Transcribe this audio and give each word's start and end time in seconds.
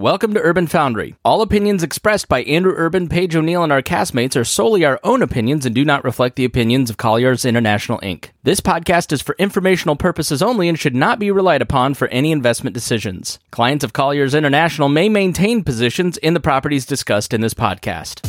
Welcome 0.00 0.32
to 0.32 0.40
Urban 0.40 0.66
Foundry. 0.68 1.14
All 1.26 1.42
opinions 1.42 1.82
expressed 1.82 2.26
by 2.26 2.42
Andrew 2.44 2.72
Urban, 2.74 3.06
Paige 3.06 3.36
O'Neill, 3.36 3.62
and 3.62 3.70
our 3.70 3.82
castmates 3.82 4.34
are 4.34 4.46
solely 4.46 4.82
our 4.82 4.98
own 5.04 5.20
opinions 5.20 5.66
and 5.66 5.74
do 5.74 5.84
not 5.84 6.04
reflect 6.04 6.36
the 6.36 6.46
opinions 6.46 6.88
of 6.88 6.96
Colliers 6.96 7.44
International 7.44 7.98
Inc. 7.98 8.30
This 8.42 8.62
podcast 8.62 9.12
is 9.12 9.20
for 9.20 9.36
informational 9.38 9.96
purposes 9.96 10.40
only 10.40 10.70
and 10.70 10.78
should 10.78 10.94
not 10.94 11.18
be 11.18 11.30
relied 11.30 11.60
upon 11.60 11.92
for 11.92 12.08
any 12.08 12.32
investment 12.32 12.72
decisions. 12.72 13.38
Clients 13.50 13.84
of 13.84 13.92
Colliers 13.92 14.34
International 14.34 14.88
may 14.88 15.10
maintain 15.10 15.62
positions 15.62 16.16
in 16.16 16.32
the 16.32 16.40
properties 16.40 16.86
discussed 16.86 17.34
in 17.34 17.42
this 17.42 17.52
podcast. 17.52 18.26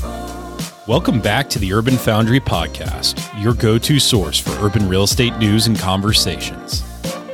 Welcome 0.90 1.22
back 1.22 1.48
to 1.52 1.60
the 1.60 1.72
Urban 1.72 1.96
Foundry 1.96 2.42
Podcast, 2.42 3.42
your 3.42 3.54
go 3.54 3.78
to 3.78 3.98
source 3.98 4.38
for 4.38 4.52
urban 4.62 4.90
real 4.90 5.04
estate 5.04 5.38
news 5.38 5.68
and 5.68 5.80
conversations. 5.80 6.84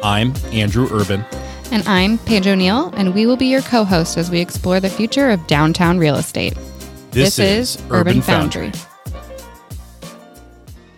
I'm 0.03 0.31
Andrew 0.51 0.87
Urban. 0.91 1.25
And 1.69 1.85
I'm 1.87 2.17
Paige 2.19 2.47
O'Neill, 2.47 2.93
and 2.95 3.13
we 3.13 3.25
will 3.25 3.35
be 3.35 3.47
your 3.47 3.61
co 3.61 3.83
host 3.83 4.17
as 4.17 4.31
we 4.31 4.39
explore 4.39 4.79
the 4.79 4.89
future 4.89 5.29
of 5.29 5.45
downtown 5.47 5.97
real 5.97 6.15
estate. 6.15 6.57
This, 7.11 7.39
is, 7.39 7.77
Urban 7.91 8.21
Foundry. 8.21 8.71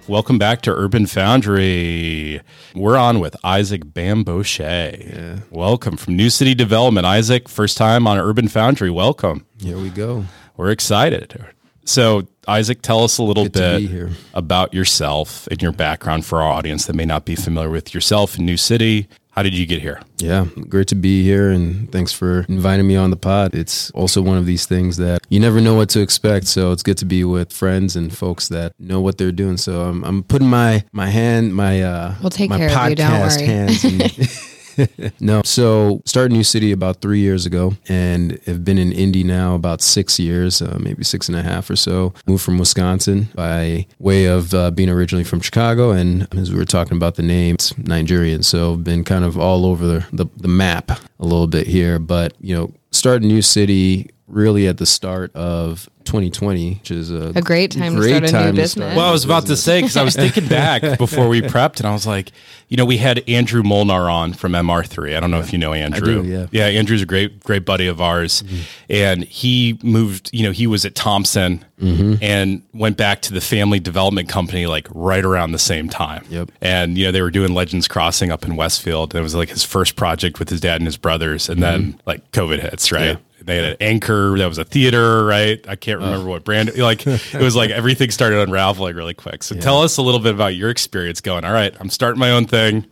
Welcome 0.07 0.37
back 0.37 0.61
to 0.63 0.71
Urban 0.71 1.07
Foundry. 1.07 2.41
We're 2.75 2.97
on 2.97 3.19
with 3.19 3.35
Isaac 3.43 3.83
Bamgbose. 3.85 5.41
Welcome 5.49 5.97
from 5.97 6.15
New 6.15 6.29
City 6.29 6.53
Development. 6.53 7.05
Isaac, 7.05 7.49
first 7.49 7.75
time 7.75 8.05
on 8.05 8.19
Urban 8.19 8.47
Foundry. 8.47 8.91
Welcome. 8.91 9.45
Here 9.59 9.77
we 9.77 9.89
go. 9.89 10.25
We're 10.55 10.69
excited. 10.69 11.45
So, 11.85 12.27
Isaac, 12.47 12.83
tell 12.83 13.03
us 13.03 13.17
a 13.17 13.23
little 13.23 13.45
Good 13.45 13.53
bit 13.53 13.81
here. 13.89 14.11
about 14.35 14.73
yourself 14.73 15.47
and 15.47 15.59
your 15.61 15.71
background 15.71 16.25
for 16.25 16.41
our 16.41 16.51
audience 16.51 16.85
that 16.85 16.95
may 16.95 17.05
not 17.05 17.25
be 17.25 17.35
familiar 17.35 17.71
with 17.71 17.95
yourself 17.95 18.37
in 18.37 18.45
New 18.45 18.57
City. 18.57 19.07
How 19.39 19.43
did 19.43 19.57
you 19.57 19.65
get 19.65 19.81
here? 19.81 20.01
Yeah, 20.17 20.47
great 20.67 20.89
to 20.89 20.95
be 20.95 21.23
here 21.23 21.49
and 21.49 21.89
thanks 21.93 22.11
for 22.11 22.41
inviting 22.49 22.85
me 22.85 22.97
on 22.97 23.09
the 23.09 23.15
pod. 23.15 23.55
It's 23.55 23.89
also 23.91 24.21
one 24.21 24.37
of 24.37 24.45
these 24.45 24.65
things 24.65 24.97
that 24.97 25.21
you 25.29 25.39
never 25.39 25.61
know 25.61 25.75
what 25.75 25.87
to 25.91 26.01
expect, 26.01 26.45
so 26.47 26.73
it's 26.73 26.83
good 26.83 26.97
to 26.97 27.05
be 27.05 27.23
with 27.23 27.53
friends 27.53 27.95
and 27.95 28.13
folks 28.13 28.49
that 28.49 28.73
know 28.77 28.99
what 28.99 29.17
they're 29.17 29.31
doing. 29.31 29.55
So 29.55 29.83
I'm, 29.83 30.03
I'm 30.03 30.23
putting 30.23 30.49
my 30.49 30.83
my 30.91 31.07
hand 31.07 31.55
my 31.55 31.81
uh 31.81 32.15
We'll 32.19 32.31
take 32.31 32.49
my 32.49 32.57
care 32.57 32.67
of 32.69 32.89
you, 32.89 32.95
don't 32.97 33.11
worry. 33.17 33.45
hands 33.45 33.85
in- 33.85 34.01
no, 35.19 35.41
so 35.43 36.01
started 36.05 36.31
New 36.33 36.43
City 36.43 36.71
about 36.71 37.01
three 37.01 37.19
years 37.19 37.45
ago, 37.45 37.73
and 37.87 38.39
have 38.45 38.63
been 38.63 38.77
in 38.77 38.91
Indy 38.91 39.23
now 39.23 39.55
about 39.55 39.81
six 39.81 40.19
years, 40.19 40.61
uh, 40.61 40.77
maybe 40.79 41.03
six 41.03 41.27
and 41.27 41.37
a 41.37 41.43
half 41.43 41.69
or 41.69 41.75
so. 41.75 42.13
Moved 42.27 42.43
from 42.43 42.57
Wisconsin 42.57 43.29
by 43.35 43.87
way 43.99 44.25
of 44.25 44.53
uh, 44.53 44.71
being 44.71 44.89
originally 44.89 45.23
from 45.23 45.41
Chicago, 45.41 45.91
and 45.91 46.27
as 46.35 46.51
we 46.51 46.57
were 46.57 46.65
talking 46.65 46.97
about 46.97 47.15
the 47.15 47.23
name, 47.23 47.55
it's 47.55 47.77
Nigerian. 47.77 48.43
So 48.43 48.75
been 48.75 49.03
kind 49.03 49.25
of 49.25 49.37
all 49.37 49.65
over 49.65 49.85
the, 49.85 50.05
the, 50.11 50.25
the 50.37 50.47
map 50.47 50.91
a 50.91 51.23
little 51.23 51.47
bit 51.47 51.67
here, 51.67 51.99
but 51.99 52.33
you 52.39 52.55
know, 52.55 52.73
started 52.91 53.23
New 53.23 53.41
City 53.41 54.09
really 54.27 54.67
at 54.67 54.77
the 54.77 54.85
start 54.85 55.35
of 55.35 55.89
2020, 56.09 56.73
which 56.73 56.89
is 56.89 57.11
a, 57.11 57.31
A 57.35 57.41
great 57.41 57.71
time 57.71 57.95
to 57.95 58.01
start 58.01 58.23
a 58.23 58.51
new 58.51 58.53
business. 58.53 58.95
Well, 58.95 59.07
I 59.07 59.11
was 59.11 59.25
about 59.25 59.45
to 59.45 59.55
say 59.55 59.79
because 59.79 59.95
I 59.95 60.03
was 60.03 60.15
thinking 60.17 60.47
back 60.47 60.97
before 60.97 61.29
we 61.29 61.41
prepped, 61.41 61.77
and 61.77 61.85
I 61.85 61.93
was 61.93 62.07
like, 62.07 62.31
you 62.67 62.77
know, 62.77 62.85
we 62.85 62.97
had 62.97 63.23
Andrew 63.29 63.61
Molnar 63.61 64.09
on 64.09 64.33
from 64.33 64.53
MR3. 64.53 65.15
I 65.15 65.19
don't 65.19 65.29
know 65.29 65.39
if 65.39 65.53
you 65.53 65.59
know 65.59 65.73
Andrew. 65.73 66.23
do, 66.23 66.27
yeah. 66.27 66.47
yeah. 66.51 66.65
Andrew's 66.65 67.03
a 67.03 67.05
great, 67.05 67.43
great 67.43 67.63
buddy 67.63 67.85
of 67.85 68.01
ours, 68.01 68.41
mm-hmm. 68.41 68.61
and 68.89 69.23
he 69.23 69.79
moved. 69.83 70.31
You 70.33 70.43
know, 70.43 70.51
he 70.51 70.65
was 70.65 70.83
at 70.83 70.95
Thompson 70.95 71.63
mm-hmm. 71.79 72.15
and 72.23 72.63
went 72.73 72.97
back 72.97 73.21
to 73.23 73.33
the 73.33 73.41
family 73.41 73.79
development 73.79 74.29
company 74.29 74.65
like 74.65 74.87
right 74.91 75.23
around 75.23 75.51
the 75.51 75.59
same 75.59 75.89
time. 75.89 76.25
Yep. 76.29 76.51
And 76.59 76.97
you 76.97 77.05
know, 77.05 77.11
they 77.11 77.21
were 77.21 77.31
doing 77.31 77.53
Legends 77.53 77.87
Crossing 77.87 78.31
up 78.31 78.43
in 78.43 78.55
Westfield. 78.55 79.13
And 79.13 79.19
it 79.19 79.23
was 79.23 79.35
like 79.35 79.49
his 79.49 79.63
first 79.63 79.95
project 79.95 80.39
with 80.39 80.49
his 80.49 80.59
dad 80.59 80.81
and 80.81 80.87
his 80.87 80.97
brothers, 80.97 81.49
and 81.49 81.59
mm-hmm. 81.59 81.83
then 81.83 82.01
like 82.07 82.31
COVID 82.31 82.61
hits, 82.61 82.91
right? 82.91 83.05
Yeah. 83.05 83.17
They 83.49 83.55
had 83.57 83.65
an 83.65 83.77
anchor 83.81 84.37
that 84.37 84.47
was 84.47 84.57
a 84.57 84.63
theater, 84.63 85.25
right? 85.25 85.63
I 85.67 85.75
can't 85.75 85.99
remember 85.99 86.27
what 86.27 86.43
brand. 86.43 86.77
Like 86.77 87.05
it 87.05 87.41
was 87.41 87.55
like 87.55 87.71
everything 87.71 88.11
started 88.11 88.39
unraveling 88.39 88.95
really 88.95 89.13
quick. 89.13 89.43
So 89.43 89.55
tell 89.55 89.81
us 89.81 89.97
a 89.97 90.01
little 90.01 90.19
bit 90.19 90.33
about 90.33 90.55
your 90.55 90.69
experience 90.69 91.21
going. 91.21 91.43
All 91.43 91.53
right, 91.53 91.75
I'm 91.79 91.89
starting 91.89 92.19
my 92.19 92.31
own 92.31 92.45
thing. 92.45 92.85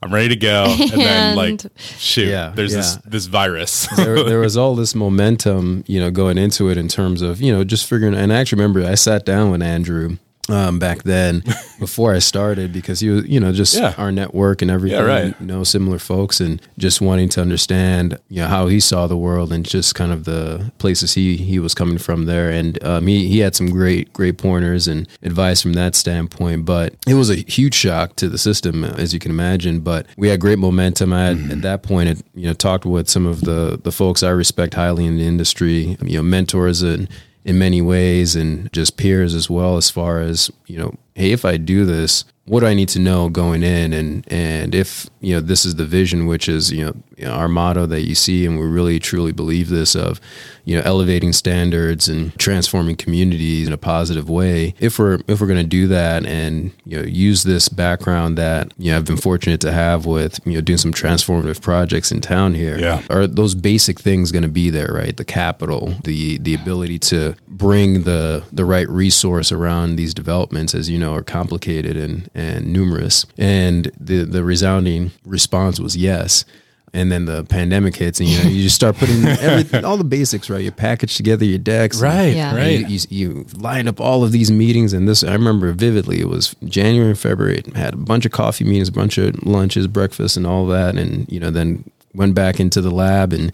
I'm 0.00 0.14
ready 0.14 0.28
to 0.28 0.36
go, 0.36 0.66
and, 0.68 0.90
then 0.90 1.36
like 1.36 1.60
shoot, 1.76 2.28
Yeah, 2.28 2.52
there's 2.54 2.72
this 2.72 2.96
this 3.04 3.26
virus. 3.26 3.88
there, 3.96 4.22
there 4.22 4.38
was 4.38 4.56
all 4.56 4.76
this 4.76 4.94
momentum, 4.94 5.82
you 5.86 5.98
know, 5.98 6.10
going 6.10 6.38
into 6.38 6.70
it 6.70 6.78
in 6.78 6.86
terms 6.88 7.20
of, 7.20 7.40
you 7.40 7.52
know, 7.52 7.64
just 7.64 7.86
figuring. 7.86 8.14
And 8.14 8.32
I 8.32 8.36
actually 8.36 8.62
remember 8.62 8.88
I 8.88 8.94
sat 8.94 9.24
down 9.24 9.50
with 9.50 9.60
Andrew 9.60 10.18
um, 10.48 10.78
back 10.78 11.02
then 11.02 11.42
before 11.78 12.14
I 12.14 12.18
started 12.20 12.72
because 12.72 13.00
he 13.00 13.08
was, 13.10 13.26
you 13.26 13.38
know, 13.40 13.52
just 13.52 13.74
Yeah. 13.74 13.94
our 13.98 14.10
network 14.10 14.62
and 14.62 14.70
everything, 14.70 14.98
Yeah, 14.98 15.04
right. 15.04 15.34
you 15.40 15.46
know, 15.46 15.64
similar 15.64 15.98
folks 15.98 16.40
and 16.40 16.60
just 16.78 17.00
wanting 17.00 17.28
to 17.30 17.40
understand, 17.40 18.18
you 18.28 18.42
know, 18.42 18.48
how 18.48 18.66
he 18.68 18.80
saw 18.80 19.06
the 19.06 19.16
world 19.16 19.52
and 19.52 19.64
just 19.64 19.94
kind 19.94 20.12
of 20.12 20.24
the 20.24 20.72
places 20.78 21.14
he, 21.14 21.36
he 21.36 21.58
was 21.58 21.74
coming 21.74 21.98
from 21.98 22.24
there. 22.26 22.50
And 22.50 22.82
um, 22.84 23.06
he, 23.06 23.28
he 23.28 23.38
had 23.40 23.54
some 23.54 23.68
great, 23.70 24.12
great 24.12 24.38
pointers 24.38 24.88
and 24.88 25.06
advice 25.22 25.60
from 25.62 25.74
that 25.74 25.94
standpoint. 25.94 26.64
But 26.64 26.94
it 27.06 27.14
was 27.14 27.30
a 27.30 27.36
huge 27.36 27.74
shock 27.74 28.16
to 28.16 28.28
the 28.28 28.38
system, 28.38 28.84
as 28.84 29.12
you 29.12 29.18
can 29.20 29.30
imagine. 29.30 29.80
But 29.80 30.06
we 30.16 30.28
had 30.28 30.40
great 30.40 30.58
momentum. 30.58 31.12
I 31.12 31.26
had, 31.26 31.50
at 31.50 31.62
that 31.62 31.82
point, 31.82 32.08
had, 32.08 32.22
you 32.34 32.46
know, 32.46 32.54
talked 32.54 32.86
with 32.86 33.08
some 33.08 33.26
of 33.26 33.42
the, 33.42 33.78
the 33.82 33.92
folks 33.92 34.22
I 34.22 34.30
respect 34.30 34.74
highly 34.74 35.04
in 35.06 35.16
the 35.18 35.26
industry, 35.26 35.96
you 36.02 36.16
know, 36.16 36.22
mentors 36.22 36.82
and 36.82 37.08
in 37.48 37.58
many 37.58 37.80
ways 37.80 38.36
and 38.36 38.70
just 38.74 38.98
peers 38.98 39.34
as 39.34 39.48
well 39.48 39.78
as 39.78 39.88
far 39.88 40.20
as 40.20 40.50
you 40.66 40.76
know 40.76 40.92
hey 41.14 41.32
if 41.32 41.46
i 41.46 41.56
do 41.56 41.86
this 41.86 42.24
what 42.48 42.60
do 42.60 42.66
i 42.66 42.74
need 42.74 42.88
to 42.88 42.98
know 42.98 43.28
going 43.28 43.62
in? 43.62 43.92
And 43.92 44.24
and 44.32 44.74
if 44.74 45.08
you 45.20 45.34
know 45.34 45.40
this 45.40 45.64
is 45.64 45.74
the 45.74 45.84
vision 45.84 46.26
which 46.26 46.48
is 46.48 46.72
you 46.72 46.84
know, 47.18 47.30
our 47.30 47.48
motto 47.48 47.86
that 47.86 48.02
you 48.02 48.14
see 48.14 48.46
and 48.46 48.58
we 48.58 48.66
really 48.66 48.98
truly 48.98 49.32
believe 49.32 49.68
this 49.68 49.94
of 49.94 50.20
you 50.68 50.76
know 50.76 50.82
elevating 50.84 51.32
standards 51.32 52.08
and 52.08 52.38
transforming 52.38 52.94
communities 52.94 53.66
in 53.66 53.72
a 53.72 53.78
positive 53.78 54.28
way. 54.28 54.74
If 54.78 54.98
we're 54.98 55.18
if 55.26 55.40
we're 55.40 55.46
going 55.46 55.64
to 55.70 55.76
do 55.80 55.86
that 55.88 56.26
and 56.26 56.72
you 56.84 56.98
know 56.98 57.04
use 57.06 57.42
this 57.44 57.68
background 57.70 58.36
that 58.36 58.72
you 58.76 58.90
know 58.90 58.98
i've 58.98 59.04
been 59.06 59.16
fortunate 59.16 59.60
to 59.62 59.72
have 59.72 60.04
with 60.04 60.40
you 60.44 60.52
know 60.54 60.60
doing 60.60 60.76
some 60.76 60.92
transformative 60.92 61.62
projects 61.62 62.12
in 62.12 62.20
town 62.20 62.54
here 62.54 62.78
Yeah. 62.78 63.02
are 63.08 63.26
those 63.26 63.54
basic 63.54 63.98
things 63.98 64.30
going 64.30 64.42
to 64.42 64.48
be 64.62 64.68
there 64.70 64.92
right? 64.92 65.16
The 65.16 65.24
capital 65.24 65.94
the 66.04 66.38
the 66.38 66.54
ability 66.54 66.98
to 67.12 67.34
bring 67.48 68.02
the 68.02 68.44
the 68.52 68.64
right 68.64 68.88
resource 68.90 69.50
around 69.52 69.96
these 69.96 70.12
developments 70.12 70.74
as 70.74 70.90
you 70.90 70.98
know 70.98 71.14
are 71.14 71.22
complicated 71.22 71.96
and 71.96 72.28
and 72.34 72.72
numerous. 72.72 73.24
And 73.38 73.90
the 73.98 74.24
the 74.24 74.44
resounding 74.44 75.12
response 75.24 75.80
was 75.80 75.96
yes 75.96 76.44
and 76.94 77.10
then 77.12 77.24
the 77.26 77.44
pandemic 77.44 77.94
hits 77.96 78.20
and 78.20 78.28
you 78.28 78.38
know 78.42 78.48
you 78.50 78.62
just 78.62 78.74
start 78.76 78.96
putting 78.96 79.24
everything 79.26 79.84
all 79.84 79.96
the 79.96 80.04
basics 80.04 80.48
right 80.50 80.62
you 80.64 80.70
package 80.72 81.16
together 81.16 81.44
your 81.44 81.58
decks 81.58 81.96
and- 82.00 82.04
right, 82.14 82.34
Yeah. 82.36 82.54
right. 82.56 82.88
you, 82.88 82.98
you, 83.10 83.28
you 83.36 83.46
line 83.56 83.88
up 83.88 84.00
all 84.00 84.24
of 84.24 84.32
these 84.32 84.50
meetings 84.50 84.92
and 84.92 85.08
this 85.08 85.22
i 85.22 85.32
remember 85.32 85.72
vividly 85.72 86.20
it 86.20 86.28
was 86.28 86.54
january 86.64 87.10
and 87.10 87.18
february 87.18 87.58
It 87.58 87.76
had 87.76 87.94
a 87.94 87.98
bunch 87.98 88.24
of 88.26 88.32
coffee 88.32 88.64
meetings 88.64 88.88
a 88.88 88.92
bunch 88.92 89.18
of 89.18 89.44
lunches 89.46 89.86
breakfast 89.86 90.36
and 90.36 90.46
all 90.46 90.66
that 90.68 90.96
and 90.96 91.30
you 91.30 91.38
know 91.40 91.50
then 91.50 91.88
went 92.14 92.34
back 92.34 92.58
into 92.58 92.80
the 92.80 92.90
lab 92.90 93.32
and 93.34 93.52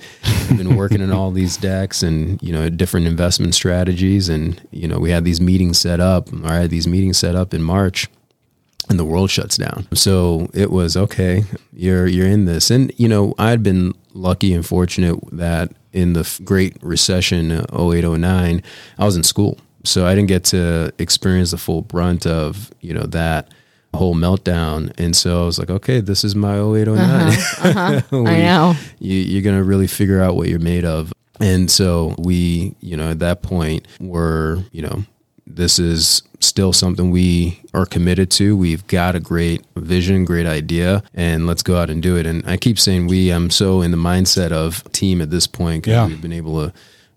been 0.56 0.76
working 0.76 1.02
on 1.02 1.10
all 1.10 1.30
these 1.32 1.56
decks 1.56 2.02
and 2.02 2.40
you 2.42 2.52
know 2.52 2.70
different 2.70 3.06
investment 3.06 3.54
strategies 3.54 4.28
and 4.28 4.60
you 4.70 4.86
know 4.86 4.98
we 4.98 5.10
had 5.10 5.24
these 5.24 5.40
meetings 5.40 5.78
set 5.78 5.98
up 6.00 6.32
or 6.32 6.46
i 6.46 6.60
had 6.60 6.70
these 6.70 6.86
meetings 6.86 7.18
set 7.18 7.34
up 7.34 7.52
in 7.52 7.62
march 7.62 8.08
and 8.88 8.98
the 8.98 9.04
world 9.04 9.30
shuts 9.30 9.56
down. 9.56 9.86
So 9.94 10.48
it 10.54 10.70
was 10.70 10.96
okay. 10.96 11.44
You're 11.72 12.06
you're 12.06 12.26
in 12.28 12.44
this, 12.44 12.70
and 12.70 12.92
you 12.96 13.08
know 13.08 13.34
I'd 13.38 13.62
been 13.62 13.92
lucky 14.12 14.52
and 14.54 14.64
fortunate 14.64 15.18
that 15.32 15.72
in 15.92 16.12
the 16.12 16.40
Great 16.44 16.76
Recession, 16.82 17.52
uh, 17.52 17.64
08, 17.72 18.04
09, 18.04 18.62
I 18.98 19.04
was 19.04 19.16
in 19.16 19.22
school, 19.22 19.58
so 19.84 20.06
I 20.06 20.14
didn't 20.14 20.28
get 20.28 20.44
to 20.46 20.92
experience 20.98 21.52
the 21.52 21.56
full 21.58 21.82
brunt 21.82 22.26
of 22.26 22.70
you 22.80 22.92
know 22.94 23.04
that 23.06 23.48
whole 23.94 24.14
meltdown. 24.16 24.92
And 24.98 25.14
so 25.14 25.42
I 25.42 25.46
was 25.46 25.56
like, 25.58 25.70
okay, 25.70 26.00
this 26.00 26.24
is 26.24 26.34
my 26.34 26.56
08, 26.58 26.88
09. 26.88 26.96
I 26.98 28.02
We- 28.10 28.18
know. 28.24 28.74
you, 28.98 29.16
you're 29.16 29.42
going 29.42 29.56
to 29.56 29.62
really 29.62 29.86
figure 29.86 30.20
out 30.20 30.34
what 30.34 30.48
you're 30.48 30.58
made 30.58 30.84
of. 30.84 31.12
And 31.38 31.70
so 31.70 32.16
we, 32.18 32.74
you 32.80 32.96
know, 32.96 33.10
at 33.10 33.20
that 33.20 33.42
point 33.42 33.86
were, 34.00 34.64
you 34.72 34.82
know, 34.82 35.04
this 35.46 35.78
is 35.78 36.22
still 36.44 36.72
something 36.72 37.10
we 37.10 37.60
are 37.72 37.86
committed 37.86 38.30
to. 38.32 38.56
We've 38.56 38.86
got 38.86 39.14
a 39.14 39.20
great 39.20 39.64
vision, 39.76 40.24
great 40.24 40.46
idea, 40.46 41.02
and 41.14 41.46
let's 41.46 41.62
go 41.62 41.76
out 41.76 41.90
and 41.90 42.02
do 42.02 42.16
it. 42.16 42.26
And 42.26 42.44
I 42.46 42.56
keep 42.56 42.78
saying 42.78 43.06
we, 43.06 43.30
I'm 43.30 43.50
so 43.50 43.82
in 43.82 43.90
the 43.90 43.96
mindset 43.96 44.52
of 44.52 44.84
team 44.92 45.20
at 45.20 45.30
this 45.30 45.46
point 45.46 45.86
Yeah. 45.86 46.06
we've 46.06 46.20
been 46.22 46.32
able 46.32 46.66
to 46.66 46.72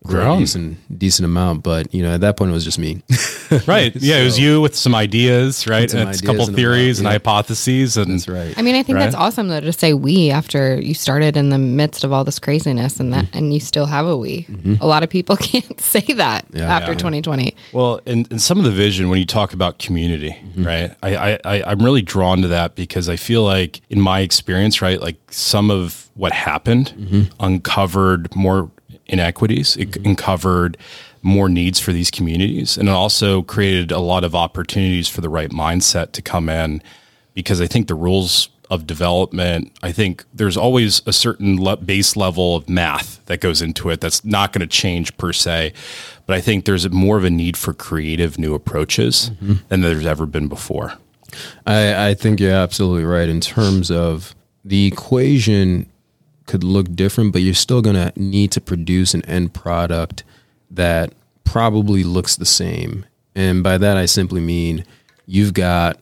Grown. 0.08 0.38
a 0.38 0.40
decent, 0.40 1.00
decent 1.00 1.26
amount. 1.26 1.64
But, 1.64 1.94
you 1.94 2.04
know, 2.04 2.14
at 2.14 2.22
that 2.22 2.38
point 2.38 2.52
it 2.52 2.54
was 2.54 2.64
just 2.64 2.80
me. 2.80 3.02
right. 3.68 3.96
Yeah, 3.96 4.18
it 4.18 4.26
was 4.26 4.40
you 4.40 4.62
with 4.62 4.76
some 4.76 4.96
ideas, 4.96 5.68
right? 5.68 5.90
some 5.90 6.02
And 6.02 6.10
it's 6.10 6.22
a 6.22 6.26
couple 6.26 6.44
and 6.44 6.54
a 6.54 6.56
theories 6.56 7.00
lot, 7.00 7.02
and 7.02 7.06
yeah. 7.06 7.12
hypotheses, 7.14 7.98
and 7.98 8.12
That's 8.12 8.28
right. 8.28 8.54
I 8.58 8.62
mean, 8.62 8.76
I 8.76 8.84
think 8.84 8.98
that's 8.98 9.16
awesome 9.16 9.48
though 9.48 9.60
to 9.60 9.74
say 9.74 9.94
we 9.94 10.32
after 10.32 10.82
you 10.82 10.94
started 10.94 11.38
in 11.38 11.50
the 11.50 11.58
midst 11.58 12.04
of 12.04 12.12
all 12.12 12.24
this 12.24 12.40
craziness 12.40 13.00
and 13.00 13.14
that, 13.14 13.28
and 13.34 13.54
you 13.54 13.60
still 13.60 13.86
have 13.86 14.06
a 14.06 14.18
we. 14.18 14.44
Mm-hmm. 14.44 14.76
A 14.82 14.86
lot 14.86 15.04
of 15.04 15.10
people 15.10 15.36
can't 15.38 15.80
say 15.80 16.02
that 16.02 16.46
Yeah. 16.52 16.74
after 16.74 16.92
Yeah. 16.92 16.98
2020. 16.98 17.56
Well, 17.74 18.02
and, 18.06 18.28
and 18.32 18.42
some 18.42 18.58
of 18.58 18.64
the 18.66 18.72
vision 18.72 19.10
when 19.10 19.20
you 19.20 19.26
talk 19.26 19.54
about 19.54 19.80
community, 19.80 20.32
mm-hmm. 20.32 20.64
right? 20.64 20.96
I, 21.04 21.16
I, 21.16 21.40
I 21.46 21.64
I'm 21.64 21.80
really 21.80 22.02
drawn 22.02 22.42
to 22.42 22.48
that 22.50 22.76
because 22.76 23.10
I 23.10 23.16
feel 23.16 23.44
like 23.44 23.82
in 23.90 24.00
my 24.00 24.22
experience, 24.22 24.82
right, 24.82 25.02
like 25.02 25.18
some 25.30 25.70
of 25.70 26.10
what 26.16 26.32
happened 26.32 26.94
mm-hmm. 26.98 27.24
uncovered 27.40 28.36
more 28.36 28.72
inequities. 29.10 29.78
It 29.78 29.98
uncovered 29.98 30.78
more 31.22 31.50
needs 31.50 31.80
for 31.80 31.92
these 31.92 32.12
communities, 32.12 32.78
and 32.78 32.88
it 32.88 32.92
also 32.92 33.42
created 33.42 33.92
a 33.92 34.00
lot 34.00 34.24
of 34.24 34.36
opportunities 34.36 35.08
for 35.08 35.22
the 35.22 35.30
right 35.30 35.50
mindset 35.50 36.12
to 36.14 36.22
come 36.22 36.50
in. 36.50 36.82
Because 37.34 37.62
I 37.62 37.68
think 37.68 37.88
the 37.88 37.96
rules 37.96 38.50
of 38.70 38.86
development, 38.86 39.72
I 39.82 39.92
think 39.92 40.26
there's 40.34 40.58
always 40.58 41.02
a 41.06 41.14
certain 41.14 41.62
le- 41.62 41.78
base 41.78 42.16
level 42.16 42.56
of 42.56 42.68
math 42.68 43.24
that 43.26 43.40
goes 43.40 43.62
into 43.62 43.90
it 43.90 44.02
that's 44.02 44.26
not 44.26 44.54
going 44.54 44.62
to 44.62 44.68
change 44.68 45.16
per 45.18 45.32
se. 45.32 45.74
But 46.26 46.36
I 46.36 46.42
think 46.42 46.66
there's 46.66 46.90
more 46.90 47.18
of 47.18 47.24
a 47.24 47.30
need 47.30 47.56
for 47.56 47.74
creative 47.74 48.38
new 48.38 48.54
approaches 48.54 49.32
mm-hmm. 49.36 49.54
than 49.70 49.82
there's 49.82 50.06
ever 50.06 50.26
been 50.26 50.48
before. 50.48 50.94
I, 51.66 52.10
I 52.10 52.14
think 52.14 52.40
you're 52.40 52.52
absolutely 52.52 53.04
right 53.04 53.30
in 53.30 53.40
terms 53.40 53.92
of 53.92 54.36
the 54.66 54.86
equation 54.86 55.90
could 56.48 56.64
look 56.64 56.96
different, 56.96 57.34
but 57.34 57.42
you're 57.42 57.54
still 57.54 57.82
going 57.82 57.96
to 57.96 58.12
need 58.16 58.52
to 58.54 58.62
produce 58.62 59.14
an 59.14 59.24
end 59.26 59.54
product 59.54 60.24
that 60.72 61.14
probably 61.44 62.04
looks 62.04 62.36
the 62.36 62.46
same. 62.46 63.06
And 63.36 63.64
by 63.64 63.78
that, 63.78 63.98
I 63.98 64.06
simply 64.06 64.42
mean 64.42 64.84
you've 65.28 65.54
got 65.54 66.00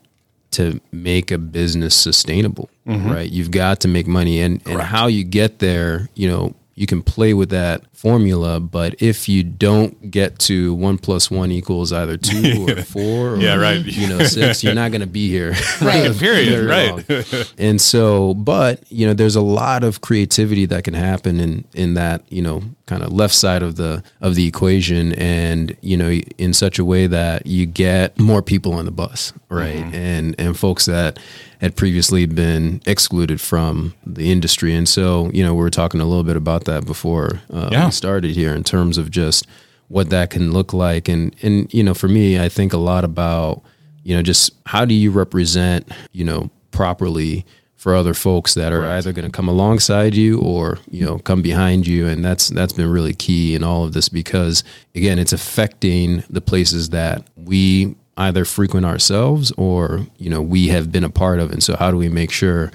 to 0.52 0.80
make 0.92 1.32
a 1.32 1.38
business 1.38 1.94
sustainable, 1.94 2.70
mm-hmm. 2.88 3.12
right? 3.12 3.30
You've 3.30 3.52
got 3.52 3.82
to 3.82 3.90
make 3.90 4.08
money, 4.08 4.40
and 4.40 4.66
and 4.66 4.82
how 4.82 5.08
you 5.08 5.26
get 5.26 5.60
there, 5.60 6.08
you 6.16 6.30
know, 6.30 6.56
you 6.78 6.86
can 6.86 7.02
play 7.02 7.34
with 7.34 7.50
that 7.52 7.84
formula, 7.94 8.60
but 8.60 9.02
if 9.02 9.30
you 9.30 9.44
don't 9.44 10.12
get 10.12 10.38
to 10.40 10.74
one 10.74 10.98
plus 10.98 11.32
one 11.32 11.50
equals 11.50 11.94
either 11.94 12.18
two 12.18 12.66
or 12.70 12.84
four, 12.84 13.36
or, 13.36 13.38
Yeah, 13.38 13.56
right. 13.56 13.84
you 13.86 14.08
know, 14.10 14.20
six, 14.26 14.62
you're 14.62 14.74
not 14.76 14.92
going 14.92 15.00
to 15.02 15.08
be 15.08 15.30
here. 15.30 15.54
Right. 15.82 16.14
Period. 16.20 16.66
Right. 16.66 17.54
and 17.58 17.80
so, 17.80 18.34
but 18.34 18.84
you 18.92 19.08
know, 19.08 19.14
there's 19.14 19.36
a 19.36 19.42
lot 19.42 19.84
of 19.84 20.02
creativity 20.02 20.66
that 20.66 20.84
can 20.84 20.94
happen 20.94 21.40
in 21.40 21.64
in 21.74 21.94
that 21.96 22.24
you 22.30 22.42
know 22.42 22.62
kind 22.88 23.04
of 23.04 23.12
left 23.12 23.34
side 23.34 23.62
of 23.64 23.76
the 23.76 24.04
of 24.22 24.36
the 24.36 24.48
equation, 24.48 25.14
and 25.14 25.76
you 25.82 25.96
know, 25.98 26.10
in 26.38 26.54
such 26.54 26.80
a 26.80 26.86
way 26.86 27.08
that 27.08 27.46
you 27.46 27.66
get 27.66 28.18
more 28.20 28.42
people 28.42 28.74
on 28.74 28.86
the 28.86 28.92
bus, 28.92 29.34
right? 29.50 29.76
Mm-hmm. 29.76 29.96
And 29.96 30.36
and 30.40 30.58
folks 30.58 30.86
that 30.86 31.20
had 31.62 31.76
previously 31.76 32.26
been 32.26 32.82
excluded 32.86 33.40
from 33.42 33.94
the 34.06 34.32
industry, 34.32 34.74
and 34.76 34.88
so 34.88 35.30
you 35.34 35.44
know, 35.44 35.54
we 35.54 35.62
were 35.62 35.70
talking 35.70 36.02
a 36.02 36.06
little 36.06 36.24
bit 36.24 36.36
about 36.38 36.66
that 36.66 36.86
before 36.86 37.42
uh, 37.54 37.70
Yeah. 37.72 37.86
we 37.86 37.92
started 37.92 38.32
here 38.36 38.54
in 38.54 38.64
terms 38.64 38.98
of 38.98 39.10
just 39.12 39.48
what 39.88 40.10
that 40.10 40.30
can 40.32 40.52
look 40.52 40.74
like, 40.74 41.08
and 41.08 41.36
and 41.42 41.74
you 41.74 41.84
know, 41.84 41.94
for 41.94 42.08
me, 42.08 42.40
I 42.40 42.50
think 42.50 42.74
a 42.74 42.78
lot 42.78 43.04
about 43.04 43.62
you 44.04 44.16
know 44.16 44.22
just 44.22 44.52
how 44.66 44.86
do 44.86 44.94
you 44.94 45.12
represent 45.12 45.92
you 46.12 46.24
know 46.26 46.50
properly 46.72 47.46
for 47.76 47.94
other 47.96 48.16
folks 48.16 48.56
that 48.56 48.74
are 48.74 48.84
either 48.84 49.14
going 49.14 49.26
to 49.26 49.32
come 49.32 49.48
alongside 49.48 50.16
you 50.16 50.40
or 50.42 50.80
you 50.90 51.06
know 51.06 51.20
come 51.20 51.42
behind 51.44 51.86
you. 51.86 52.08
And 52.08 52.26
that's 52.26 52.48
that's 52.50 52.74
been 52.74 52.90
really 52.90 53.14
key 53.14 53.54
in 53.56 53.64
all 53.64 53.84
of 53.86 53.94
this 53.94 54.10
because 54.10 54.64
again 54.96 55.20
it's 55.20 55.34
affecting 55.34 56.24
the 56.30 56.42
places 56.42 56.90
that 56.90 57.24
we 57.36 57.96
either 58.18 58.46
frequent 58.46 58.86
ourselves 58.86 59.52
or 59.58 60.08
you 60.18 60.30
know 60.30 60.42
we 60.42 60.68
have 60.68 60.92
been 60.92 61.04
a 61.04 61.10
part 61.10 61.40
of 61.40 61.52
and 61.52 61.64
so 61.64 61.76
how 61.76 61.92
do 61.92 61.98
we 61.98 62.10
make 62.10 62.32
sure 62.32 62.72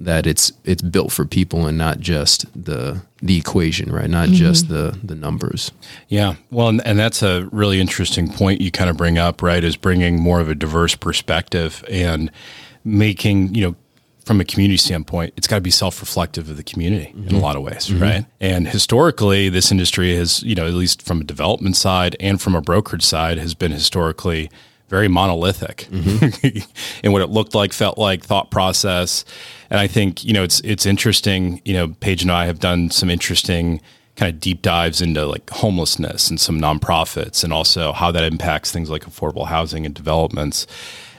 that 0.00 0.26
it's 0.26 0.52
it's 0.64 0.82
built 0.82 1.10
for 1.10 1.24
people 1.24 1.66
and 1.66 1.76
not 1.76 1.98
just 1.98 2.46
the 2.54 3.02
the 3.20 3.36
equation 3.36 3.92
right 3.92 4.08
not 4.08 4.28
mm-hmm. 4.28 4.36
just 4.36 4.68
the 4.68 4.98
the 5.02 5.14
numbers 5.14 5.72
Yeah. 6.08 6.36
Well, 6.50 6.68
and, 6.68 6.84
and 6.86 6.98
that's 6.98 7.22
a 7.22 7.48
really 7.52 7.80
interesting 7.80 8.30
point 8.30 8.60
you 8.60 8.70
kind 8.70 8.90
of 8.90 8.96
bring 8.96 9.18
up, 9.18 9.42
right? 9.42 9.62
Is 9.62 9.76
bringing 9.76 10.20
more 10.20 10.40
of 10.40 10.48
a 10.48 10.54
diverse 10.54 10.94
perspective 10.94 11.84
and 11.88 12.30
making, 12.84 13.54
you 13.54 13.66
know, 13.66 13.76
from 14.24 14.40
a 14.42 14.44
community 14.44 14.76
standpoint, 14.76 15.32
it's 15.36 15.46
got 15.46 15.56
to 15.56 15.62
be 15.62 15.70
self 15.70 16.00
reflective 16.00 16.50
of 16.50 16.56
the 16.56 16.62
community 16.62 17.12
in 17.14 17.18
a 17.18 17.28
mm-hmm. 17.28 17.36
lot 17.38 17.56
of 17.56 17.62
ways, 17.62 17.88
mm-hmm. 17.88 18.02
right? 18.02 18.26
And 18.40 18.68
historically, 18.68 19.48
this 19.48 19.72
industry 19.72 20.14
has, 20.16 20.42
you 20.42 20.54
know, 20.54 20.66
at 20.66 20.74
least 20.74 21.00
from 21.02 21.22
a 21.22 21.24
development 21.24 21.76
side 21.76 22.14
and 22.20 22.40
from 22.40 22.54
a 22.54 22.60
brokerage 22.60 23.04
side, 23.04 23.38
has 23.38 23.54
been 23.54 23.72
historically 23.72 24.50
very 24.88 25.08
monolithic 25.08 25.86
mm-hmm. 25.90 26.58
in 27.04 27.12
what 27.12 27.22
it 27.22 27.28
looked 27.28 27.54
like, 27.54 27.72
felt 27.72 27.98
like, 27.98 28.24
thought 28.24 28.50
process. 28.50 29.24
And 29.70 29.78
I 29.78 29.86
think, 29.86 30.24
you 30.24 30.32
know, 30.32 30.42
it's 30.42 30.60
it's 30.60 30.86
interesting, 30.86 31.60
you 31.64 31.74
know, 31.74 31.88
Paige 32.00 32.22
and 32.22 32.32
I 32.32 32.46
have 32.46 32.58
done 32.58 32.90
some 32.90 33.10
interesting 33.10 33.80
kind 34.16 34.34
of 34.34 34.40
deep 34.40 34.62
dives 34.62 35.00
into 35.00 35.24
like 35.26 35.48
homelessness 35.50 36.28
and 36.28 36.40
some 36.40 36.60
nonprofits 36.60 37.44
and 37.44 37.52
also 37.52 37.92
how 37.92 38.10
that 38.10 38.24
impacts 38.24 38.72
things 38.72 38.90
like 38.90 39.04
affordable 39.04 39.46
housing 39.46 39.86
and 39.86 39.94
developments. 39.94 40.66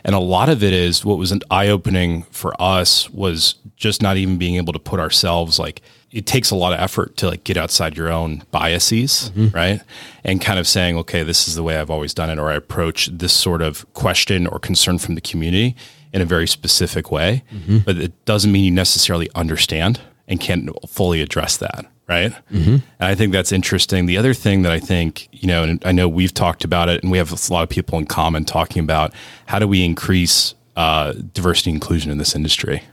And 0.04 0.16
a 0.16 0.20
lot 0.20 0.50
of 0.50 0.64
it 0.64 0.74
is 0.74 1.06
what 1.06 1.18
was 1.18 1.32
an 1.32 1.42
eye 1.50 1.70
opening 1.70 2.24
for 2.24 2.60
us 2.62 3.10
was 3.10 3.56
just 3.78 4.02
not 4.02 4.18
even 4.18 4.38
being 4.38 4.56
able 4.56 4.74
to 4.74 4.80
put 4.80 5.00
ourselves 5.00 5.60
like 5.60 5.82
it 6.12 6.26
takes 6.26 6.50
a 6.50 6.56
lot 6.56 6.74
of 6.74 6.80
effort 6.80 7.18
to 7.18 7.28
like 7.28 7.44
get 7.44 7.58
outside 7.58 7.96
your 7.96 8.12
own 8.12 8.44
biases, 8.52 9.32
mm-hmm. 9.36 9.56
right? 9.56 9.82
And 10.24 10.42
kind 10.42 10.60
of 10.60 10.68
saying, 10.68 10.98
okay, 10.98 11.24
this 11.24 11.48
is 11.48 11.56
the 11.56 11.64
way 11.64 11.78
I've 11.78 11.92
always 11.92 12.14
done 12.14 12.30
it, 12.30 12.40
or 12.40 12.50
I 12.50 12.56
approach 12.56 13.08
this 13.08 13.34
sort 13.34 13.62
of 13.62 13.92
question 13.94 14.48
or 14.48 14.60
concern 14.60 14.98
from 14.98 15.16
the 15.16 15.22
community 15.22 15.76
in 16.12 16.22
a 16.22 16.26
very 16.26 16.48
specific 16.48 17.12
way. 17.12 17.44
Mm-hmm. 17.54 17.80
But 17.80 17.98
it 17.98 18.26
doesn't 18.26 18.52
mean 18.52 18.66
you 18.66 18.72
necessarily 18.72 19.30
understand 19.36 20.00
and 20.28 20.40
can't 20.40 20.70
fully 20.90 21.22
address 21.22 21.58
that, 21.58 21.86
right? 22.08 22.32
Mm-hmm. 22.52 22.70
And 22.70 22.84
I 23.00 23.16
think 23.16 23.32
that's 23.32 23.52
interesting. 23.52 24.06
The 24.06 24.18
other 24.18 24.34
thing 24.34 24.64
that 24.64 24.72
I 24.72 24.80
think, 24.80 25.28
you 25.32 25.48
know, 25.48 25.64
and 25.64 25.82
I 25.86 25.92
know 25.92 26.08
we've 26.08 26.34
talked 26.34 26.64
about 26.64 26.90
it, 26.90 27.04
and 27.04 27.12
we 27.12 27.18
have 27.20 27.32
a 27.32 27.54
lot 27.54 27.64
of 27.64 27.70
people 27.70 28.00
in 28.00 28.06
common 28.06 28.46
talking 28.46 28.84
about 28.84 29.14
how 29.46 29.60
do 29.60 29.68
we 29.68 29.84
increase 29.84 30.56
uh, 30.76 31.14
diversity 31.34 31.72
inclusion 31.72 32.12
in 32.12 32.18
this 32.18 32.36
industry, 32.36 32.84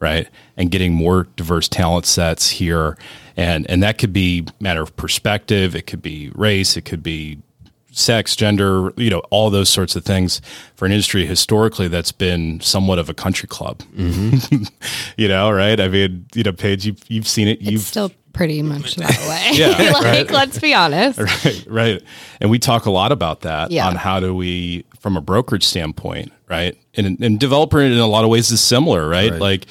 right? 0.00 0.28
And 0.56 0.70
getting 0.70 0.92
more 0.94 1.26
diverse 1.36 1.68
talent 1.68 2.06
sets 2.06 2.50
here, 2.50 2.96
and 3.36 3.68
and 3.70 3.82
that 3.82 3.98
could 3.98 4.12
be 4.12 4.46
matter 4.60 4.82
of 4.82 4.96
perspective, 4.96 5.74
it 5.74 5.86
could 5.86 6.02
be 6.02 6.30
race, 6.34 6.76
it 6.76 6.82
could 6.82 7.02
be 7.02 7.38
sex, 7.92 8.36
gender, 8.36 8.92
you 8.98 9.08
know, 9.08 9.20
all 9.30 9.48
those 9.48 9.70
sorts 9.70 9.96
of 9.96 10.04
things 10.04 10.42
for 10.74 10.84
an 10.84 10.92
industry 10.92 11.24
historically 11.24 11.88
that's 11.88 12.12
been 12.12 12.60
somewhat 12.60 12.98
of 12.98 13.08
a 13.08 13.14
country 13.14 13.48
club. 13.48 13.82
Mm-hmm. 13.96 14.64
you 15.16 15.28
know, 15.28 15.50
right? 15.50 15.80
I 15.80 15.88
mean, 15.88 16.26
you 16.34 16.42
know, 16.42 16.52
Paige, 16.52 16.84
you've, 16.84 17.00
you've 17.08 17.26
seen 17.26 17.48
it. 17.48 17.58
It's 17.62 17.70
You've 17.70 17.80
still 17.80 18.12
pretty 18.34 18.60
much 18.60 18.96
that 18.96 19.18
way. 19.26 19.50
Yeah, 19.58 19.68
like, 19.94 20.04
right. 20.04 20.30
let's 20.30 20.58
be 20.58 20.74
honest. 20.74 21.18
right, 21.18 21.64
right. 21.68 22.02
And 22.42 22.50
we 22.50 22.58
talk 22.58 22.84
a 22.84 22.90
lot 22.90 23.12
about 23.12 23.40
that 23.42 23.70
Yeah. 23.70 23.86
on 23.86 23.96
how 23.96 24.20
do 24.20 24.34
we, 24.34 24.84
from 25.00 25.16
a 25.16 25.20
brokerage 25.20 25.64
standpoint, 25.64 26.32
right? 26.48 26.76
And, 26.94 27.20
and 27.22 27.38
developer 27.40 27.80
in 27.80 27.92
a 27.92 28.06
lot 28.06 28.24
of 28.24 28.30
ways 28.30 28.50
is 28.50 28.60
similar, 28.60 29.08
right? 29.08 29.32
Like, 29.32 29.66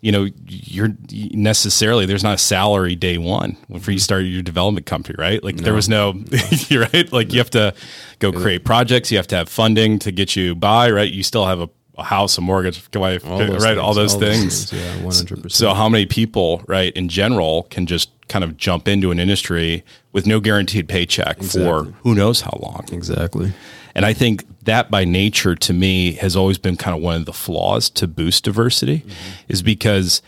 you 0.00 0.12
know, 0.12 0.28
you're 0.46 0.94
necessarily 1.10 2.06
there's 2.06 2.22
not 2.22 2.34
a 2.34 2.38
salary 2.38 2.94
day 2.94 3.18
one 3.18 3.56
when 3.66 3.80
you 3.80 3.86
mm-hmm. 3.86 3.98
start 3.98 4.24
your 4.24 4.42
development 4.42 4.86
company, 4.86 5.16
right? 5.18 5.42
Like 5.42 5.56
there 5.56 5.74
was 5.74 5.88
no, 5.88 6.14
you're 6.68 6.86
right. 6.92 7.12
Like 7.12 7.32
you 7.32 7.38
have 7.38 7.50
to 7.50 7.74
go 8.18 8.32
create 8.32 8.64
projects, 8.64 9.10
you 9.10 9.16
have 9.16 9.26
to 9.28 9.36
have 9.36 9.48
funding 9.48 9.98
to 10.00 10.12
get 10.12 10.36
you 10.36 10.54
by, 10.54 10.90
right? 10.90 11.10
You 11.10 11.22
still 11.22 11.46
have 11.46 11.60
a, 11.60 11.68
a 11.96 12.04
house, 12.04 12.38
a 12.38 12.40
mortgage, 12.40 12.88
wife, 12.94 13.26
All 13.26 13.38
those 13.38 13.50
right? 13.64 13.70
things, 13.70 13.78
all 13.78 13.94
those 13.94 14.14
things. 14.14 14.72
yeah 14.72 14.98
100% 14.98 15.50
So 15.50 15.74
how 15.74 15.88
many 15.88 16.06
people, 16.06 16.62
right, 16.68 16.92
in 16.92 17.08
general, 17.08 17.64
can 17.64 17.86
just 17.86 18.10
kind 18.28 18.44
of 18.44 18.56
jump 18.56 18.88
into 18.88 19.10
an 19.10 19.18
industry 19.18 19.84
with 20.12 20.26
no 20.26 20.40
guaranteed 20.40 20.88
paycheck 20.88 21.42
for 21.42 21.84
who 22.02 22.14
knows 22.14 22.42
how 22.42 22.58
long? 22.60 22.84
exactly 22.92 23.52
And 23.94 24.06
I 24.06 24.12
think 24.12 24.44
that 24.64 24.90
by 24.90 25.04
nature 25.04 25.54
to 25.56 25.72
me 25.72 26.12
has 26.12 26.36
always 26.36 26.58
been 26.58 26.76
kind 26.76 26.96
of 26.96 27.02
one 27.02 27.16
of 27.16 27.26
the 27.26 27.32
flaws 27.32 27.90
to 27.90 28.06
boost 28.06 28.44
diversity 28.44 28.98
mm-hmm. 28.98 29.12
is 29.48 29.62
because 29.62 30.22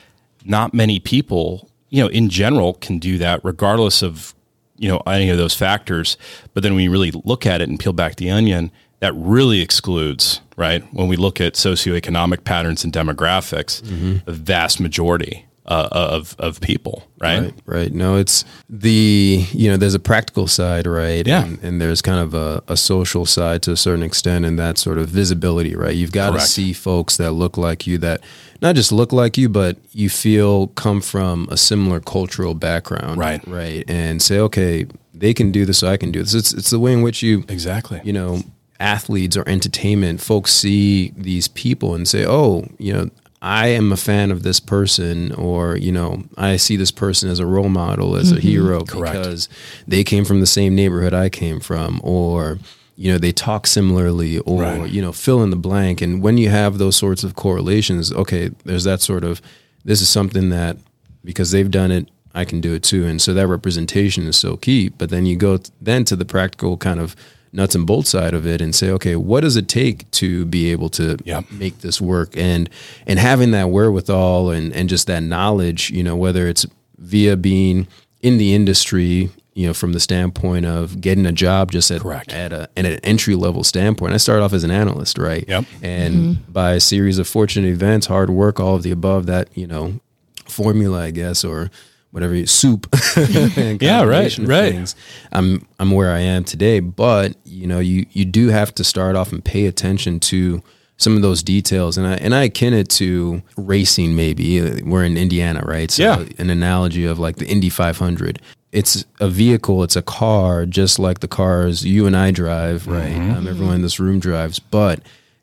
not 0.44 0.74
many 0.74 0.98
people, 0.98 1.68
you 1.88 2.02
know, 2.02 2.08
in 2.08 2.28
general 2.30 2.74
can 2.74 2.98
do 2.98 3.18
that 3.18 3.40
regardless 3.44 4.02
of, 4.02 4.34
you 4.76 4.88
know, 4.88 5.00
any 5.06 5.28
of 5.30 5.36
those 5.36 5.54
factors. 5.54 6.16
But 6.54 6.62
then 6.62 6.74
when 6.74 6.82
you 6.84 6.90
really 6.90 7.12
look 7.12 7.46
at 7.46 7.60
it 7.60 7.68
and 7.68 7.78
peel 7.78 7.92
back 7.92 8.16
the 8.16 8.30
onion, 8.30 8.72
that 9.00 9.12
really 9.14 9.60
excludes, 9.60 10.40
right? 10.56 10.82
When 10.92 11.08
we 11.08 11.16
look 11.16 11.40
at 11.40 11.54
socioeconomic 11.54 12.44
patterns 12.44 12.82
and 12.82 12.92
demographics, 12.92 13.82
mm-hmm. 13.82 14.18
the 14.24 14.32
vast 14.32 14.80
majority 14.80 15.46
uh, 15.70 15.88
of, 15.92 16.36
of 16.38 16.60
people, 16.60 17.04
right? 17.20 17.40
Right, 17.40 17.54
right. 17.64 17.92
No, 17.94 18.16
it's 18.16 18.44
the 18.68 19.46
you 19.52 19.70
know 19.70 19.76
there's 19.76 19.94
a 19.94 19.98
practical 20.00 20.46
side, 20.46 20.86
right? 20.86 21.26
Yeah. 21.26 21.44
and, 21.44 21.62
and 21.62 21.80
there's 21.80 22.02
kind 22.02 22.18
of 22.20 22.34
a, 22.34 22.62
a 22.68 22.76
social 22.76 23.24
side 23.24 23.62
to 23.62 23.72
a 23.72 23.76
certain 23.76 24.02
extent, 24.02 24.44
and 24.44 24.58
that 24.58 24.76
sort 24.78 24.98
of 24.98 25.08
visibility, 25.08 25.74
right? 25.76 25.94
You've 25.94 26.12
got 26.12 26.32
to 26.32 26.40
see 26.40 26.72
folks 26.72 27.16
that 27.18 27.32
look 27.32 27.56
like 27.56 27.86
you, 27.86 27.96
that 27.98 28.20
not 28.60 28.74
just 28.74 28.92
look 28.92 29.12
like 29.12 29.38
you, 29.38 29.48
but 29.48 29.78
you 29.92 30.10
feel 30.10 30.66
come 30.68 31.00
from 31.00 31.48
a 31.50 31.56
similar 31.56 32.00
cultural 32.00 32.54
background, 32.54 33.18
Right. 33.18 33.40
Right, 33.46 33.84
and 33.88 34.20
say, 34.20 34.38
okay, 34.40 34.86
they 35.14 35.32
can 35.32 35.52
do 35.52 35.64
this, 35.64 35.78
so 35.78 35.88
I 35.88 35.96
can 35.96 36.10
do 36.10 36.20
this. 36.22 36.34
It's 36.34 36.52
it's 36.52 36.70
the 36.70 36.78
way 36.80 36.92
in 36.92 37.02
which 37.02 37.22
you 37.22 37.44
Exactly. 37.48 38.00
you 38.04 38.12
know, 38.12 38.42
athletes 38.80 39.36
or 39.36 39.44
entertainment, 39.48 40.20
folks 40.20 40.52
see 40.52 41.12
these 41.16 41.48
people 41.48 41.94
and 41.94 42.08
say, 42.08 42.24
oh, 42.26 42.66
you 42.78 42.92
know, 42.92 43.10
I 43.42 43.68
am 43.68 43.90
a 43.90 43.96
fan 43.96 44.30
of 44.30 44.42
this 44.42 44.60
person, 44.60 45.32
or, 45.32 45.76
you 45.76 45.92
know, 45.92 46.24
I 46.36 46.56
see 46.56 46.76
this 46.76 46.90
person 46.90 47.30
as 47.30 47.38
a 47.38 47.46
role 47.46 47.70
model, 47.70 48.16
as 48.16 48.30
a 48.30 48.34
mm-hmm. 48.34 48.46
hero 48.46 48.84
Correct. 48.84 49.16
because 49.16 49.48
they 49.88 50.04
came 50.04 50.24
from 50.24 50.40
the 50.40 50.46
same 50.46 50.74
neighborhood 50.74 51.14
I 51.14 51.30
came 51.30 51.58
from, 51.58 52.00
or, 52.04 52.58
you 52.96 53.10
know, 53.10 53.18
they 53.18 53.32
talk 53.32 53.66
similarly, 53.66 54.38
or, 54.40 54.62
Right. 54.62 54.90
you 54.90 55.00
know, 55.00 55.12
fill 55.12 55.42
in 55.42 55.48
the 55.50 55.56
blank. 55.56 56.02
And 56.02 56.22
when 56.22 56.36
you 56.36 56.50
have 56.50 56.76
those 56.76 56.96
sorts 56.96 57.24
of 57.24 57.34
correlations, 57.34 58.12
okay, 58.12 58.50
there's 58.64 58.84
that 58.84 59.00
sort 59.00 59.24
of, 59.24 59.40
this 59.86 60.02
is 60.02 60.08
something 60.10 60.50
that 60.50 60.76
because 61.24 61.50
they've 61.50 61.70
done 61.70 61.90
it 61.90 62.08
I 62.34 62.44
can 62.44 62.60
do 62.60 62.74
it 62.74 62.82
too. 62.82 63.06
And 63.06 63.20
so 63.20 63.34
that 63.34 63.46
representation 63.46 64.26
is 64.26 64.36
so 64.36 64.56
key. 64.56 64.88
But 64.88 65.10
then 65.10 65.26
you 65.26 65.36
go 65.36 65.58
then 65.80 66.04
to 66.04 66.16
the 66.16 66.24
practical 66.24 66.76
kind 66.76 67.00
of 67.00 67.16
nuts 67.52 67.74
and 67.74 67.86
bolts 67.86 68.10
side 68.10 68.32
of 68.34 68.46
it 68.46 68.60
and 68.60 68.74
say, 68.74 68.90
okay, 68.90 69.16
what 69.16 69.40
does 69.40 69.56
it 69.56 69.66
take 69.68 70.08
to 70.12 70.44
be 70.46 70.70
able 70.70 70.88
to 70.90 71.16
Yeah. 71.24 71.42
make 71.50 71.78
this 71.80 72.00
work? 72.00 72.36
And 72.36 72.70
and 73.06 73.18
having 73.18 73.50
that 73.52 73.70
wherewithal 73.70 74.50
and 74.50 74.72
and 74.72 74.88
just 74.88 75.06
that 75.08 75.22
knowledge, 75.22 75.90
you 75.90 76.02
know, 76.02 76.16
whether 76.16 76.46
it's 76.48 76.64
via 76.98 77.36
being 77.36 77.86
in 78.22 78.36
the 78.38 78.54
industry, 78.54 79.30
you 79.54 79.66
know, 79.66 79.74
from 79.74 79.92
the 79.94 80.00
standpoint 80.00 80.64
of 80.64 81.00
getting 81.00 81.26
a 81.26 81.32
job 81.32 81.72
just 81.72 81.90
at 81.90 82.02
Correct. 82.02 82.32
at, 82.32 82.52
a, 82.52 82.68
at 82.76 82.84
an 82.86 83.00
entry 83.02 83.34
level 83.34 83.64
standpoint. 83.64 84.12
I 84.14 84.18
started 84.18 84.42
off 84.44 84.52
as 84.52 84.62
an 84.62 84.70
analyst, 84.70 85.18
right? 85.18 85.44
Yep. 85.48 85.64
And 85.82 86.52
by 86.52 86.74
a 86.74 86.80
series 86.80 87.18
of 87.18 87.26
fortunate 87.26 87.68
events, 87.68 88.06
hard 88.06 88.30
work, 88.30 88.60
all 88.60 88.76
of 88.76 88.82
the 88.84 88.90
above, 88.92 89.26
that 89.26 89.48
you 89.56 89.66
know, 89.66 89.98
formula, 90.46 91.02
I 91.04 91.10
guess, 91.10 91.44
or 91.44 91.70
whatever 92.10 92.34
you- 92.34 92.46
soup. 92.46 92.86
and 93.16 93.80
Yeah, 93.82 94.02
right, 94.02 94.36
right. 94.38 94.72
things, 94.72 94.94
I'm 95.32 95.66
I'm 95.78 95.90
where 95.90 96.12
I 96.12 96.20
am 96.20 96.44
today. 96.44 96.80
But 96.80 97.34
you 97.44 97.66
know, 97.66 97.78
you 97.80 98.06
you 98.12 98.24
do 98.24 98.48
have 98.48 98.74
to 98.76 98.84
start 98.84 99.16
off 99.16 99.32
and 99.32 99.44
pay 99.44 99.66
attention 99.66 100.20
to 100.20 100.62
some 100.96 101.16
of 101.16 101.22
those 101.22 101.42
details, 101.42 101.96
and 101.96 102.06
I 102.06 102.14
and 102.14 102.34
I 102.34 102.44
akin 102.44 102.74
it 102.74 102.88
to 102.90 103.42
racing. 103.56 104.14
Maybe 104.16 104.82
we're 104.82 105.04
in 105.04 105.16
Indiana, 105.16 105.62
right? 105.64 105.90
So 105.90 106.02
Yeah. 106.02 106.24
an 106.38 106.50
analogy 106.50 107.06
of 107.06 107.18
like 107.18 107.36
the 107.36 107.46
Indy 107.46 107.70
500. 107.70 108.40
It's 108.72 109.04
a 109.18 109.28
vehicle, 109.28 109.82
it's 109.82 109.96
a 109.96 110.02
car, 110.02 110.64
just 110.64 111.00
like 111.00 111.18
the 111.18 111.26
cars 111.26 111.84
you 111.84 112.06
and 112.06 112.16
I 112.16 112.30
drive, 112.30 112.86
right? 112.86 113.16
Um, 113.16 113.48
everyone 113.48 113.74
in 113.76 113.82
this 113.82 113.98
room 113.98 114.20
drives, 114.20 114.60
but 114.60 115.00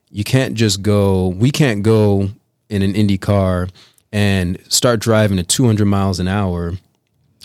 you 0.10 0.24
can't 0.24 0.54
just 0.54 0.82
go. 0.82 1.28
We 1.28 1.52
can't 1.52 1.84
go 1.84 2.30
in 2.70 2.82
an 2.84 2.96
Indy 2.96 3.18
car 3.18 3.68
and 4.18 4.58
start 4.68 5.00
driving 5.00 5.38
at 5.38 5.48
200 5.48 5.86
miles 5.86 6.20
an 6.20 6.28
hour 6.28 6.74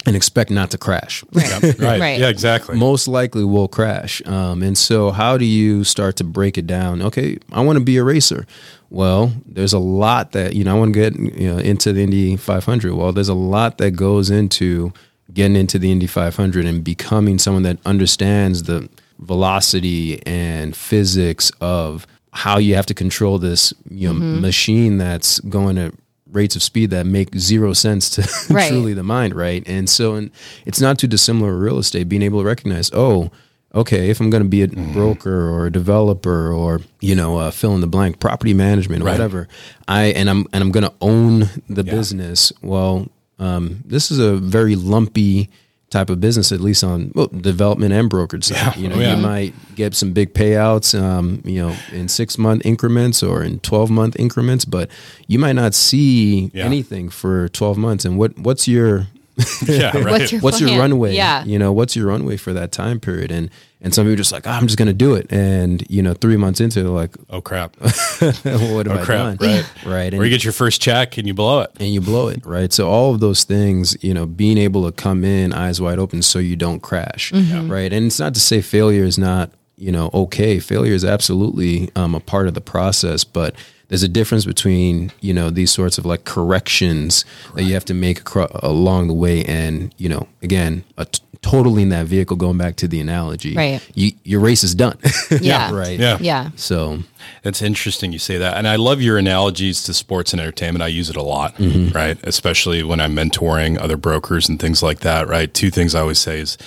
and 0.06 0.16
expect 0.16 0.50
not 0.50 0.70
to 0.70 0.78
crash. 0.78 1.22
right. 1.32 1.78
Right. 1.78 2.18
Yeah, 2.18 2.28
exactly. 2.28 2.76
Most 2.76 3.06
likely 3.06 3.44
will 3.44 3.68
crash. 3.68 4.26
Um, 4.26 4.62
and 4.62 4.76
so, 4.76 5.10
how 5.10 5.36
do 5.36 5.44
you 5.44 5.84
start 5.84 6.16
to 6.16 6.24
break 6.24 6.56
it 6.56 6.66
down? 6.66 7.02
Okay, 7.02 7.38
I 7.52 7.60
want 7.60 7.78
to 7.78 7.84
be 7.84 7.98
a 7.98 8.04
racer. 8.04 8.46
Well, 8.88 9.32
there's 9.46 9.74
a 9.74 9.78
lot 9.78 10.32
that 10.32 10.54
you 10.54 10.64
know. 10.64 10.74
I 10.74 10.78
want 10.78 10.94
to 10.94 11.00
get 11.10 11.18
you 11.18 11.52
know 11.52 11.58
into 11.58 11.92
the 11.92 12.02
Indy 12.02 12.36
500. 12.36 12.94
Well, 12.94 13.12
there's 13.12 13.28
a 13.28 13.34
lot 13.34 13.78
that 13.78 13.92
goes 13.92 14.30
into 14.30 14.92
getting 15.32 15.56
into 15.56 15.78
the 15.78 15.92
Indy 15.92 16.06
500 16.06 16.64
and 16.64 16.82
becoming 16.82 17.38
someone 17.38 17.62
that 17.62 17.78
understands 17.84 18.64
the 18.64 18.88
velocity 19.18 20.26
and 20.26 20.74
physics 20.74 21.52
of 21.60 22.06
how 22.32 22.58
you 22.58 22.74
have 22.74 22.86
to 22.86 22.94
control 22.94 23.38
this 23.38 23.72
you 23.90 24.08
know 24.08 24.14
machine 24.14 24.98
that's 24.98 25.38
going 25.40 25.78
at 25.78 25.92
rates 26.32 26.56
of 26.56 26.62
speed 26.62 26.90
that 26.90 27.06
make 27.06 27.34
zero 27.36 27.72
sense 27.72 28.08
to 28.10 28.22
Right. 28.54 28.68
truly 28.68 28.94
the 28.94 29.02
mind, 29.02 29.34
right? 29.34 29.62
And 29.66 29.88
so, 29.88 30.14
and 30.14 30.30
it's 30.66 30.80
not 30.80 30.98
too 30.98 31.06
dissimilar 31.06 31.52
with 31.52 31.62
real 31.62 31.78
estate. 31.78 32.08
Being 32.08 32.22
able 32.22 32.40
to 32.40 32.46
recognize, 32.46 32.90
oh, 32.92 33.30
okay, 33.74 34.10
if 34.10 34.20
I'm 34.20 34.30
going 34.30 34.42
to 34.42 34.48
be 34.48 34.62
a 34.62 34.68
broker 34.68 35.48
or 35.50 35.66
a 35.66 35.70
developer 35.72 36.52
or 36.52 36.80
you 37.00 37.14
know, 37.14 37.38
uh, 37.38 37.50
fill 37.50 37.74
in 37.74 37.80
the 37.80 37.86
blank, 37.86 38.18
property 38.20 38.54
management, 38.54 39.02
or 39.02 39.06
Right. 39.06 39.12
whatever, 39.12 39.48
I 39.88 40.04
and 40.06 40.28
I'm 40.30 40.46
and 40.52 40.62
I'm 40.62 40.70
going 40.72 40.84
to 40.84 40.92
own 41.00 41.48
the 41.68 41.84
business. 41.84 42.52
Well, 42.62 43.08
um, 43.38 43.82
this 43.84 44.10
is 44.10 44.18
a 44.18 44.36
very 44.36 44.76
lumpy 44.76 45.50
type 45.92 46.10
of 46.10 46.20
business, 46.20 46.50
at 46.50 46.60
least 46.60 46.82
on 46.82 47.12
well, 47.14 47.28
development 47.28 47.92
and 47.92 48.10
brokerage 48.10 48.44
side. 48.44 48.74
Yeah. 48.76 48.82
You 48.82 48.88
know, 48.88 48.96
Oh, 48.96 49.00
yeah. 49.00 49.14
you 49.16 49.22
might 49.22 49.54
get 49.76 49.94
some 49.94 50.12
big 50.12 50.34
payouts, 50.34 51.00
um, 51.00 51.40
you 51.44 51.60
know, 51.62 51.76
in 51.92 52.08
six 52.08 52.36
month 52.38 52.66
increments 52.66 53.22
or 53.22 53.44
in 53.44 53.60
twelve 53.60 53.90
month 53.90 54.16
increments, 54.18 54.64
but 54.64 54.90
you 55.28 55.38
might 55.38 55.52
not 55.52 55.74
see 55.74 56.50
Yeah. 56.52 56.64
anything 56.64 57.08
for 57.10 57.48
twelve 57.50 57.76
months. 57.78 58.04
And 58.04 58.18
what 58.18 58.36
what's 58.38 58.66
your 58.66 59.06
yeah, 59.66 59.96
right. 59.96 60.06
What's 60.10 60.32
your 60.32 60.40
what's 60.40 60.60
your 60.60 60.78
runway? 60.78 61.14
Yeah. 61.14 61.44
You 61.44 61.58
know, 61.58 61.72
what's 61.72 61.94
your 61.94 62.06
runway 62.08 62.36
for 62.36 62.52
that 62.52 62.72
time 62.72 62.98
period? 63.00 63.30
And 63.30 63.50
and 63.82 63.92
some 63.94 64.04
people 64.04 64.14
are 64.14 64.16
just 64.16 64.32
like, 64.32 64.46
oh, 64.46 64.50
I'm 64.50 64.66
just 64.66 64.78
gonna 64.78 64.92
do 64.94 65.14
it. 65.14 65.30
And 65.30 65.84
you 65.90 66.02
know, 66.02 66.14
three 66.14 66.36
months 66.36 66.60
into 66.60 66.80
it, 66.80 66.82
they're 66.84 66.92
like, 66.92 67.14
oh 67.30 67.40
crap. 67.42 67.76
well, 67.80 67.90
what 68.74 68.86
have 68.86 69.00
I 69.00 69.04
crap, 69.04 69.38
done? 69.38 69.48
right. 69.48 69.66
Right. 69.84 70.14
Or 70.14 70.24
you 70.24 70.30
get 70.30 70.44
your 70.44 70.52
first 70.52 70.80
check 70.80 71.18
and 71.18 71.26
you 71.26 71.34
blow 71.34 71.60
it. 71.60 71.70
and 71.80 71.88
you 71.92 72.00
blow 72.00 72.28
it, 72.28 72.46
right? 72.46 72.72
So 72.72 72.88
all 72.88 73.12
of 73.12 73.20
those 73.20 73.44
things, 73.44 73.96
you 74.02 74.14
know, 74.14 74.24
being 74.26 74.56
able 74.58 74.84
to 74.86 74.92
come 74.92 75.24
in 75.24 75.52
eyes 75.52 75.80
wide 75.80 75.98
open 75.98 76.22
so 76.22 76.38
you 76.38 76.56
don't 76.56 76.80
crash, 76.80 77.32
right? 77.32 77.92
And 77.92 78.06
it's 78.06 78.18
not 78.20 78.32
to 78.34 78.40
say 78.40 78.62
failure 78.62 79.04
is 79.04 79.18
not, 79.18 79.50
you 79.76 79.90
know, 79.90 80.10
okay. 80.14 80.60
Failure 80.60 80.94
is 80.94 81.04
absolutely 81.04 81.90
um, 81.96 82.14
a 82.14 82.20
part 82.20 82.46
of 82.46 82.54
the 82.54 82.60
process, 82.60 83.24
but 83.24 83.54
there's 83.88 84.02
a 84.04 84.08
difference 84.08 84.44
between, 84.46 85.10
you 85.20 85.34
know, 85.34 85.50
these 85.50 85.70
sorts 85.72 85.98
of 85.98 86.06
like 86.06 86.24
corrections 86.24 87.24
that 87.54 87.64
you 87.64 87.74
have 87.74 87.84
to 87.86 87.94
make 87.94 88.20
acro- 88.20 88.50
along 88.62 89.08
the 89.08 89.14
way, 89.14 89.44
and 89.44 89.92
you 89.98 90.08
know, 90.08 90.28
again, 90.42 90.84
a 90.96 91.04
t- 91.06 91.20
totaling 91.42 91.90
that 91.90 92.06
vehicle. 92.06 92.36
Going 92.36 92.56
back 92.56 92.76
to 92.76 92.88
the 92.88 93.00
analogy, 93.00 93.54
Right. 93.54 93.86
You, 93.94 94.12
your 94.24 94.40
race 94.40 94.64
is 94.64 94.74
done. 94.74 94.98
Yeah. 95.40 95.72
right. 95.74 95.98
Yeah. 95.98 96.18
Yeah. 96.20 96.50
So 96.56 97.02
It's 97.44 97.62
interesting 97.62 98.12
you 98.12 98.18
say 98.18 98.38
that. 98.38 98.56
And 98.56 98.68
I 98.68 98.76
love 98.76 99.00
your 99.00 99.18
analogies 99.18 99.82
to 99.84 99.94
sports 99.94 100.32
and 100.32 100.40
entertainment. 100.40 100.82
I 100.82 100.88
use 100.88 101.10
it 101.10 101.16
a 101.16 101.22
lot, 101.22 101.56
mm-hmm. 101.56 101.94
right? 101.96 102.18
Especially 102.22 102.82
when 102.82 103.00
I'm 103.00 103.14
mentoring 103.14 103.78
other 103.78 103.96
brokers 103.96 104.48
and 104.48 104.60
things 104.60 104.82
like 104.82 105.00
that, 105.00 105.28
right? 105.28 105.52
Two 105.52 105.70
things 105.70 105.94
I 105.94 106.00
always 106.00 106.18
say 106.18 106.40
is 106.40 106.58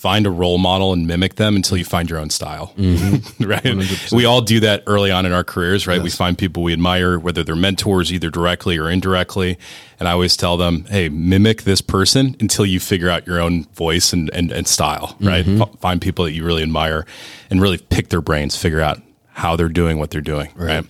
find 0.00 0.26
a 0.26 0.30
role 0.30 0.56
model 0.56 0.94
and 0.94 1.06
mimic 1.06 1.34
them 1.34 1.54
until 1.54 1.76
you 1.76 1.84
find 1.84 2.08
your 2.08 2.18
own 2.18 2.30
style, 2.30 2.72
right? 3.38 4.10
We 4.10 4.24
all 4.24 4.40
do 4.40 4.58
that 4.60 4.82
early 4.86 5.10
on 5.10 5.26
in 5.26 5.32
our 5.32 5.44
careers, 5.44 5.86
right? 5.86 6.02
We 6.02 6.08
find 6.08 6.38
people 6.38 6.62
we 6.62 6.72
admire, 6.72 7.18
whether 7.18 7.44
they're 7.44 7.54
mentors, 7.54 8.10
either 8.10 8.30
directly 8.30 8.78
or 8.78 8.88
indirectly. 8.88 9.58
And 9.98 10.08
I 10.08 10.12
always 10.12 10.38
tell 10.38 10.56
them, 10.56 10.86
hey, 10.86 11.10
mimic 11.10 11.64
this 11.64 11.82
person 11.82 12.34
until 12.40 12.64
you 12.64 12.80
figure 12.80 13.10
out 13.10 13.26
your 13.26 13.40
own 13.40 13.64
voice 13.74 14.14
and, 14.14 14.30
and, 14.32 14.50
and 14.50 14.66
style, 14.66 15.18
right? 15.20 15.46
F- 15.46 15.78
find 15.80 16.00
people 16.00 16.24
that 16.24 16.32
you 16.32 16.46
really 16.46 16.62
admire 16.62 17.04
and 17.50 17.60
really 17.60 17.76
pick 17.76 18.08
their 18.08 18.22
brains, 18.22 18.56
figure 18.56 18.80
out 18.80 19.02
how 19.32 19.54
they're 19.54 19.68
doing 19.68 19.98
what 19.98 20.10
they're 20.10 20.22
doing, 20.22 20.50
right? 20.56 20.86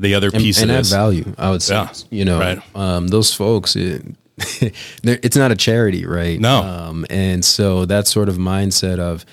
The 0.00 0.16
other 0.16 0.32
piece 0.32 0.60
and 0.60 0.72
of 0.72 0.78
add 0.78 0.86
value. 0.86 1.34
I 1.38 1.50
would 1.52 1.62
say, 1.62 1.74
Yeah. 1.74 1.92
you 2.10 2.24
know, 2.24 2.40
Right. 2.40 2.60
um, 2.74 3.06
those 3.08 3.32
folks. 3.32 3.76
It, 3.76 4.02
it's 5.02 5.36
not 5.36 5.50
a 5.50 5.56
charity, 5.56 6.06
right? 6.06 6.40
No. 6.40 6.62
Um, 6.62 7.06
and 7.10 7.44
so 7.44 7.84
that 7.86 8.06
sort 8.06 8.28
of 8.28 8.36
mindset 8.36 8.98
of, 8.98 9.24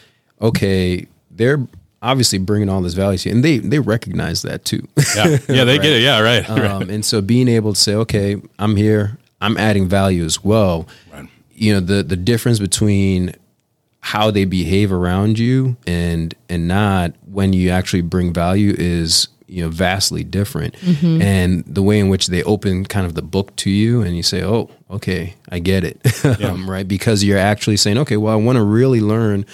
okay, 0.42 1.08
they're 1.32 1.66
obviously 2.02 2.40
bringing 2.40 2.70
all 2.70 2.82
this 2.82 2.94
value 2.94 3.18
to 3.18 3.30
you, 3.30 3.36
and 3.36 3.44
they 3.44 3.58
they 3.60 3.80
recognize 3.80 4.42
that 4.44 4.66
too. 4.66 4.88
yeah, 5.16 5.38
yeah, 5.50 5.64
they 5.64 5.78
get 5.78 5.94
it, 5.94 6.02
yeah, 6.02 6.20
right, 6.20 6.48
right. 6.50 6.66
um, 6.66 6.90
and 6.90 7.04
so 7.04 7.22
being 7.22 7.48
able 7.48 7.74
to 7.74 7.80
say, 7.80 7.96
okay, 7.96 8.42
I'm 8.60 8.76
here, 8.76 9.18
I'm 9.42 9.58
adding 9.58 9.88
value 9.88 10.24
as 10.24 10.44
well. 10.44 10.88
Right. 11.12 11.28
You 11.54 11.74
know, 11.74 11.80
the 11.80 12.04
the 12.04 12.18
difference 12.18 12.60
between 12.60 13.34
how 14.00 14.32
they 14.32 14.46
behave 14.46 14.92
around 14.94 15.40
you 15.40 15.76
and 15.86 16.34
and 16.50 16.68
not 16.68 17.14
when 17.26 17.54
you 17.54 17.70
actually 17.70 18.02
bring 18.02 18.32
value 18.32 18.74
is 18.78 19.28
you 19.48 19.63
know 19.63 19.70
vastly 19.70 20.24
different. 20.24 20.75
And 21.04 21.63
the 21.66 21.82
way 21.82 22.00
in 22.00 22.10
which 22.10 22.27
they 22.27 22.44
open 22.44 22.86
kind 22.86 23.06
of 23.06 23.13
the 23.16 23.22
book 23.22 23.56
to 23.58 23.70
you 23.70 24.01
and 24.01 24.16
you 24.18 24.24
say 24.24 24.44
oh 24.44 24.70
okay 24.89 25.36
i 25.50 25.60
get 25.60 25.84
it. 25.84 25.98
Um, 26.44 26.70
right? 26.70 26.88
Because 26.88 27.24
you're 27.24 27.38
actually 27.38 27.77
saying 27.77 27.98
okay 28.00 28.18
well 28.18 28.34
i 28.34 28.36
want 28.36 28.58
to 28.58 28.63
really 28.63 29.01
learn 29.01 29.46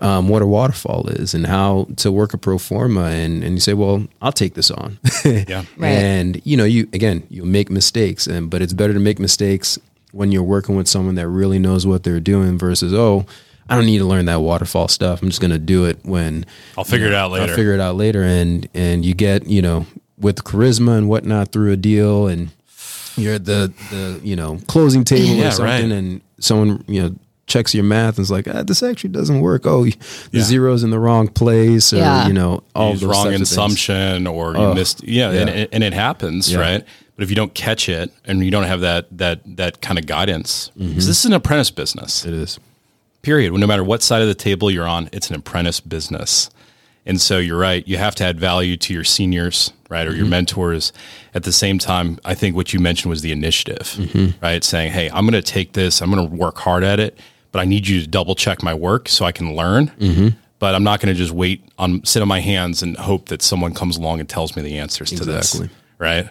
um, 0.00 0.28
what 0.28 0.42
a 0.42 0.46
waterfall 0.46 1.08
is 1.08 1.34
and 1.34 1.44
how 1.46 1.88
to 1.96 2.12
work 2.12 2.32
a 2.32 2.38
pro 2.38 2.56
forma. 2.58 3.04
And, 3.06 3.42
and 3.42 3.54
you 3.54 3.60
say 3.60 3.74
well 3.74 4.06
i'll 4.22 4.32
take 4.32 4.54
this 4.54 4.70
on. 4.70 4.98
Yeah. 5.24 5.64
Right. 5.76 5.88
and 5.90 6.40
you 6.44 6.56
know 6.56 6.64
you 6.64 6.88
again 6.92 7.26
you 7.30 7.44
make 7.44 7.70
mistakes 7.70 8.26
and 8.26 8.50
but 8.50 8.62
it's 8.62 8.72
better 8.74 8.92
to 8.94 9.00
make 9.00 9.18
mistakes 9.18 9.78
when 10.12 10.32
you're 10.32 10.42
working 10.42 10.74
with 10.76 10.88
someone 10.88 11.14
that 11.16 11.28
really 11.28 11.58
knows 11.58 11.86
what 11.86 12.02
they're 12.02 12.20
doing 12.20 12.58
versus 12.58 12.92
oh 12.94 13.26
I 13.68 13.76
don't 13.76 13.86
need 13.86 13.98
to 13.98 14.04
learn 14.04 14.24
that 14.26 14.40
waterfall 14.40 14.88
stuff. 14.88 15.22
I'm 15.22 15.28
just 15.28 15.40
going 15.40 15.50
to 15.50 15.58
do 15.58 15.84
it 15.84 15.98
when 16.04 16.46
I'll 16.76 16.84
figure 16.84 17.06
you 17.06 17.12
know, 17.12 17.16
it 17.18 17.20
out 17.20 17.30
later. 17.32 17.50
I'll 17.50 17.56
figure 17.56 17.74
it 17.74 17.80
out 17.80 17.96
later, 17.96 18.22
and 18.22 18.68
and 18.74 19.04
you 19.04 19.14
get 19.14 19.46
you 19.46 19.60
know 19.62 19.86
with 20.18 20.44
charisma 20.44 20.96
and 20.98 21.08
whatnot 21.08 21.52
through 21.52 21.72
a 21.72 21.76
deal, 21.76 22.26
and 22.28 22.48
you're 23.16 23.34
at 23.34 23.44
the 23.44 23.72
the 23.90 24.20
you 24.22 24.36
know 24.36 24.58
closing 24.68 25.04
table 25.04 25.34
Yeah, 25.34 25.48
or 25.48 25.50
something, 25.52 25.90
right. 25.90 25.98
and 25.98 26.20
someone 26.40 26.84
you 26.88 27.02
know 27.02 27.14
checks 27.46 27.74
your 27.74 27.84
math 27.84 28.18
and 28.18 28.22
is 28.24 28.30
like, 28.30 28.46
ah, 28.46 28.62
this 28.62 28.82
actually 28.82 29.08
doesn't 29.10 29.40
work. 29.40 29.62
Oh, 29.66 29.84
the 29.84 29.96
Yeah. 30.32 30.42
zero's 30.42 30.82
in 30.84 30.90
the 30.90 30.98
wrong 30.98 31.28
place, 31.28 31.92
or 31.92 31.96
Yeah. 31.96 32.26
you 32.26 32.32
know 32.34 32.62
all 32.74 32.94
the 32.94 33.06
wrong 33.08 33.24
types 33.26 33.40
assumption 33.40 34.26
or 34.26 34.54
you 34.56 34.74
missed 34.74 35.02
yeah, 35.04 35.30
And, 35.30 35.48
yeah. 35.48 35.54
it, 35.56 35.68
and 35.72 35.82
it 35.82 35.92
happens 35.94 36.52
Yeah. 36.52 36.58
right 36.60 36.84
but 37.16 37.22
if 37.24 37.30
you 37.30 37.36
don't 37.36 37.54
catch 37.54 37.88
it 37.88 38.12
and 38.26 38.44
you 38.44 38.50
don't 38.50 38.64
have 38.64 38.80
that 38.82 39.06
that 39.16 39.40
that 39.56 39.80
kind 39.80 39.98
of 39.98 40.04
guidance 40.06 40.70
Mm-hmm. 40.78 40.92
'cause 40.94 41.06
this 41.06 41.20
is 41.20 41.24
an 41.24 41.32
apprentice 41.32 41.70
business 41.70 42.24
It 42.26 42.34
is. 42.34 42.58
Period. 43.22 43.52
No 43.52 43.66
matter 43.66 43.84
what 43.84 44.02
side 44.02 44.22
of 44.22 44.28
the 44.28 44.34
table 44.34 44.70
you're 44.70 44.86
on 44.88 45.08
it's 45.12 45.28
an 45.30 45.36
apprentice 45.36 45.80
business. 45.80 46.50
And 47.06 47.18
so 47.20 47.38
you're 47.38 47.58
right. 47.58 47.86
You 47.88 47.96
have 47.96 48.14
to 48.16 48.24
add 48.24 48.38
value 48.38 48.76
to 48.76 48.92
your 48.92 49.04
seniors 49.04 49.72
right 49.88 50.06
or 50.06 50.10
your 50.10 50.24
Mm-hmm. 50.24 50.30
mentors. 50.30 50.92
At 51.34 51.44
the 51.44 51.52
same 51.52 51.78
time 51.78 52.18
i 52.24 52.34
think 52.34 52.54
what 52.56 52.72
you 52.72 52.80
mentioned 52.80 53.10
was 53.10 53.22
the 53.22 53.32
initiative 53.32 53.86
Mm-hmm. 53.96 54.42
right? 54.44 54.62
Saying 54.64 54.92
hey 54.92 55.08
i'm 55.10 55.24
going 55.28 55.42
to 55.42 55.52
take 55.52 55.72
this. 55.72 56.00
I'm 56.02 56.10
going 56.10 56.28
to 56.28 56.34
work 56.36 56.58
hard 56.58 56.84
at 56.84 57.00
it 57.00 57.18
but 57.52 57.60
i 57.60 57.64
need 57.64 57.86
you 57.88 58.00
to 58.00 58.06
double 58.06 58.34
check 58.34 58.62
my 58.62 58.74
work 58.74 59.08
so 59.08 59.24
i 59.24 59.32
can 59.32 59.56
learn. 59.56 59.88
Mm-hmm. 59.98 60.28
but 60.58 60.74
i'm 60.74 60.84
not 60.84 61.00
going 61.00 61.14
to 61.14 61.18
just 61.18 61.32
wait 61.32 61.62
on 61.78 62.04
sit 62.04 62.20
on 62.20 62.28
my 62.28 62.40
hands 62.40 62.82
and 62.82 62.96
hope 62.98 63.28
that 63.30 63.40
someone 63.42 63.72
comes 63.74 63.96
along 63.96 64.20
and 64.20 64.28
tells 64.28 64.54
me 64.56 64.62
the 64.62 64.78
answers 64.78 65.08
to 65.10 65.16
Exactly. 65.16 65.66
this 65.68 65.70
right? 65.98 66.28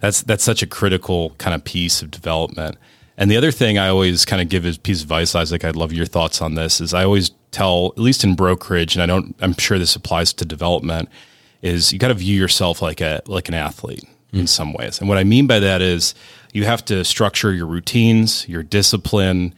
That's 0.00 0.22
that's 0.22 0.42
such 0.44 0.62
a 0.62 0.66
critical 0.66 1.30
kind 1.38 1.54
of 1.54 1.64
piece 1.64 2.02
of 2.02 2.10
development 2.10 2.76
And 3.16 3.30
the 3.30 3.36
other 3.36 3.52
thing 3.52 3.78
I 3.78 3.88
always 3.88 4.24
kind 4.24 4.42
of 4.42 4.48
give 4.48 4.66
as 4.66 4.76
a 4.76 4.80
piece 4.80 5.00
of 5.00 5.04
advice, 5.04 5.34
Isaac, 5.34 5.64
I'd 5.64 5.76
love 5.76 5.92
your 5.92 6.06
thoughts 6.06 6.42
on 6.42 6.54
this, 6.54 6.80
is 6.80 6.92
I 6.92 7.04
always 7.04 7.30
tell, 7.52 7.92
at 7.96 8.02
least 8.02 8.24
in 8.24 8.34
brokerage, 8.34 8.96
and 8.96 9.02
I 9.02 9.06
don't, 9.06 9.36
I'm 9.40 9.54
sure 9.54 9.78
this 9.78 9.94
applies 9.94 10.32
to 10.34 10.44
development, 10.44 11.08
is 11.62 11.92
you 11.92 11.98
got 11.98 12.08
to 12.08 12.14
view 12.14 12.38
yourself 12.38 12.82
like 12.82 13.00
a 13.00 13.22
like 13.26 13.48
an 13.48 13.54
athlete 13.54 14.04
hmm. 14.32 14.40
in 14.40 14.46
some 14.46 14.72
ways. 14.72 15.00
And 15.00 15.08
what 15.08 15.18
I 15.18 15.24
mean 15.24 15.46
by 15.46 15.60
that 15.60 15.80
is 15.80 16.14
you 16.52 16.64
have 16.64 16.84
to 16.86 17.04
structure 17.04 17.52
your 17.52 17.66
routines, 17.66 18.48
your 18.48 18.62
discipline, 18.62 19.54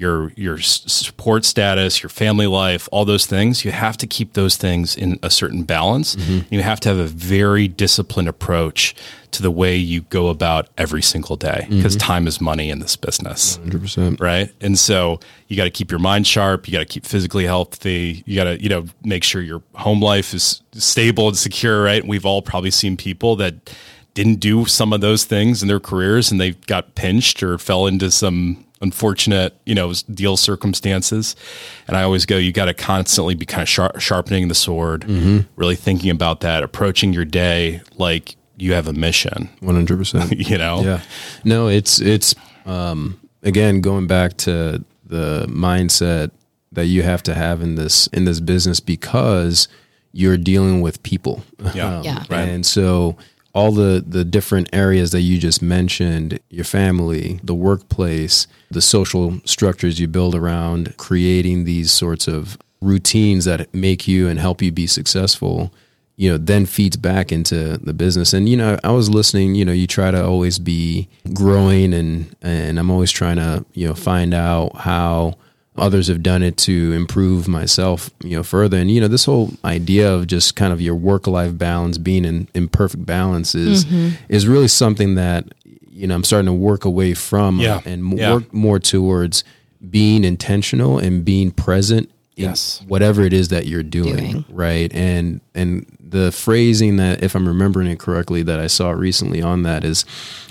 your 0.00 0.32
your 0.34 0.58
support 0.58 1.44
status, 1.44 2.02
your 2.02 2.08
family 2.08 2.46
life, 2.46 2.88
all 2.90 3.04
those 3.04 3.26
things. 3.26 3.64
You 3.64 3.70
have 3.70 3.96
to 3.98 4.06
keep 4.06 4.32
those 4.32 4.56
things 4.56 4.96
in 4.96 5.18
a 5.22 5.28
certain 5.30 5.64
balance. 5.64 6.16
Mm-hmm. 6.16 6.54
You 6.54 6.62
have 6.62 6.80
to 6.80 6.88
have 6.88 6.98
a 6.98 7.06
very 7.06 7.68
disciplined 7.68 8.28
approach 8.28 8.94
to 9.32 9.42
the 9.42 9.50
way 9.50 9.76
you 9.76 10.00
go 10.02 10.28
about 10.28 10.68
every 10.76 11.02
single 11.02 11.36
day 11.36 11.66
because 11.68 11.96
mm-hmm. 11.96 12.06
time 12.06 12.26
is 12.26 12.40
money 12.40 12.70
in 12.70 12.80
this 12.80 12.96
business 12.96 13.56
Hundred 13.56 13.82
percent. 13.82 14.20
right? 14.20 14.52
And 14.60 14.78
so 14.78 15.20
you 15.46 15.56
got 15.56 15.64
to 15.64 15.70
keep 15.70 15.90
your 15.90 16.00
mind 16.00 16.26
sharp. 16.26 16.66
You 16.66 16.72
got 16.72 16.80
to 16.80 16.86
keep 16.86 17.04
physically 17.04 17.44
healthy. 17.44 18.24
You 18.26 18.36
got 18.36 18.44
to, 18.44 18.60
you 18.60 18.68
know, 18.68 18.86
make 19.04 19.22
sure 19.22 19.42
your 19.42 19.62
home 19.74 20.02
life 20.02 20.34
is 20.34 20.62
stable 20.72 21.28
and 21.28 21.36
secure, 21.36 21.82
right? 21.82 22.00
And 22.00 22.08
we've 22.08 22.26
all 22.26 22.42
probably 22.42 22.70
seen 22.70 22.96
people 22.96 23.36
that 23.36 23.70
didn't 24.14 24.36
do 24.36 24.64
some 24.64 24.92
of 24.92 25.00
those 25.00 25.24
things 25.24 25.62
in 25.62 25.68
their 25.68 25.78
careers 25.78 26.32
and 26.32 26.40
they 26.40 26.52
got 26.52 26.94
pinched 26.94 27.42
or 27.42 27.58
fell 27.58 27.86
into 27.86 28.10
some 28.10 28.64
unfortunate, 28.80 29.54
you 29.66 29.74
know, 29.74 29.92
deal 30.12 30.36
circumstances. 30.36 31.36
And 31.86 31.96
I 31.96 32.02
always 32.02 32.26
go, 32.26 32.36
you 32.36 32.52
got 32.52 32.66
to 32.66 32.74
constantly 32.74 33.34
be 33.34 33.44
kind 33.44 33.62
of 33.62 33.68
sharp, 33.68 34.00
sharpening 34.00 34.48
the 34.48 34.54
sword, 34.54 35.04
really 35.56 35.76
thinking 35.76 36.10
about 36.10 36.40
that, 36.40 36.62
approaching 36.62 37.12
your 37.12 37.24
day 37.24 37.82
like 37.96 38.36
you 38.56 38.72
have 38.74 38.86
a 38.86 38.92
mission, 38.92 39.48
One 39.60 39.74
hundred 39.74 39.98
percent. 39.98 40.32
you 40.38 40.58
know? 40.58 40.82
Yeah. 40.82 41.00
No, 41.44 41.68
it's 41.68 42.00
it's 42.00 42.34
um 42.66 43.18
again 43.42 43.80
going 43.80 44.06
back 44.06 44.36
to 44.38 44.84
the 45.06 45.46
mindset 45.48 46.30
that 46.72 46.86
you 46.86 47.02
have 47.02 47.22
to 47.24 47.34
have 47.34 47.62
in 47.62 47.74
this 47.74 48.06
in 48.08 48.24
this 48.24 48.40
business 48.40 48.78
because 48.80 49.68
you're 50.12 50.36
dealing 50.36 50.80
with 50.80 51.02
people. 51.02 51.42
Yeah. 51.74 52.02
Yeah. 52.02 52.24
Right. 52.30 52.48
And 52.48 52.64
so 52.66 53.16
all 53.52 53.72
the 53.72 54.04
the 54.06 54.24
different 54.24 54.68
areas 54.72 55.10
that 55.10 55.22
you 55.22 55.38
just 55.38 55.60
mentioned, 55.62 56.40
your 56.50 56.64
family, 56.64 57.40
the 57.42 57.54
workplace, 57.54 58.46
the 58.70 58.82
social 58.82 59.40
structures 59.44 59.98
you 59.98 60.08
build 60.08 60.34
around 60.34 60.96
creating 60.96 61.64
these 61.64 61.90
sorts 61.90 62.28
of 62.28 62.58
routines 62.80 63.44
that 63.44 63.72
make 63.74 64.08
you 64.08 64.28
and 64.28 64.38
help 64.40 64.62
you 64.62 64.72
be 64.72 64.86
successful 64.86 65.70
you 66.20 66.30
know 66.30 66.36
then 66.36 66.66
feeds 66.66 66.98
back 66.98 67.32
into 67.32 67.78
the 67.78 67.94
business. 67.94 68.34
And 68.34 68.46
you 68.46 68.56
know 68.56 68.78
i 68.84 68.90
was 68.90 69.08
listening 69.08 69.54
you 69.54 69.64
know 69.64 69.72
you 69.72 69.86
try 69.86 70.10
to 70.10 70.22
always 70.22 70.58
be 70.58 71.08
growing 71.32 71.94
and 71.94 72.36
and 72.42 72.78
i'm 72.78 72.90
always 72.90 73.10
trying 73.10 73.36
to 73.36 73.64
you 73.72 73.88
know 73.88 73.94
find 73.94 74.34
out 74.34 74.76
how 74.76 75.34
others 75.76 76.08
have 76.08 76.22
done 76.22 76.42
it 76.42 76.56
to 76.56 76.92
improve 76.92 77.46
myself 77.48 78.10
you 78.24 78.36
know 78.36 78.42
further 78.42 78.76
and 78.76 78.90
you 78.90 79.00
know 79.00 79.08
this 79.08 79.24
whole 79.24 79.50
idea 79.64 80.12
of 80.12 80.26
just 80.26 80.56
kind 80.56 80.72
of 80.72 80.80
your 80.80 80.94
work 80.96 81.26
life 81.26 81.56
balance 81.56 81.96
being 81.96 82.24
in, 82.24 82.48
in 82.54 82.68
perfect 82.68 83.06
balance 83.06 83.54
is 83.54 83.86
is 84.28 84.46
really 84.48 84.66
something 84.68 85.14
that 85.14 85.44
you 85.90 86.06
know 86.06 86.14
i'm 86.14 86.24
starting 86.24 86.46
to 86.46 86.52
work 86.52 86.84
away 86.84 87.14
from 87.14 87.60
Yeah. 87.60 87.80
and 87.84 88.18
Yeah. 88.18 88.34
work 88.34 88.52
more 88.52 88.78
towards 88.80 89.44
being 89.88 90.24
intentional 90.24 90.98
and 90.98 91.24
being 91.24 91.50
present 91.52 92.10
in 92.36 92.44
Yes. 92.50 92.82
whatever 92.88 93.22
it 93.22 93.32
is 93.32 93.48
that 93.48 93.66
you're 93.66 93.82
doing, 93.82 94.16
Doing. 94.32 94.44
right 94.50 94.92
and 94.92 95.40
and 95.54 95.86
the 96.00 96.32
phrasing 96.32 96.96
that 96.96 97.22
if 97.22 97.34
i'm 97.36 97.46
remembering 97.46 97.86
it 97.86 97.98
correctly 98.00 98.42
that 98.42 98.58
i 98.58 98.66
saw 98.66 98.90
recently 98.90 99.40
on 99.40 99.62
that 99.62 99.84
is 99.84 100.04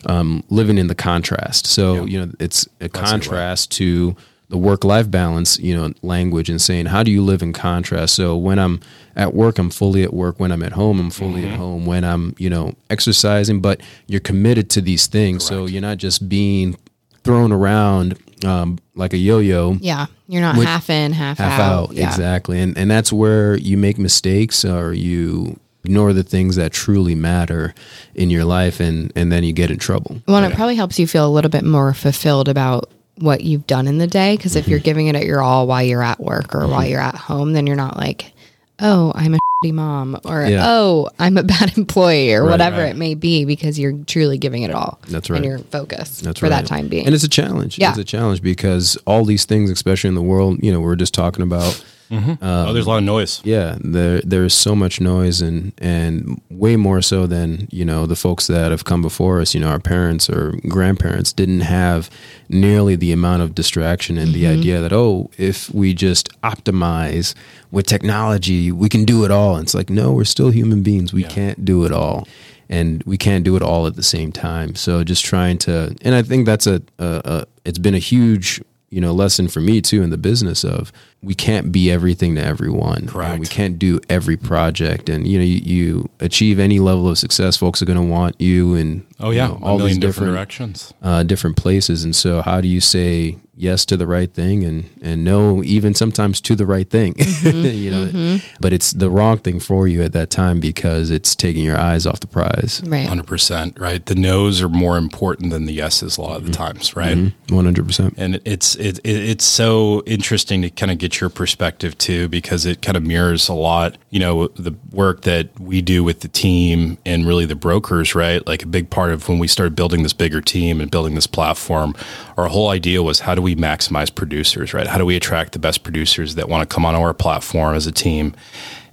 um, 0.05 0.43
living 0.49 0.77
in 0.77 0.87
the 0.87 0.95
contrast 0.95 1.67
so 1.67 2.05
you 2.05 2.19
know 2.25 2.31
it's 2.39 2.67
a 2.79 2.87
contrast 2.87 3.69
to 3.71 4.15
the 4.49 4.57
work 4.57 4.83
life 4.83 5.09
balance 5.11 5.59
you 5.59 5.75
know 5.75 5.93
language 6.01 6.49
and 6.49 6.59
saying 6.61 6.87
how 6.87 7.03
do 7.03 7.11
you 7.11 7.21
live 7.23 7.41
in 7.41 7.53
contrast? 7.53 8.15
So 8.15 8.35
when 8.35 8.57
i'm 8.59 8.79
at 9.15 9.33
work 9.33 9.59
i'm 9.59 9.69
fully 9.69 10.03
at 10.03 10.13
work. 10.13 10.39
When 10.39 10.51
i'm 10.51 10.63
at 10.63 10.71
home 10.73 10.99
i'm 10.99 11.11
fully 11.11 11.47
at 11.47 11.55
home. 11.57 11.85
When 11.85 12.03
i'm 12.03 12.33
you 12.37 12.49
know 12.49 12.73
exercising 12.89 13.61
but 13.61 13.81
you're 14.07 14.19
committed 14.21 14.69
to 14.71 14.81
these 14.81 15.07
things. 15.07 15.43
So 15.45 15.65
you're 15.67 15.81
not 15.81 15.97
just 15.97 16.27
being 16.29 16.77
thrown 17.23 17.51
around 17.51 18.17
um, 18.45 18.79
like 18.95 19.11
a 19.13 19.17
yo-yo. 19.17 19.73
Yeah. 19.81 20.05
You're 20.27 20.41
not 20.41 20.55
Which- 20.57 20.65
half 20.67 20.89
in, 20.89 21.11
half, 21.11 21.37
half 21.37 21.59
out. 21.59 21.89
out, 21.89 21.93
Yeah. 21.93 22.07
exactly. 22.07 22.59
And 22.59 22.77
and 22.77 22.89
that's 22.89 23.11
where 23.11 23.55
you 23.57 23.77
make 23.77 23.97
mistakes 23.99 24.63
or 24.63 24.93
you 24.93 25.59
ignore 25.83 26.13
the 26.13 26.23
things 26.23 26.55
that 26.55 26.71
truly 26.71 27.15
matter 27.15 27.73
in 28.15 28.29
your 28.29 28.45
life 28.45 28.79
and 28.79 29.11
and 29.15 29.31
then 29.31 29.43
you 29.43 29.51
get 29.53 29.69
in 29.69 29.77
trouble. 29.77 30.21
Well, 30.27 30.37
and 30.37 30.51
it 30.51 30.55
probably 30.55 30.75
helps 30.75 30.97
you 30.97 31.05
feel 31.07 31.27
a 31.27 31.33
little 31.33 31.51
bit 31.51 31.63
more 31.65 31.93
fulfilled 31.93 32.47
about 32.47 32.89
what 33.19 33.41
you've 33.41 33.67
done 33.67 33.87
in 33.87 33.97
the 33.97 34.07
day. 34.07 34.35
Because 34.37 34.55
if 34.55 34.63
Mm-hmm. 34.63 34.71
you're 34.71 34.79
giving 34.79 35.07
it 35.07 35.15
at 35.15 35.25
your 35.25 35.41
all 35.41 35.67
while 35.67 35.83
you're 35.83 36.03
at 36.03 36.19
work 36.19 36.53
or 36.55 36.67
while 36.67 36.85
you're 36.85 36.99
at 37.01 37.15
home, 37.15 37.53
then 37.53 37.67
you're 37.67 37.75
not 37.75 37.97
like, 37.97 38.31
oh, 38.79 39.11
I'm 39.15 39.33
a 39.35 39.39
shitty 39.63 39.73
mom 39.73 40.17
or 40.25 40.45
Yeah. 40.45 40.63
oh, 40.65 41.09
I'm 41.19 41.37
a 41.37 41.43
bad 41.55 41.77
employee 41.77 42.33
or 42.33 42.43
Right, 42.43 42.51
whatever 42.51 42.77
right. 42.81 42.91
it 42.91 42.95
may 42.97 43.13
be 43.15 43.43
because 43.45 43.77
you're 43.77 43.93
truly 44.07 44.37
giving 44.37 44.63
it 44.63 44.71
all. 44.71 44.99
That's 45.09 45.29
right. 45.29 45.37
And 45.37 45.45
you're 45.45 45.59
focused 45.59 46.23
That's 46.23 46.39
for 46.39 46.45
right. 46.45 46.49
that 46.61 46.65
time 46.65 46.87
being. 46.87 47.05
and 47.05 47.13
it's 47.13 47.23
a 47.25 47.29
challenge 47.29 47.77
Yeah. 47.77 47.89
it's 47.89 47.97
a 47.99 48.03
challenge 48.05 48.41
because 48.41 48.97
all 49.05 49.25
these 49.25 49.43
things 49.45 49.69
especially 49.69 50.07
in 50.07 50.15
the 50.15 50.21
world 50.21 50.59
you 50.63 50.71
know 50.71 50.79
we're 50.79 50.95
just 50.95 51.13
talking 51.13 51.43
about 51.43 51.83
Mm-hmm. 52.09 52.43
Um, 52.43 52.69
oh, 52.69 52.73
there's 52.73 52.85
a 52.85 52.89
lot 52.89 52.97
of 52.97 53.03
noise. 53.03 53.39
yeah 53.43 53.77
there 53.79 54.19
there's 54.21 54.53
so 54.53 54.75
much 54.75 54.99
noise 54.99 55.41
and 55.41 55.73
and 55.77 56.41
way 56.49 56.75
more 56.75 57.01
so 57.01 57.27
than 57.27 57.67
you 57.71 57.85
know 57.85 58.07
the 58.07 58.15
folks 58.15 58.47
that 58.47 58.71
have 58.71 58.83
come 58.83 59.01
before 59.01 59.39
us. 59.39 59.53
You 59.53 59.61
know 59.61 59.69
our 59.69 59.79
parents 59.79 60.29
or 60.29 60.53
grandparents 60.67 61.31
didn't 61.31 61.61
have 61.61 62.09
nearly 62.49 62.95
the 62.95 63.11
amount 63.11 63.43
of 63.43 63.53
distraction 63.53 64.17
and 64.17 64.33
the 64.33 64.43
mm-hmm. 64.45 64.59
idea 64.59 64.81
that 64.81 64.93
oh 64.93 65.29
if 65.37 65.69
we 65.73 65.93
just 65.93 66.29
optimize 66.41 67.35
with 67.71 67.85
technology 67.85 68.71
we 68.71 68.89
can 68.89 69.05
do 69.05 69.23
it 69.23 69.31
all. 69.31 69.55
And 69.55 69.63
it's 69.63 69.75
like 69.75 69.89
no 69.89 70.11
we're 70.11 70.23
still 70.23 70.49
human 70.49 70.81
beings. 70.81 71.13
We 71.13 71.23
can't 71.23 71.63
do 71.63 71.85
it 71.85 71.91
all. 71.91 72.27
And 72.71 73.01
we 73.03 73.17
can't 73.17 73.43
do 73.43 73.55
it 73.55 73.63
all 73.63 73.87
at 73.87 73.95
the 73.95 74.03
same 74.03 74.31
time. 74.31 74.75
So 74.75 75.03
just 75.03 75.25
trying 75.25 75.57
to 75.59 75.95
and 76.01 76.15
i 76.15 76.21
think 76.21 76.45
that's 76.45 76.65
a, 76.65 76.81
a, 76.97 77.21
a 77.25 77.45
it's 77.65 77.79
been 77.79 77.95
a 77.95 77.99
huge 77.99 78.61
you 78.89 79.01
know 79.01 79.13
lesson 79.13 79.47
for 79.47 79.61
me 79.61 79.81
too 79.81 80.01
in 80.01 80.09
the 80.09 80.17
business 80.17 80.63
of 80.63 80.91
we 81.21 81.33
can't 81.33 81.71
be 81.71 81.91
everything 81.91 82.35
to 82.35 82.43
everyone. 82.43 83.07
Correct. 83.07 83.31
And 83.31 83.39
we 83.41 83.47
can't 83.47 83.77
do 83.77 83.99
every 84.09 84.37
project. 84.37 85.09
And 85.09 85.27
you 85.27 85.37
know 85.37 85.45
you, 85.45 85.57
you 85.57 86.09
achieve 86.19 86.59
any 86.59 86.79
level 86.79 87.09
of 87.09 87.17
success 87.17 87.57
folks 87.57 87.81
are 87.81 87.85
going 87.85 87.97
to 87.97 88.03
want 88.03 88.39
you 88.39 88.75
in 88.75 89.05
Oh 89.19 89.31
yeah, 89.31 89.47
you 89.47 89.53
know, 89.53 89.59
all 89.61 89.69
all 89.69 89.75
a 89.75 89.77
million 89.79 89.99
these 89.99 90.07
different, 90.07 90.31
different 90.31 90.35
directions. 90.35 90.93
uh, 91.01 91.23
different 91.23 91.57
places. 91.57 92.03
And 92.03 92.15
so 92.15 92.41
how 92.41 92.61
do 92.61 92.67
you 92.67 92.79
say 92.79 93.37
yes 93.55 93.83
to 93.85 93.97
the 93.97 94.07
right 94.07 94.33
thing 94.33 94.63
and 94.63 94.89
and 95.01 95.25
no 95.25 95.61
even 95.63 95.93
sometimes 95.93 96.39
to 96.41 96.55
the 96.55 96.65
right 96.65 96.89
thing? 96.89 97.15
Mm-hmm. 97.39 97.77
You 97.77 97.91
know 97.91 98.05
mm-hmm. 98.05 98.55
but 98.59 98.73
it's 98.73 98.91
the 98.91 99.09
wrong 99.09 99.37
thing 99.37 99.59
for 99.59 99.87
you 99.87 100.03
at 100.03 100.11
that 100.11 100.29
time 100.29 100.59
because 100.59 101.09
it's 101.09 101.35
taking 101.35 101.63
your 101.63 101.77
eyes 101.77 102.05
off 102.05 102.19
the 102.19 102.27
prize. 102.27 102.81
Right. 102.85 103.07
Hundred 103.07 103.27
percent, 103.27 103.79
right? 103.79 104.05
The 104.05 104.15
no's 104.15 104.61
are 104.61 104.69
more 104.69 104.97
important 104.97 105.51
than 105.51 105.65
the 105.65 105.73
yeses 105.73 106.17
a 106.17 106.21
lot 106.21 106.37
of 106.37 106.45
the 106.45 106.51
mm-hmm. 106.51 106.63
times, 106.63 106.95
right? 106.95 107.17
100% 107.47 108.13
And 108.17 108.41
it's 108.45 108.75
it, 108.75 108.99
it 108.99 109.29
it's 109.29 109.45
so 109.45 110.03
interesting 110.05 110.61
to 110.63 110.69
kind 110.69 110.91
of 110.91 110.97
get 110.97 111.08
your 111.17 111.29
perspective 111.29 111.97
too, 111.97 112.27
because 112.27 112.65
it 112.65 112.81
kind 112.81 112.97
of 112.97 113.03
mirrors 113.03 113.47
a 113.47 113.53
lot, 113.53 113.97
you 114.09 114.19
know, 114.19 114.47
the 114.49 114.75
work 114.91 115.21
that 115.21 115.57
we 115.59 115.81
do 115.81 116.03
with 116.03 116.19
the 116.19 116.27
team 116.27 116.97
and 117.05 117.25
really 117.25 117.45
the 117.45 117.55
brokers, 117.55 118.13
right? 118.15 118.45
Like 118.45 118.63
a 118.63 118.67
big 118.67 118.89
part 118.89 119.11
of 119.11 119.29
when 119.29 119.39
we 119.39 119.47
started 119.47 119.75
building 119.75 120.03
this 120.03 120.13
bigger 120.13 120.41
team 120.41 120.81
and 120.81 120.91
building 120.91 121.15
this 121.15 121.27
platform, 121.27 121.95
our 122.37 122.47
whole 122.47 122.69
idea 122.69 123.01
was 123.01 123.21
how 123.21 123.35
do 123.35 123.41
we 123.41 123.55
maximize 123.55 124.13
producers, 124.13 124.73
right? 124.73 124.87
How 124.87 124.97
do 124.97 125.05
we 125.05 125.15
attract 125.15 125.53
the 125.53 125.59
best 125.59 125.83
producers 125.83 126.35
that 126.35 126.49
want 126.49 126.69
to 126.69 126.73
come 126.73 126.85
on 126.85 126.95
our 126.95 127.13
platform 127.13 127.75
as 127.75 127.87
a 127.87 127.91
team? 127.91 128.35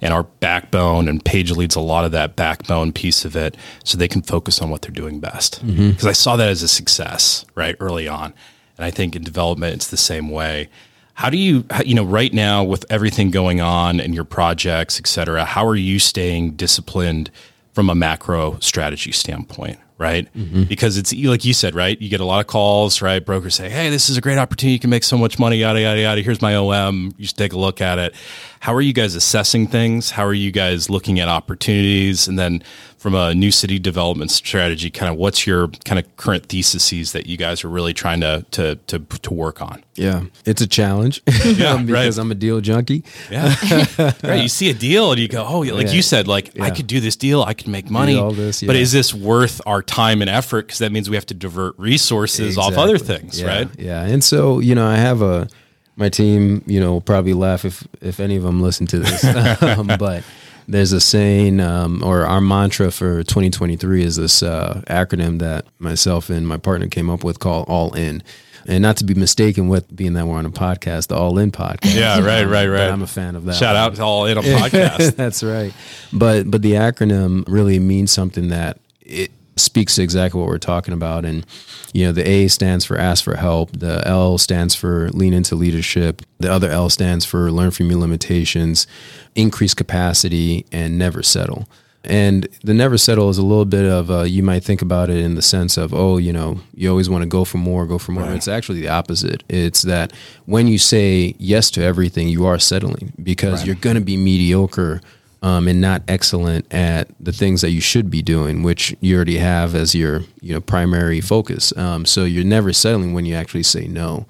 And 0.01 0.13
our 0.13 0.25
backbone 0.25 1.09
and 1.09 1.25
Paige 1.25 1.53
leads 1.53 1.75
a 1.75 1.81
lot 1.81 2.05
of 2.05 2.13
that 2.13 2.37
backbone 2.37 2.93
piece 2.93 3.25
of 3.25 3.35
it 3.35 3.57
so 3.83 3.97
they 3.97 4.09
can 4.09 4.23
focus 4.23 4.61
on 4.61 4.71
what 4.71 4.83
they're 4.83 4.91
doing 4.91 5.21
best. 5.21 5.67
Mm-hmm. 5.67 5.91
Because 5.91 6.07
I 6.07 6.13
saw 6.13 6.37
that 6.37 6.49
as 6.49 6.63
a 6.63 6.69
success, 6.69 7.47
right, 7.55 7.75
early 7.81 8.07
on. 8.07 8.35
And 8.77 8.85
I 8.85 8.91
think 8.91 9.17
in 9.17 9.25
development, 9.25 9.75
it's 9.75 9.89
the 9.89 9.97
same 9.97 10.29
way. 10.29 10.69
How 11.17 11.31
do 11.31 11.39
you, 11.39 11.65
you 11.85 11.95
know, 11.95 12.05
right 12.05 12.33
now 12.33 12.63
with 12.63 12.85
everything 12.91 13.31
going 13.31 13.59
on 13.59 14.01
and 14.01 14.15
your 14.15 14.25
projects, 14.25 15.01
et 15.01 15.07
cetera, 15.07 15.47
how 15.47 15.67
are 15.67 15.75
you 15.75 15.99
staying 15.99 16.53
disciplined 16.53 17.31
from 17.73 17.89
a 17.89 17.95
macro 17.95 18.59
strategy 18.61 19.13
standpoint? 19.13 19.79
Right. 19.99 20.31
Mm-hmm. 20.35 20.65
Because 20.65 20.99
it's 20.99 21.15
like 21.15 21.45
you 21.47 21.55
said, 21.55 21.75
right? 21.75 21.99
You 22.01 22.11
get 22.11 22.21
a 22.21 22.25
lot 22.25 22.41
of 22.41 22.47
calls, 22.47 23.01
right? 23.01 23.25
Brokers 23.25 23.55
say, 23.55 23.71
Hey, 23.71 23.89
this 23.89 24.11
is 24.11 24.19
a 24.19 24.21
great 24.21 24.37
opportunity. 24.37 24.75
You 24.75 24.79
can 24.79 24.91
make 24.91 25.05
so 25.05 25.17
much 25.17 25.39
money, 25.39 25.57
yada, 25.57 25.81
yada, 25.81 26.01
yada. 26.01 26.21
Here's 26.21 26.43
my 26.43 26.55
OM. 26.55 27.15
You 27.17 27.27
should 27.27 27.39
take 27.39 27.55
a 27.55 27.59
look 27.59 27.81
at 27.81 27.99
it. 27.99 28.15
How 28.61 28.75
are 28.75 28.81
you 28.83 28.93
guys 28.93 29.15
assessing 29.15 29.69
things? 29.69 30.11
How 30.11 30.25
are 30.27 30.35
you 30.35 30.51
guys 30.51 30.91
looking 30.91 31.19
at 31.21 31.29
opportunities? 31.29 32.29
And 32.29 32.39
then 32.39 32.63
from 32.99 33.15
a 33.15 33.35
new 33.35 33.51
city 33.53 33.79
development 33.79 34.31
strategy, 34.33 34.91
kind 34.91 35.13
of 35.13 35.17
what's 35.19 35.47
your 35.47 35.69
kind 35.85 35.99
of 35.99 36.17
current 36.17 36.47
theses 36.47 37.13
that 37.13 37.27
you 37.27 37.37
guys 37.37 37.63
are 37.65 37.69
really 37.69 37.95
trying 37.95 38.21
to 38.21 38.45
to 38.53 38.77
to, 38.87 38.99
to 38.99 39.33
work 39.33 39.63
on? 39.63 39.83
yeah 39.99 40.25
it's 40.45 40.61
a 40.61 40.67
challenge 40.67 41.23
Yeah, 41.47 41.79
because 41.83 42.19
right. 42.19 42.23
i'm 42.23 42.31
a 42.31 42.35
deal 42.35 42.61
junkie 42.61 43.03
Yeah, 43.31 43.55
right. 44.23 44.43
You 44.43 44.49
see 44.49 44.69
a 44.69 44.75
deal 44.75 45.11
and 45.13 45.19
you 45.19 45.27
go, 45.27 45.43
oh, 45.49 45.61
like 45.61 45.87
Yeah. 45.87 45.93
you 45.93 46.03
said, 46.03 46.29
like 46.29 46.61
I 46.61 46.69
could 46.71 46.87
do 46.87 47.01
this 47.01 47.17
deal, 47.17 47.43
I 47.43 47.55
could 47.55 47.69
make 47.69 47.89
money. 47.89 48.19
all 48.19 48.31
this, 48.33 48.63
But 48.63 48.77
is 48.77 48.93
this 48.93 49.15
worth 49.15 49.63
our 49.65 49.83
time 49.87 50.21
and 50.21 50.31
effort 50.31 50.67
because 50.67 50.79
that 50.79 50.93
means 50.93 51.09
we 51.09 51.17
have 51.17 51.27
to 51.27 51.35
divert 51.35 51.79
resources 51.79 52.59
off 52.59 52.77
other 52.77 52.99
things, 52.99 53.41
Yeah, 53.41 53.47
right? 53.47 53.69
Yeah, 53.79 54.03
and 54.03 54.23
so 54.23 54.59
you 54.61 54.75
know, 54.75 54.87
I 54.87 54.97
have 54.97 55.23
a 55.23 55.49
my 55.97 56.09
team. 56.09 56.63
You 56.67 56.81
know, 56.81 56.93
will 56.93 57.01
probably 57.01 57.35
laugh 57.35 57.65
if 57.65 57.87
if 58.01 58.21
any 58.21 58.37
of 58.37 58.43
them 58.43 58.61
listen 58.63 58.87
to 58.89 58.99
this, 58.99 59.25
um, 59.63 59.87
but 59.99 60.23
there's 60.69 60.93
a 60.93 61.01
saying 61.01 61.61
um, 61.61 62.03
or 62.05 62.27
our 62.27 62.41
mantra 62.41 62.91
for 62.91 63.23
2023 63.23 64.03
is 64.03 64.17
this 64.17 64.43
uh, 64.43 64.83
acronym 64.89 65.39
that 65.39 65.65
myself 65.79 66.29
and 66.29 66.47
my 66.49 66.57
partner 66.57 66.89
came 66.89 67.09
up 67.09 67.23
with 67.23 67.39
called 67.39 67.67
All 67.69 67.93
In. 67.95 68.23
And 68.69 68.83
not 68.83 68.97
to 68.97 69.05
be 69.05 69.15
mistaken 69.15 69.69
with 69.69 69.95
being 69.95 70.15
that 70.15 70.27
we're 70.27 70.39
on 70.39 70.45
a 70.45 70.51
podcast, 70.51 71.07
the 71.07 71.15
All 71.15 71.39
In 71.39 71.53
podcast. 71.53 71.95
Yeah, 71.95 72.15
right, 72.19 72.43
right, 72.43 72.67
But 72.67 72.71
right. 72.73 72.91
I'm 72.91 73.01
a 73.01 73.07
fan 73.07 73.37
of 73.37 73.45
that. 73.45 73.55
Shout 73.55 73.77
one. 73.77 73.85
out 73.85 73.95
to 73.95 74.03
all 74.03 74.27
in 74.27 74.39
a 74.39 74.43
podcast. 74.59 75.15
That's 75.15 75.45
right. 75.45 75.73
But 76.13 76.51
but 76.51 76.63
the 76.63 76.73
acronym 76.73 77.45
really 77.47 77.79
means 77.79 78.11
something 78.11 78.49
that 78.49 78.81
it 79.03 79.31
speaks 79.57 79.97
to 79.97 80.03
exactly 80.03 80.41
what 80.41 80.49
we're 80.49 80.59
talking 80.59 80.95
about. 80.95 81.25
And 81.25 81.47
you 81.93 82.05
know, 82.07 82.13
the 82.13 82.29
A 82.29 82.49
stands 82.49 82.85
for 82.85 82.99
ask 82.99 83.25
for 83.25 83.37
help. 83.37 83.73
The 83.73 84.07
L 84.07 84.39
stands 84.39 84.75
for 84.75 85.11
lean 85.11 85.33
into 85.33 85.55
leadership. 85.55 86.23
The 86.39 86.53
other 86.53 86.71
L 86.71 86.91
stands 86.91 87.25
for 87.25 87.51
learn 87.51 87.71
from 87.71 87.91
your 87.91 87.99
limitations, 87.99 88.87
increase 89.35 89.75
capacity, 89.75 90.67
and 90.71 90.99
never 90.99 91.23
settle. 91.23 91.67
And 92.05 92.47
the 92.63 92.75
never 92.75 92.99
settle 92.99 93.31
is 93.31 93.39
a 93.39 93.43
little 93.43 93.65
bit 93.65 93.85
of 93.85 94.11
uh, 94.11 94.23
you 94.23 94.43
might 94.43 94.63
think 94.63 94.81
about 94.81 95.11
it 95.11 95.19
in 95.19 95.35
the 95.35 95.43
sense 95.43 95.77
of 95.77 95.93
oh 95.93 96.19
you 96.19 96.33
know 96.33 96.61
you 96.73 96.89
always 96.89 97.11
want 97.11 97.23
to 97.23 97.29
go 97.29 97.45
for 97.45 97.59
more 97.59 97.85
go 97.85 97.99
for 97.99 98.13
more 98.13 98.33
it's 98.33 98.47
actually 98.47 98.81
the 98.81 98.89
opposite 98.89 99.43
it's 99.49 99.83
that 99.83 100.13
when 100.45 100.69
you 100.69 100.79
say 100.79 101.35
yes 101.39 101.69
to 101.73 101.83
everything 101.83 102.29
you 102.29 102.47
are 102.47 102.61
settling 102.61 103.13
because 103.21 103.67
you're 103.67 103.75
going 103.75 103.97
to 103.97 104.01
be 104.01 104.17
mediocre 104.17 105.01
um, 105.43 105.69
and 105.69 105.81
not 105.81 106.03
excellent 106.09 106.73
at 106.73 107.09
the 107.21 107.33
things 107.33 107.61
that 107.61 107.71
you 107.71 107.81
should 107.81 108.11
be 108.11 108.23
doing 108.23 108.63
which 108.63 108.97
you 109.01 109.15
already 109.15 109.39
have 109.39 109.75
as 109.75 109.95
your 109.95 110.23
you 110.41 110.55
know 110.55 110.61
primary 110.61 111.21
focus 111.21 111.77
um, 111.77 112.05
so 112.05 112.25
you're 112.25 112.45
never 112.45 112.73
settling 112.73 113.13
when 113.13 113.25
you 113.25 113.35
actually 113.35 113.63
say 113.63 113.87
no 113.87 114.27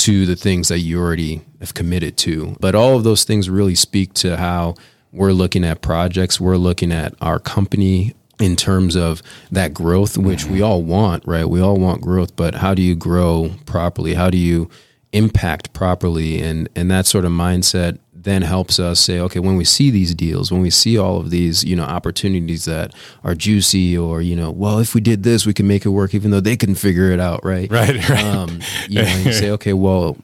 to 0.00 0.24
the 0.24 0.36
things 0.36 0.68
that 0.68 0.78
you 0.78 0.98
already 0.98 1.42
have 1.60 1.74
committed 1.74 2.16
to. 2.16 2.56
But 2.58 2.74
all 2.74 2.96
of 2.96 3.04
those 3.04 3.24
things 3.24 3.50
really 3.50 3.74
speak 3.74 4.14
to 4.14 4.36
how 4.36 4.74
we're 5.12 5.32
looking 5.32 5.62
at 5.64 5.82
projects, 5.82 6.40
we're 6.40 6.56
looking 6.56 6.90
at 6.90 7.14
our 7.20 7.38
company 7.38 8.14
in 8.38 8.56
terms 8.56 8.96
of 8.96 9.22
that 9.50 9.74
growth, 9.74 10.16
which 10.16 10.46
we 10.46 10.62
all 10.62 10.82
want, 10.82 11.26
right? 11.26 11.44
We 11.44 11.60
all 11.60 11.76
want 11.76 12.00
growth, 12.00 12.34
but 12.34 12.54
how 12.54 12.72
do 12.72 12.80
you 12.80 12.94
grow 12.94 13.50
properly? 13.66 14.14
How 14.14 14.30
do 14.30 14.38
you 14.38 14.70
impact 15.12 15.74
properly? 15.74 16.40
And 16.40 16.68
and 16.74 16.90
that 16.90 17.06
sort 17.06 17.26
of 17.26 17.32
mindset 17.32 17.98
then 18.22 18.42
helps 18.42 18.78
us 18.78 19.00
say, 19.00 19.18
okay, 19.18 19.40
when 19.40 19.56
we 19.56 19.64
see 19.64 19.90
these 19.90 20.14
deals, 20.14 20.52
when 20.52 20.60
we 20.60 20.70
see 20.70 20.98
all 20.98 21.16
of 21.16 21.30
these, 21.30 21.64
you 21.64 21.74
know, 21.74 21.84
opportunities 21.84 22.66
that 22.66 22.94
are 23.24 23.34
juicy 23.34 23.96
or, 23.96 24.20
you 24.20 24.36
know, 24.36 24.50
well, 24.50 24.78
if 24.78 24.94
we 24.94 25.00
did 25.00 25.22
this, 25.22 25.46
we 25.46 25.54
can 25.54 25.66
make 25.66 25.86
it 25.86 25.90
work, 25.90 26.14
even 26.14 26.30
though 26.30 26.40
they 26.40 26.56
couldn't 26.56 26.74
figure 26.74 27.10
it 27.10 27.20
out, 27.20 27.44
right? 27.44 27.70
Right, 27.80 28.08
right. 28.10 28.24
Um, 28.24 28.60
you 28.88 29.02
know, 29.02 29.16
you 29.16 29.32
say, 29.32 29.50
okay, 29.52 29.72
well, 29.72 30.18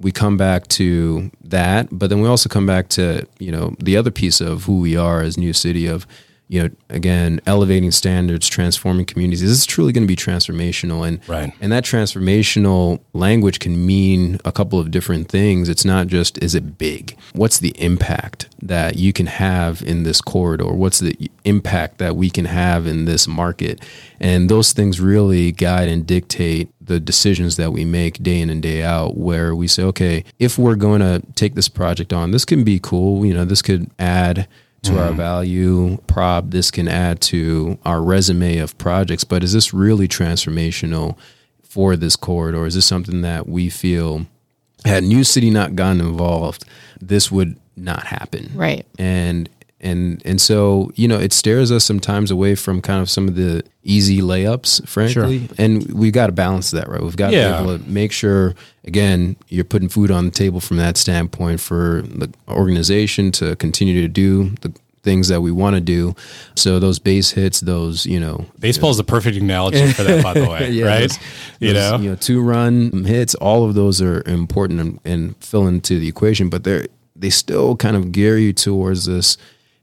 we 0.00 0.10
come 0.10 0.36
back 0.36 0.68
to 0.68 1.30
that, 1.42 1.88
but 1.92 2.08
then 2.08 2.20
we 2.20 2.28
also 2.28 2.48
come 2.48 2.66
back 2.66 2.88
to, 2.90 3.26
you 3.38 3.52
know, 3.52 3.74
the 3.78 3.96
other 3.96 4.10
piece 4.10 4.40
of 4.40 4.64
who 4.64 4.80
we 4.80 4.96
are 4.96 5.20
as 5.20 5.36
New 5.36 5.52
City 5.52 5.86
of, 5.86 6.06
you 6.48 6.62
know, 6.62 6.70
again, 6.90 7.40
elevating 7.46 7.90
standards, 7.90 8.48
transforming 8.48 9.06
communities. 9.06 9.40
This 9.40 9.50
is 9.50 9.66
truly 9.66 9.92
going 9.92 10.04
to 10.04 10.08
be 10.08 10.16
transformational. 10.16 11.06
And, 11.06 11.20
Right. 11.26 11.52
and 11.60 11.72
that 11.72 11.84
transformational 11.84 13.00
language 13.12 13.58
can 13.60 13.84
mean 13.86 14.38
a 14.44 14.52
couple 14.52 14.78
of 14.78 14.90
different 14.90 15.28
things. 15.28 15.68
It's 15.68 15.84
not 15.84 16.06
just, 16.06 16.36
is 16.42 16.54
it 16.54 16.76
big? 16.78 17.16
What's 17.32 17.58
the 17.58 17.74
impact 17.78 18.48
that 18.62 18.96
you 18.96 19.12
can 19.12 19.26
have 19.26 19.82
in 19.82 20.02
this 20.02 20.20
corridor? 20.20 20.72
What's 20.72 20.98
the 20.98 21.16
impact 21.44 21.98
that 21.98 22.14
we 22.16 22.28
can 22.30 22.44
have 22.44 22.86
in 22.86 23.04
this 23.06 23.26
market? 23.26 23.80
And 24.20 24.48
those 24.48 24.72
things 24.72 25.00
really 25.00 25.50
guide 25.52 25.88
and 25.88 26.06
dictate 26.06 26.68
the 26.80 27.00
decisions 27.00 27.56
that 27.56 27.72
we 27.72 27.84
make 27.86 28.22
day 28.22 28.40
in 28.40 28.50
and 28.50 28.62
day 28.62 28.82
out, 28.82 29.16
where 29.16 29.54
we 29.56 29.66
say, 29.66 29.82
okay, 29.84 30.22
if 30.38 30.58
we're 30.58 30.74
going 30.74 31.00
to 31.00 31.22
take 31.34 31.54
this 31.54 31.68
project 31.68 32.12
on, 32.12 32.30
this 32.30 32.44
can 32.44 32.62
be 32.62 32.78
cool. 32.78 33.24
You 33.24 33.32
know, 33.32 33.46
this 33.46 33.62
could 33.62 33.90
add 33.98 34.46
to 34.84 34.98
our 34.98 35.08
mm-hmm. 35.08 35.16
value 35.16 35.96
prop. 36.06 36.46
This 36.48 36.70
can 36.70 36.88
add 36.88 37.20
to 37.22 37.78
our 37.84 38.02
resume 38.02 38.58
of 38.58 38.76
projects, 38.78 39.24
but 39.24 39.42
is 39.42 39.52
this 39.52 39.74
really 39.74 40.08
transformational 40.08 41.16
for 41.62 41.96
this 41.96 42.16
corridor? 42.16 42.66
Is 42.66 42.74
this 42.74 42.86
something 42.86 43.22
that 43.22 43.48
we 43.48 43.68
feel 43.68 44.26
had 44.84 45.04
New 45.04 45.24
City 45.24 45.50
not 45.50 45.74
gotten 45.74 46.00
involved, 46.00 46.64
this 47.00 47.30
would 47.30 47.58
not 47.76 48.06
happen? 48.06 48.50
Right. 48.54 48.86
and 48.98 49.48
and 49.84 50.20
and 50.24 50.40
so 50.40 50.90
you 50.96 51.06
know 51.06 51.18
it 51.20 51.32
stares 51.32 51.70
us 51.70 51.84
sometimes 51.84 52.30
away 52.32 52.54
from 52.56 52.80
kind 52.82 53.00
of 53.02 53.08
some 53.08 53.28
of 53.28 53.36
the 53.36 53.62
easy 53.84 54.20
layups 54.20 54.86
frankly 54.88 55.48
and 55.58 55.86
we've 55.92 56.12
got 56.14 56.26
to 56.26 56.32
balance 56.32 56.70
that 56.72 56.88
right 56.88 57.02
we've 57.02 57.16
got 57.16 57.32
Yeah. 57.32 57.58
to 57.58 57.64
be 57.64 57.70
able 57.70 57.78
to 57.84 57.90
make 57.90 58.10
sure 58.10 58.54
again 58.84 59.36
you're 59.48 59.64
putting 59.64 59.88
food 59.90 60.10
on 60.10 60.24
the 60.24 60.30
table 60.30 60.58
from 60.60 60.78
that 60.78 60.96
standpoint 60.96 61.60
for 61.60 62.02
the 62.02 62.32
organization 62.48 63.30
to 63.32 63.54
continue 63.56 64.00
to 64.02 64.08
do 64.08 64.50
the 64.62 64.72
things 65.02 65.28
that 65.28 65.42
we 65.42 65.52
want 65.52 65.74
to 65.76 65.80
do 65.82 66.14
so 66.54 66.78
those 66.78 66.98
base 66.98 67.32
hits 67.32 67.60
those 67.60 68.06
you 68.06 68.18
know 68.18 68.46
Baseball 68.58 68.88
is 68.90 68.96
the 68.96 69.04
perfect 69.04 69.36
analogy 69.36 69.92
for 69.92 70.02
that, 70.02 70.22
by 70.24 70.32
the 70.32 70.48
way, 70.48 70.70
yeah, 70.70 70.86
right? 70.86 71.00
those- 71.10 71.18
you 71.60 71.72
those, 71.74 71.92
know, 71.92 71.98
you 71.98 72.10
know, 72.10 72.16
two 72.16 72.40
run 72.40 73.04
hits, 73.04 73.34
all 73.34 73.64
of 73.68 73.74
those 73.74 74.00
are 74.00 74.22
important 74.26 74.80
and, 74.80 75.00
and 75.04 75.36
fill 75.44 75.66
into 75.66 76.00
the 76.00 76.08
equation, 76.08 76.48
but 76.48 76.64
they're 76.64 76.86
they 77.14 77.28
still 77.30 77.76
kind 77.76 77.96
of 77.96 78.10
gear 78.12 78.38
you 78.38 78.52
towards 78.54 79.04
this. 79.04 79.36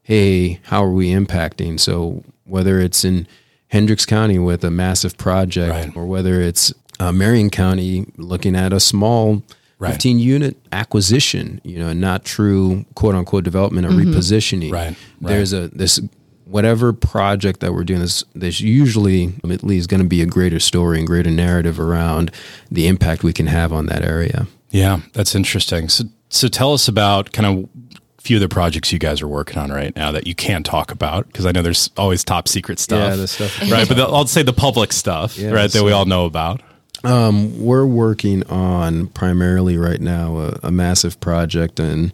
Hey, 0.03 0.59
how 0.63 0.83
are 0.83 0.91
we 0.91 1.11
impacting? 1.11 1.79
So 1.79 2.23
whether 2.45 2.79
it's 2.79 3.05
in 3.05 3.27
Hendricks 3.67 4.05
County 4.05 4.39
with 4.39 4.63
a 4.63 4.71
massive 4.71 5.17
project, 5.17 5.71
Right. 5.71 5.95
or 5.95 6.05
whether 6.05 6.41
it's 6.41 6.73
uh, 6.99 7.11
Marion 7.11 7.49
County 7.49 8.05
looking 8.17 8.55
at 8.55 8.73
a 8.73 8.79
small. 8.79 9.43
Right. 9.79 9.93
15 9.93 10.19
unit 10.19 10.57
acquisition, 10.71 11.59
you 11.63 11.79
know, 11.79 11.91
not 11.91 12.23
true 12.23 12.85
quote 12.93 13.15
unquote 13.15 13.43
development 13.43 13.87
or 13.87 13.89
repositioning. 13.89 14.71
Right, 14.71 14.89
right. 14.89 14.95
There's 15.21 15.53
a 15.53 15.69
this 15.69 15.99
whatever 16.45 16.93
project 16.93 17.61
that 17.61 17.73
we're 17.73 17.83
doing 17.83 18.01
this 18.01 18.23
there's 18.35 18.61
usually 18.61 19.33
at 19.49 19.63
least 19.63 19.89
going 19.89 20.01
to 20.03 20.07
be 20.07 20.21
a 20.21 20.27
greater 20.27 20.59
story 20.59 20.99
and 20.99 21.07
greater 21.07 21.31
narrative 21.31 21.79
around 21.79 22.29
the 22.69 22.85
impact 22.87 23.23
we 23.23 23.33
can 23.33 23.47
have 23.47 23.73
on 23.73 23.87
that 23.87 24.03
area 24.05 24.45
yeah, 24.71 25.01
that's 25.13 25.35
interesting. 25.35 25.89
So, 25.89 26.05
so 26.29 26.47
tell 26.47 26.73
us 26.73 26.87
about 26.87 27.33
kind 27.33 27.45
of 27.45 28.00
few 28.21 28.37
of 28.37 28.41
the 28.41 28.49
projects 28.49 28.93
you 28.93 28.99
guys 28.99 29.21
are 29.21 29.27
working 29.27 29.57
on 29.57 29.71
right 29.71 29.95
now 29.95 30.11
that 30.11 30.27
you 30.27 30.35
can 30.35 30.61
talk 30.61 30.91
about 30.91 31.25
because 31.27 31.45
I 31.45 31.51
know 31.51 31.63
there's 31.63 31.89
always 31.97 32.23
top 32.23 32.47
secret 32.47 32.77
stuff. 32.79 33.09
Yeah, 33.09 33.15
the 33.15 33.27
stuff- 33.27 33.61
right? 33.71 33.87
But 33.87 33.97
the, 33.97 34.03
I'll 34.03 34.27
say 34.27 34.43
the 34.43 34.53
public 34.53 34.93
stuff, 34.93 35.37
Yeah, 35.37 35.49
right, 35.49 35.71
that 35.71 35.83
we 35.83 35.91
all 35.91 36.05
know 36.05 36.25
about. 36.25 36.61
Um, 37.03 37.59
we're 37.59 37.85
working 37.85 38.43
on 38.47 39.07
primarily 39.07 39.75
right 39.75 39.99
now 39.99 40.37
a, 40.37 40.59
a 40.63 40.71
massive 40.71 41.19
project 41.19 41.79
in 41.79 42.11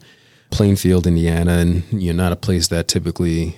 plainfield 0.50 1.06
indiana 1.06 1.58
and 1.58 1.82
you 1.92 2.10
know 2.10 2.22
not 2.22 2.32
a 2.32 2.36
place 2.36 2.68
that 2.68 2.88
typically 2.88 3.54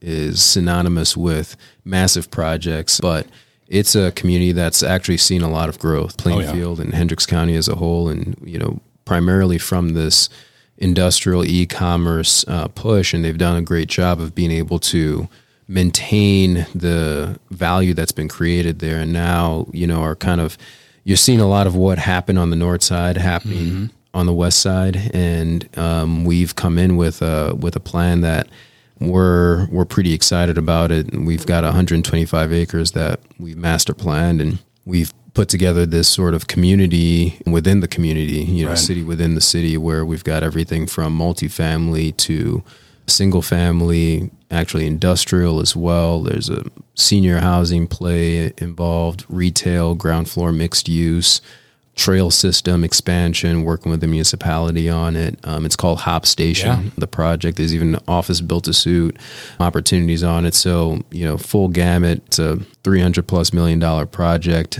is 0.00 0.42
synonymous 0.42 1.16
with 1.16 1.56
massive 1.84 2.28
projects 2.32 2.98
but 2.98 3.28
it's 3.68 3.94
a 3.94 4.10
community 4.10 4.50
that's 4.50 4.82
actually 4.82 5.16
seen 5.16 5.40
a 5.40 5.48
lot 5.48 5.68
of 5.68 5.78
growth 5.78 6.16
oh, 6.18 6.22
plainfield 6.24 6.80
and 6.80 6.94
hendricks 6.94 7.26
county 7.26 7.54
as 7.54 7.68
a 7.68 7.76
whole 7.76 8.08
and 8.08 8.36
you 8.42 8.58
know 8.58 8.80
primarily 9.04 9.56
from 9.56 9.90
this 9.90 10.28
industrial 10.78 11.44
e-commerce 11.44 12.44
uh, 12.48 12.68
push 12.68 13.14
and 13.14 13.24
they've 13.24 13.38
done 13.38 13.56
a 13.56 13.62
great 13.62 13.88
job 13.88 14.20
of 14.20 14.34
being 14.34 14.50
able 14.50 14.78
to 14.78 15.28
maintain 15.68 16.66
the 16.74 17.38
value 17.50 17.94
that's 17.94 18.12
been 18.12 18.28
created 18.28 18.80
there. 18.80 18.98
And 18.98 19.12
now 19.12 19.66
you 19.72 19.86
know 19.86 20.02
are 20.02 20.16
kind 20.16 20.40
of 20.40 20.58
you're 21.04 21.16
seeing 21.16 21.40
a 21.40 21.48
lot 21.48 21.66
of 21.66 21.74
what 21.74 21.98
happened 21.98 22.38
on 22.38 22.50
the 22.50 22.56
north 22.56 22.82
side 22.82 23.16
happening 23.16 23.90
on 24.14 24.26
the 24.26 24.34
west 24.34 24.60
side. 24.60 25.10
And 25.14 25.68
um, 25.78 26.24
we've 26.24 26.54
come 26.54 26.78
in 26.78 26.96
with 26.96 27.22
a 27.22 27.54
with 27.54 27.76
a 27.76 27.80
plan 27.80 28.20
that 28.22 28.48
we're 29.00 29.66
we're 29.70 29.84
pretty 29.84 30.12
excited 30.12 30.58
about 30.58 30.92
it. 30.92 31.12
And 31.12 31.26
we've 31.26 31.46
got 31.46 31.64
125 31.64 32.52
acres 32.52 32.92
that 32.92 33.20
we've 33.38 33.56
master 33.56 33.94
planned 33.94 34.40
and 34.40 34.58
we've 34.84 35.12
put 35.34 35.48
together 35.48 35.86
this 35.86 36.08
sort 36.08 36.34
of 36.34 36.46
community 36.46 37.38
within 37.46 37.80
the 37.80 37.88
community 37.88 38.42
you 38.42 38.64
know 38.64 38.70
Right. 38.70 38.78
city 38.78 39.02
within 39.02 39.34
the 39.34 39.40
city 39.40 39.76
where 39.78 40.04
we've 40.04 40.24
got 40.24 40.42
everything 40.42 40.86
from 40.86 41.18
multifamily 41.18 42.16
to 42.18 42.62
single 43.08 43.42
family, 43.42 44.30
actually 44.50 44.86
industrial 44.86 45.58
as 45.60 45.74
well. 45.74 46.22
There's 46.22 46.48
a 46.48 46.64
senior 46.94 47.38
housing 47.40 47.86
play 47.88 48.52
involved, 48.58 49.24
retail, 49.28 49.94
ground 49.96 50.28
floor 50.30 50.52
mixed 50.52 50.88
use, 50.88 51.40
trail 51.96 52.30
system 52.30 52.84
expansion, 52.84 53.64
working 53.64 53.90
with 53.90 54.00
the 54.00 54.06
municipality 54.06 54.88
on 54.88 55.16
it. 55.16 55.36
Um, 55.44 55.66
it's 55.66 55.74
called 55.76 56.00
Hop 56.00 56.24
Station, 56.26 56.68
Yeah. 56.84 56.90
the 56.96 57.08
project. 57.08 57.56
There's 57.58 57.74
even 57.74 57.98
office 58.06 58.40
built 58.40 58.64
to 58.64 58.72
suit 58.72 59.16
opportunities 59.58 60.22
on 60.22 60.46
it. 60.46 60.54
So, 60.54 61.02
you 61.10 61.24
know, 61.24 61.36
full 61.36 61.68
gamut. 61.68 62.22
It's 62.28 62.38
a 62.38 62.60
300 62.84 63.26
plus 63.26 63.52
million 63.52 63.78
dollar 63.80 64.06
project 64.06 64.78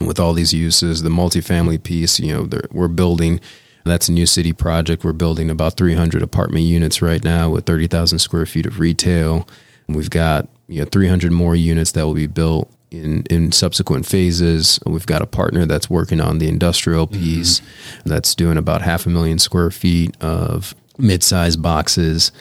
with 0.00 0.18
all 0.20 0.32
these 0.32 0.52
uses. 0.52 1.02
The 1.02 1.10
multifamily 1.10 1.82
piece, 1.82 2.20
you 2.20 2.34
know, 2.34 2.60
we're 2.70 2.88
building. 2.88 3.40
That's 3.84 4.08
a 4.08 4.12
new 4.12 4.26
city 4.26 4.52
project. 4.52 5.04
We're 5.04 5.12
building 5.12 5.50
about 5.50 5.76
300 5.76 6.22
apartment 6.22 6.64
units 6.64 7.00
right 7.00 7.22
now 7.24 7.50
with 7.50 7.64
30,000 7.64 8.18
square 8.18 8.44
feet 8.44 8.66
of 8.66 8.80
retail. 8.80 9.48
We've 9.88 10.10
got 10.10 10.48
you 10.68 10.80
know 10.80 10.88
300 10.90 11.32
more 11.32 11.56
units 11.56 11.92
that 11.92 12.04
will 12.04 12.14
be 12.14 12.26
built 12.26 12.70
in 12.90 13.22
in 13.30 13.52
subsequent 13.52 14.06
phases. 14.06 14.78
We've 14.86 15.06
got 15.06 15.22
a 15.22 15.26
partner 15.26 15.66
that's 15.66 15.88
working 15.88 16.20
on 16.20 16.38
the 16.38 16.48
industrial 16.48 17.06
mm-hmm. 17.06 17.22
piece 17.22 17.62
that's 18.04 18.34
doing 18.34 18.58
about 18.58 18.82
half 18.82 19.06
a 19.06 19.10
million 19.10 19.38
square 19.38 19.70
feet 19.70 20.14
of 20.22 20.74
mid-sized 20.98 21.62
boxes. 21.62 22.32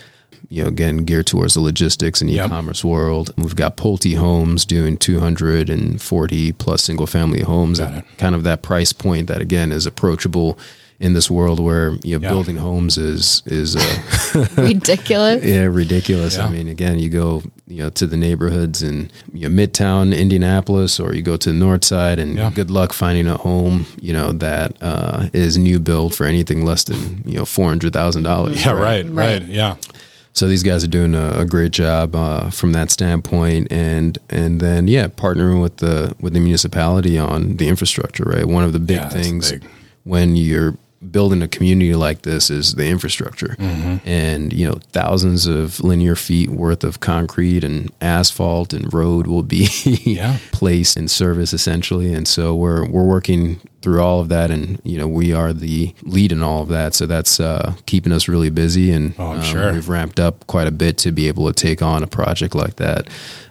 You 0.49 0.63
know, 0.63 0.69
again, 0.69 0.97
geared 1.05 1.27
towards 1.27 1.55
the 1.55 1.59
logistics 1.61 2.21
and 2.21 2.29
e-commerce 2.29 2.83
world. 2.83 3.33
We've 3.37 3.55
got 3.55 3.75
Pulte 3.75 4.15
Homes 4.15 4.63
doing 4.65 4.95
240 4.97 6.51
plus 6.53 6.83
single-family 6.83 7.41
homes 7.41 7.79
Got 7.79 7.91
at 7.93 7.97
it. 7.99 8.05
kind 8.17 8.35
of 8.35 8.43
that 8.43 8.61
price 8.61 8.93
point 8.93 9.27
that 9.27 9.41
again 9.41 9.71
is 9.71 9.85
approachable 9.85 10.57
in 10.99 11.13
this 11.13 11.29
world 11.29 11.59
where 11.59 11.91
you 12.03 12.17
know 12.17 12.23
Yeah. 12.23 12.29
building 12.29 12.57
homes 12.57 12.97
is 12.97 13.43
is 13.45 13.75
uh, 13.75 14.47
Ridiculous. 14.57 15.43
yeah 15.45 15.65
ridiculous. 15.65 16.37
Yeah. 16.37 16.47
I 16.47 16.49
mean, 16.49 16.67
again, 16.67 16.97
you 16.97 17.09
go 17.09 17.43
you 17.67 17.83
know 17.83 17.89
to 17.91 18.07
the 18.07 18.17
neighborhoods 18.17 18.81
in 18.81 19.11
you 19.33 19.47
know, 19.47 19.53
Midtown 19.63 20.17
Indianapolis, 20.17 20.99
or 20.99 21.13
you 21.13 21.21
go 21.21 21.37
to 21.37 21.49
the 21.51 21.55
North 21.55 21.85
Side, 21.85 22.17
and 22.17 22.35
Yeah. 22.35 22.49
good 22.49 22.71
luck 22.71 22.93
finding 22.93 23.27
a 23.27 23.37
home 23.37 23.85
you 24.01 24.11
know 24.13 24.31
that 24.31 24.75
uh, 24.81 25.27
is 25.33 25.57
new 25.57 25.79
build 25.79 26.15
for 26.15 26.25
anything 26.25 26.65
less 26.65 26.83
than 26.85 27.21
you 27.27 27.35
know 27.37 27.45
four 27.45 27.67
hundred 27.67 27.93
thousand 27.93 28.23
dollars. 28.23 28.65
Yeah, 28.65 28.71
right, 28.71 29.05
right, 29.05 29.41
Right. 29.41 29.43
yeah. 29.43 29.75
So 30.37 30.47
these 30.47 30.61
guys 30.61 30.83
are 30.83 30.87
doing 30.87 31.15
a, 31.15 31.39
a 31.39 31.45
great 31.45 31.71
job 31.71 32.15
uh, 32.15 32.51
from 32.51 32.71
that 32.73 32.91
standpoint, 32.91 33.71
and 33.71 34.19
and 34.29 34.59
then 34.59 34.87
yeah, 34.87 35.07
partnering 35.07 35.63
with 35.63 35.77
the 35.77 36.15
with 36.19 36.33
the 36.33 36.39
municipality 36.39 37.17
on 37.17 37.57
the 37.57 37.67
infrastructure. 37.67 38.23
Right, 38.23 38.45
one 38.45 38.63
of 38.63 38.71
the 38.71 38.79
big 38.79 38.97
Yeah, 38.97 39.09
things 39.09 39.51
big. 39.51 39.65
when 40.03 40.35
you're 40.35 40.77
building 41.11 41.41
a 41.43 41.47
community 41.47 41.93
like 41.95 42.23
this 42.23 42.49
is 42.49 42.73
the 42.73 42.87
infrastructure, 42.87 43.55
Mm-hmm. 43.59 44.07
and 44.07 44.51
you 44.53 44.67
know 44.67 44.79
thousands 44.91 45.45
of 45.47 45.79
linear 45.79 46.15
feet 46.15 46.49
worth 46.49 46.83
of 46.83 46.99
concrete 46.99 47.63
and 47.63 47.91
asphalt 48.01 48.73
and 48.73 48.91
road 48.93 49.27
will 49.27 49.43
be 49.43 49.67
Yeah. 50.03 50.37
placed 50.51 50.97
in 50.97 51.07
service 51.07 51.53
essentially, 51.53 52.13
and 52.13 52.27
so 52.27 52.55
we're 52.55 52.85
we're 52.89 53.03
working 53.05 53.59
through 53.83 54.01
all 54.01 54.19
of 54.19 54.29
that, 54.29 54.49
and 54.51 54.81
you 54.83 54.97
know 54.97 55.07
we 55.07 55.33
are 55.33 55.53
the 55.53 55.93
lead 56.03 56.31
in 56.31 56.41
all 56.41 56.63
of 56.63 56.69
that, 56.69 56.93
so 56.95 57.05
that's 57.05 57.39
uh, 57.39 57.75
keeping 57.85 58.11
us 58.11 58.27
really 58.27 58.49
busy, 58.49 58.91
and 58.91 59.13
Oh, 59.19 59.27
I'm 59.33 59.37
um, 59.39 59.43
sure. 59.43 59.71
we've 59.73 59.87
ramped 59.89 60.19
up 60.19 60.47
quite 60.47 60.67
a 60.67 60.71
bit 60.71 60.97
to 60.99 61.11
be 61.11 61.27
able 61.27 61.45
to 61.47 61.53
take 61.53 61.81
on 61.81 62.01
a 62.03 62.07
project 62.07 62.55
like 62.55 62.77
that 62.77 63.07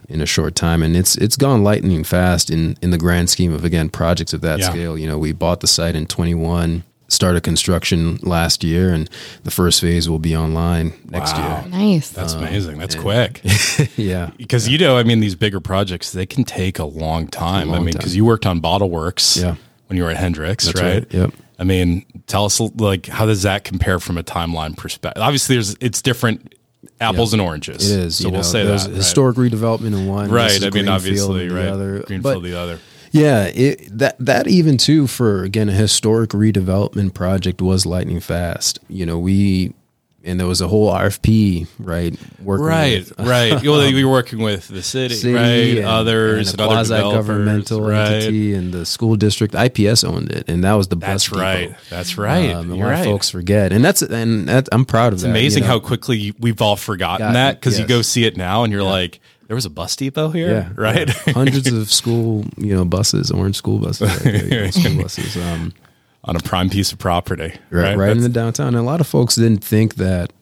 in 0.08 0.20
a 0.20 0.26
short 0.26 0.54
time 0.54 0.84
and 0.84 0.96
it's 0.96 1.16
it's 1.16 1.36
gone 1.36 1.64
lightning 1.64 2.04
fast 2.04 2.48
in 2.48 2.76
in 2.80 2.90
the 2.92 2.98
grand 2.98 3.28
scheme 3.28 3.52
of 3.52 3.64
again 3.64 3.88
projects 3.88 4.32
of 4.32 4.40
that 4.40 4.60
Yeah. 4.60 4.70
scale 4.70 4.96
you 4.96 5.04
know 5.04 5.18
we 5.18 5.32
bought 5.32 5.58
the 5.60 5.66
site 5.66 5.96
in 5.96 6.06
21 6.06 6.84
started 7.08 7.42
construction 7.42 8.18
last 8.22 8.64
year 8.64 8.92
and 8.92 9.08
the 9.44 9.50
first 9.50 9.80
phase 9.80 10.08
will 10.08 10.18
be 10.18 10.36
online 10.36 10.92
next 11.08 11.36
year. 11.36 11.64
Nice. 11.70 12.10
That's 12.10 12.34
Um, 12.34 12.42
amazing. 12.42 12.78
That's 12.78 12.94
quick. 12.96 13.40
yeah 13.96 14.30
Because 14.36 14.68
you 14.68 14.76
know, 14.78 14.96
I 14.98 15.02
mean, 15.04 15.20
these 15.20 15.34
bigger 15.36 15.60
projects 15.60 16.10
they 16.12 16.26
can 16.26 16.42
take 16.44 16.78
a 16.80 16.84
long 16.84 17.28
time. 17.28 17.68
I 17.70 17.76
long 17.76 17.84
mean, 17.84 17.94
because 17.96 18.16
you 18.16 18.24
worked 18.24 18.44
on 18.46 18.58
Bottle 18.60 18.90
Works, 18.90 19.36
Yeah. 19.36 19.54
when 19.86 19.96
you 19.96 20.02
were 20.02 20.10
at 20.10 20.16
Hendricks, 20.16 20.66
right? 20.74 20.82
right. 20.82 21.06
Yep. 21.14 21.32
I 21.58 21.64
mean, 21.64 22.04
tell 22.26 22.44
us 22.44 22.58
like 22.60 23.06
how 23.06 23.24
does 23.24 23.42
that 23.42 23.62
compare 23.64 23.98
from 24.00 24.18
a 24.18 24.22
timeline 24.24 24.76
perspective? 24.76 25.22
Obviously, 25.22 25.54
there's 25.56 25.76
it's 25.80 26.02
different 26.02 26.54
apples 27.00 27.32
and 27.32 27.40
oranges. 27.40 27.90
it 27.90 28.00
is 28.00 28.16
So 28.16 28.24
you 28.24 28.30
we'll 28.32 28.38
know, 28.40 28.42
say 28.42 28.64
there's 28.64 28.84
that 28.84 28.90
right. 28.90 28.96
historic 28.96 29.36
redevelopment 29.36 29.86
in 29.98 30.06
one 30.06 30.30
Right. 30.30 30.50
I 30.50 30.64
mean, 30.64 30.70
greenfield 30.70 30.88
obviously, 30.96 31.42
in 31.44 31.48
the 31.50 31.54
right. 31.54 31.68
other. 31.68 32.00
Greenfield 32.00 32.42
But- 32.42 32.48
the 32.48 32.58
other. 32.58 32.78
Yeah, 33.12 33.44
it, 33.44 33.98
that 33.98 34.16
that 34.18 34.46
even 34.48 34.76
too 34.78 35.06
for 35.06 35.42
again 35.44 35.68
a 35.68 35.72
historic 35.72 36.30
redevelopment 36.30 37.14
project 37.14 37.60
was 37.62 37.86
lightning 37.86 38.20
fast. 38.20 38.78
You 38.88 39.06
know, 39.06 39.18
we 39.18 39.74
and 40.24 40.40
there 40.40 40.46
was 40.48 40.60
a 40.60 40.66
whole 40.66 40.90
RFP, 40.92 41.68
right? 41.78 42.18
Working 42.42 42.66
Right, 42.66 42.98
with, 42.98 43.18
right. 43.20 43.62
well, 43.64 43.78
we 43.92 44.04
were 44.04 44.10
working 44.10 44.40
with 44.40 44.66
the 44.66 44.82
city, 44.82 45.14
city 45.14 45.34
right? 45.34 45.78
and- 45.78 45.86
others 45.86 46.50
and 46.50 46.60
and, 46.60 46.68
other 46.68 46.74
quasi-governmental 46.96 47.80
right? 47.80 48.10
entity 48.12 48.52
and 48.54 48.72
the 48.74 48.84
school 48.84 49.14
district. 49.14 49.54
IPS 49.54 50.02
owned 50.02 50.32
it, 50.32 50.48
and 50.48 50.64
that 50.64 50.72
was 50.74 50.88
the 50.88 50.96
That's 50.96 51.28
bus 51.28 51.38
right. 51.38 51.76
That's 51.90 52.18
right. 52.18 52.50
Um, 52.52 52.72
a 52.72 52.74
lot 52.74 52.84
right. 52.86 52.98
of 52.98 53.04
folks 53.04 53.30
forget, 53.30 53.72
and 53.72 53.84
that's 53.84 54.02
and 54.02 54.48
that, 54.48 54.68
I'm 54.72 54.84
proud 54.84 55.08
of 55.08 55.14
It's 55.18 55.22
that. 55.22 55.30
amazing 55.30 55.62
you 55.62 55.68
know. 55.68 55.74
how 55.74 55.78
quickly 55.78 56.34
we've 56.40 56.60
all 56.60 56.76
forgotten 56.76 57.24
Got- 57.28 57.32
that 57.34 57.60
because 57.60 57.78
you 57.78 57.86
go 57.86 58.02
see 58.02 58.24
it 58.24 58.36
now 58.36 58.64
and 58.64 58.72
you're 58.72 58.82
like, 58.82 59.20
there 59.46 59.54
was 59.54 59.64
a 59.64 59.70
bus 59.70 59.94
depot 59.96 60.30
here, 60.30 60.50
yeah, 60.50 60.68
right? 60.74 61.08
yeah. 61.26 61.32
Hundreds 61.34 61.70
of 61.72 61.92
school, 61.92 62.44
you 62.56 62.74
know, 62.74 62.84
buses, 62.84 63.30
orange 63.30 63.56
school 63.56 63.78
buses, 63.78 64.10
right 64.10 64.22
there, 64.22 64.44
you 64.44 64.60
know, 64.64 64.70
school 64.70 65.02
buses. 65.02 65.36
Um, 65.36 65.72
On 66.24 66.34
a 66.34 66.40
prime 66.40 66.68
piece 66.68 66.90
of 66.92 66.98
property, 66.98 67.52
right, 67.70 67.90
right? 67.90 67.96
right 67.98 68.10
in 68.10 68.20
the 68.22 68.28
downtown. 68.28 68.68
And 68.68 68.76
a 68.78 68.82
lot 68.82 69.00
of 69.00 69.06
folks 69.06 69.36
didn't 69.36 69.62
think 69.62 69.94
that, 69.96 70.32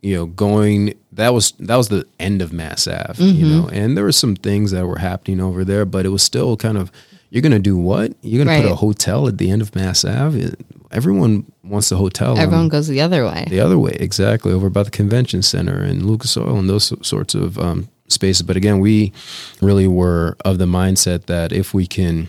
you 0.00 0.14
know, 0.14 0.24
going 0.26 0.94
that 1.12 1.34
was 1.34 1.52
that 1.58 1.76
was 1.76 1.88
the 1.88 2.06
end 2.18 2.40
of 2.40 2.52
Mass 2.52 2.86
Ave, 2.88 3.22
you 3.22 3.32
Mm-hmm. 3.44 3.50
know, 3.58 3.68
and 3.68 3.96
there 3.96 4.04
were 4.04 4.12
some 4.12 4.36
things 4.36 4.70
that 4.70 4.86
were 4.86 4.98
happening 4.98 5.40
over 5.40 5.64
there, 5.64 5.84
but 5.84 6.06
it 6.06 6.10
was 6.10 6.22
still 6.22 6.56
kind 6.56 6.78
of 6.78 6.90
you're 7.30 7.42
gonna 7.42 7.58
do 7.58 7.76
what? 7.76 8.14
You're 8.22 8.42
gonna 8.42 8.62
put 8.62 8.72
a 8.72 8.76
hotel 8.76 9.28
at 9.28 9.36
the 9.36 9.50
end 9.50 9.60
of 9.60 9.74
Mass 9.74 10.02
Ave. 10.04 10.38
It- 10.40 10.60
everyone 10.90 11.44
wants 11.62 11.92
a 11.92 11.96
hotel. 11.96 12.32
on 12.32 12.38
Everyone 12.38 12.68
goes 12.70 12.88
the 12.88 13.02
other 13.02 13.26
way. 13.26 13.44
the 13.50 13.60
other 13.60 13.78
way, 13.78 13.94
exactly, 14.00 14.50
over 14.54 14.70
by 14.70 14.82
the 14.82 14.90
convention 14.90 15.42
center 15.42 15.76
and 15.82 16.06
Lucas 16.06 16.34
Oil 16.38 16.58
and 16.58 16.70
those 16.70 16.90
sorts 17.06 17.34
of 17.34 17.58
um, 17.58 17.88
spaces. 18.08 18.42
But 18.42 18.56
again, 18.56 18.80
we 18.80 19.12
really 19.60 19.86
were 19.88 20.36
of 20.44 20.58
the 20.58 20.66
mindset 20.66 21.26
that 21.26 21.52
if 21.52 21.72
we 21.74 21.86
can 21.86 22.28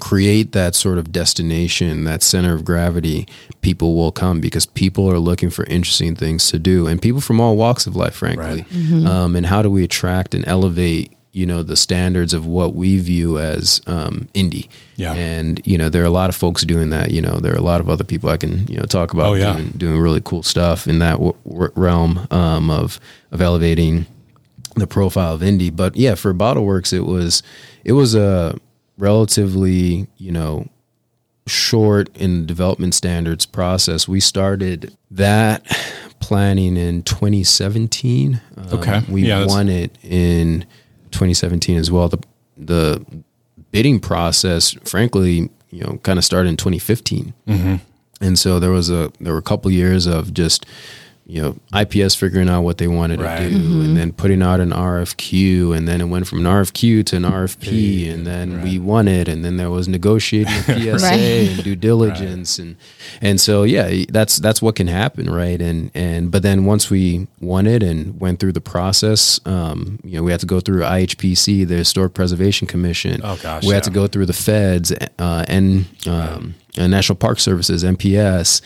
create 0.00 0.50
that 0.52 0.74
sort 0.74 0.98
of 0.98 1.12
destination, 1.12 2.02
that 2.04 2.22
center 2.22 2.52
of 2.52 2.64
gravity, 2.64 3.28
people 3.60 3.94
will 3.94 4.10
come 4.10 4.40
because 4.40 4.66
people 4.66 5.08
are 5.10 5.18
looking 5.20 5.50
for 5.50 5.64
interesting 5.66 6.16
things 6.16 6.50
to 6.50 6.58
do, 6.58 6.86
and 6.88 7.00
people 7.00 7.20
from 7.20 7.40
all 7.40 7.56
walks 7.56 7.86
of 7.86 7.94
life, 7.94 8.14
frankly. 8.14 8.64
Um, 9.06 9.36
and 9.36 9.46
how 9.46 9.62
do 9.62 9.70
we 9.70 9.84
attract 9.84 10.34
and 10.34 10.46
elevate? 10.48 11.12
You 11.36 11.46
know 11.46 11.64
the 11.64 11.74
standards 11.76 12.32
of 12.32 12.46
what 12.46 12.76
we 12.76 13.00
view 13.00 13.40
as 13.40 13.80
um, 13.88 14.28
Indy, 14.34 14.70
Yeah. 14.94 15.14
and 15.14 15.60
you 15.66 15.76
know 15.76 15.88
there 15.88 16.00
are 16.04 16.06
a 16.06 16.10
lot 16.10 16.28
of 16.30 16.36
folks 16.36 16.62
doing 16.62 16.90
that. 16.90 17.10
You 17.10 17.20
know 17.22 17.40
there 17.40 17.52
are 17.52 17.56
a 17.58 17.60
lot 17.60 17.80
of 17.80 17.90
other 17.90 18.04
people 18.04 18.30
I 18.30 18.36
can 18.36 18.68
you 18.68 18.76
know 18.76 18.84
talk 18.84 19.12
about 19.12 19.26
Oh, 19.26 19.34
yeah. 19.34 19.54
doing, 19.54 19.68
doing 19.76 19.98
really 20.00 20.20
cool 20.24 20.44
stuff 20.44 20.86
in 20.86 21.00
that 21.00 21.14
w- 21.14 21.34
w- 21.44 21.72
realm 21.74 22.28
um, 22.30 22.70
of 22.70 23.00
of 23.32 23.40
elevating 23.40 24.06
the 24.76 24.86
profile 24.86 25.34
of 25.34 25.42
Indy. 25.42 25.70
But 25.70 25.96
yeah, 25.96 26.14
for 26.14 26.32
BottleWorks, 26.34 26.92
it 26.92 27.00
was 27.06 27.42
it 27.84 27.92
was 27.92 28.14
a 28.14 28.58
relatively 28.98 30.06
you 30.18 30.32
know 30.32 30.68
short 31.46 32.14
in 32.16 32.46
development 32.46 32.94
standards 32.94 33.46
process. 33.46 34.08
We 34.08 34.20
started 34.20 34.96
that 35.10 35.62
planning 36.20 36.76
in 36.76 37.02
2017. 37.02 38.40
Um, 38.56 38.64
Okay. 38.78 39.02
we 39.08 39.26
Yeah, 39.26 39.46
won 39.46 39.68
it 39.68 39.96
in 40.02 40.64
2017 41.10 41.76
as 41.76 41.90
well. 41.90 42.08
The 42.08 42.18
the 42.56 43.04
bidding 43.72 44.00
process, 44.00 44.70
frankly, 44.84 45.50
you 45.70 45.80
know, 45.82 45.98
kind 46.02 46.18
of 46.18 46.24
started 46.24 46.48
in 46.48 46.56
2015. 46.56 47.34
And 48.20 48.38
so 48.38 48.58
there 48.60 48.70
was 48.70 48.90
a 48.90 49.10
there 49.20 49.32
were 49.32 49.38
a 49.38 49.42
couple 49.42 49.70
years 49.70 50.06
of 50.06 50.32
just 50.32 50.64
you 51.26 51.40
know 51.40 51.56
IPS 51.74 52.14
figuring 52.14 52.48
out 52.50 52.62
what 52.62 52.76
they 52.78 52.86
wanted 52.86 53.20
Right. 53.20 53.38
to 53.40 53.50
do, 53.50 53.80
and 53.82 53.96
then 53.96 54.12
putting 54.12 54.42
out 54.42 54.60
an 54.60 54.72
RFQ, 54.72 55.76
and 55.76 55.88
then 55.88 56.00
it 56.00 56.04
went 56.04 56.26
from 56.26 56.40
an 56.40 56.44
RFQ 56.46 57.04
to 57.06 57.16
an 57.16 57.24
RFP, 57.24 58.12
and 58.12 58.26
then 58.26 58.62
we 58.62 58.78
won 58.78 59.08
it, 59.08 59.26
and 59.28 59.44
then 59.44 59.56
there 59.56 59.70
was 59.70 59.88
negotiating 59.88 60.52
a 60.68 60.98
PSA 60.98 61.06
Right. 61.06 61.18
and 61.50 61.64
due 61.64 61.76
diligence, 61.76 62.58
and 62.58 62.76
and 63.22 63.40
so 63.40 63.62
yeah, 63.62 64.04
that's 64.08 64.36
that's 64.36 64.60
what 64.60 64.76
can 64.76 64.86
happen, 64.88 65.30
right? 65.30 65.60
And 65.60 65.90
and 65.94 66.30
but 66.30 66.42
then 66.42 66.64
once 66.66 66.90
we 66.90 67.26
won 67.40 67.66
it 67.66 67.82
and 67.82 68.20
went 68.20 68.38
through 68.40 68.52
the 68.52 68.60
process, 68.60 69.40
um, 69.46 69.98
you 70.04 70.16
know, 70.18 70.22
we 70.22 70.30
had 70.30 70.40
to 70.40 70.46
go 70.46 70.60
through 70.60 70.82
IHPC, 70.82 71.66
the 71.66 71.76
Historic 71.76 72.14
Preservation 72.14 72.66
Commission. 72.66 73.20
Oh, 73.24 73.38
gosh, 73.42 73.64
we 73.64 73.72
had 73.74 73.84
to 73.84 73.90
go 73.90 74.06
through 74.06 74.26
the 74.26 74.32
feds 74.34 74.92
uh, 75.18 75.44
and 75.48 75.86
um, 76.06 76.54
uh, 76.78 76.86
National 76.86 77.16
Park 77.16 77.38
Services 77.40 77.84
(NPS), 77.84 78.60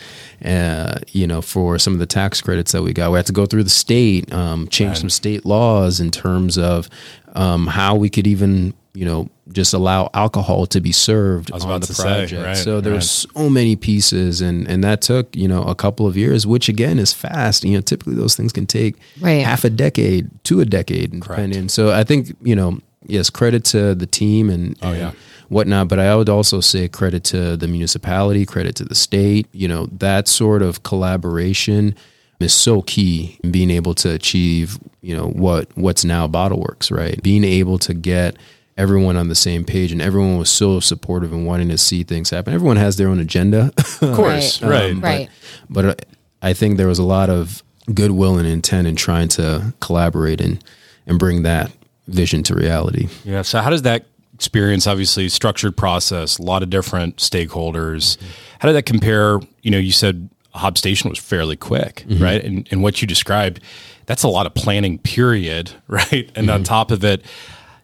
uh, 0.45 0.99
you 1.11 1.27
know, 1.27 1.41
for 1.41 1.77
some 1.79 1.93
of 1.93 1.99
the 1.99 2.05
tax 2.05 2.41
credits 2.41 2.71
that 2.71 2.81
we 2.81 2.93
got. 2.93 3.11
We 3.11 3.17
had 3.17 3.25
to 3.27 3.33
go 3.33 3.45
through 3.45 3.63
the 3.63 3.69
state, 3.69 4.31
um, 4.33 4.67
change 4.67 4.97
some 4.99 5.09
state 5.09 5.45
laws 5.45 5.99
in 5.99 6.11
terms 6.11 6.57
of 6.57 6.89
um, 7.33 7.67
how 7.67 7.95
we 7.95 8.09
could 8.09 8.25
even, 8.25 8.73
you 8.93 9.05
know, 9.05 9.29
just 9.51 9.73
allow 9.73 10.09
alcohol 10.13 10.65
to 10.67 10.79
be 10.81 10.91
served 10.91 11.51
was 11.51 11.65
on 11.65 11.81
the 11.81 11.87
to 11.87 11.93
say, 11.93 12.03
project. 12.03 12.43
right, 12.45 12.57
so 12.57 12.81
there 12.81 12.91
right. 12.93 12.97
were 12.97 13.01
so 13.01 13.49
many 13.49 13.75
pieces, 13.75 14.41
and 14.41 14.67
and 14.67 14.83
that 14.83 15.01
took 15.01 15.35
you 15.35 15.47
know 15.47 15.63
a 15.63 15.75
couple 15.75 16.05
of 16.07 16.15
years, 16.17 16.45
which 16.47 16.69
again 16.69 16.99
is 16.99 17.13
fast. 17.13 17.63
You 17.63 17.75
know, 17.75 17.81
typically 17.81 18.15
those 18.15 18.35
things 18.35 18.51
can 18.53 18.65
take 18.65 18.95
Right. 19.21 19.43
half 19.43 19.63
a 19.63 19.69
decade 19.69 20.29
to 20.45 20.61
a 20.61 20.65
decade, 20.65 21.11
depending. 21.19 21.69
So 21.69 21.91
I 21.91 22.03
think 22.03 22.35
you 22.41 22.55
know, 22.55 22.79
yes, 23.07 23.29
credit 23.29 23.63
to 23.65 23.93
the 23.95 24.05
team 24.07 24.49
and, 24.49 24.77
Oh, 24.81 24.89
and 24.89 24.97
yeah. 24.97 25.11
Whatnot. 25.49 25.87
But 25.89 25.99
I 25.99 26.15
would 26.15 26.29
also 26.29 26.61
say 26.61 26.87
credit 26.87 27.23
to 27.25 27.57
the 27.57 27.67
municipality, 27.67 28.45
credit 28.45 28.75
to 28.77 28.85
the 28.85 28.95
state. 28.95 29.47
You 29.51 29.67
know, 29.67 29.87
that 29.87 30.27
sort 30.27 30.61
of 30.61 30.83
collaboration 30.83 31.95
is 32.39 32.53
so 32.53 32.81
key 32.83 33.37
in 33.43 33.51
being 33.51 33.69
able 33.69 33.93
to 33.95 34.11
achieve, 34.11 34.79
you 35.01 35.15
know, 35.15 35.27
what 35.27 35.67
what's 35.75 36.05
now 36.05 36.27
BottleWorks, 36.27 36.95
right? 36.95 37.21
Being 37.21 37.43
able 37.43 37.77
to 37.79 37.93
get 37.93 38.37
everyone 38.77 39.17
on 39.17 39.27
the 39.27 39.35
same 39.35 39.65
page 39.65 39.91
and 39.91 40.01
everyone 40.01 40.37
was 40.37 40.49
so 40.49 40.79
supportive 40.79 41.33
and 41.33 41.45
wanting 41.45 41.67
to 41.67 41.77
see 41.77 42.01
things 42.03 42.29
happen. 42.29 42.53
Everyone 42.53 42.77
has 42.77 42.95
their 42.95 43.09
own 43.09 43.19
agenda. 43.19 43.71
Of 44.01 44.15
course, 44.15 44.61
Right. 44.61 44.71
right. 44.71 44.91
Um, 44.93 45.01
Right. 45.01 45.29
but 45.69 45.85
uh, 45.85 45.95
I 46.41 46.53
think 46.53 46.77
there 46.77 46.87
was 46.87 46.99
a 46.99 47.03
lot 47.03 47.29
of 47.29 47.61
goodwill 47.93 48.37
and 48.37 48.47
intent 48.47 48.87
in 48.87 48.95
trying 48.95 49.27
to 49.29 49.73
collaborate 49.81 50.39
and 50.39 50.63
and 51.05 51.19
bring 51.19 51.43
that 51.43 51.71
vision 52.07 52.43
to 52.43 52.55
reality. 52.55 53.09
Yeah. 53.25 53.41
So 53.41 53.59
how 53.59 53.69
does 53.69 53.81
that 53.81 54.05
experience, 54.39 54.87
obviously 54.87 55.27
structured 55.27 55.75
process, 55.75 56.37
a 56.37 56.41
lot 56.41 56.63
of 56.63 56.69
different 56.69 57.17
stakeholders. 57.17 58.17
How 58.59 58.69
did 58.69 58.73
that 58.73 58.85
compare? 58.85 59.41
You 59.63 59.71
know, 59.71 59.77
you 59.77 59.91
said 59.91 60.29
Hob 60.53 60.77
Station 60.77 61.09
was 61.09 61.19
fairly 61.19 61.57
quick, 61.57 62.05
mm-hmm. 62.07 62.23
right? 62.23 62.41
And, 62.41 62.65
and 62.71 62.81
what 62.81 63.01
you 63.01 63.07
described, 63.07 63.59
that's 64.05 64.23
a 64.23 64.29
lot 64.29 64.45
of 64.45 64.53
planning 64.53 64.97
period, 64.97 65.73
right? 65.89 66.31
And 66.35 66.49
on 66.49 66.59
mm-hmm. 66.59 66.63
top 66.63 66.91
of 66.91 67.03
it, 67.03 67.25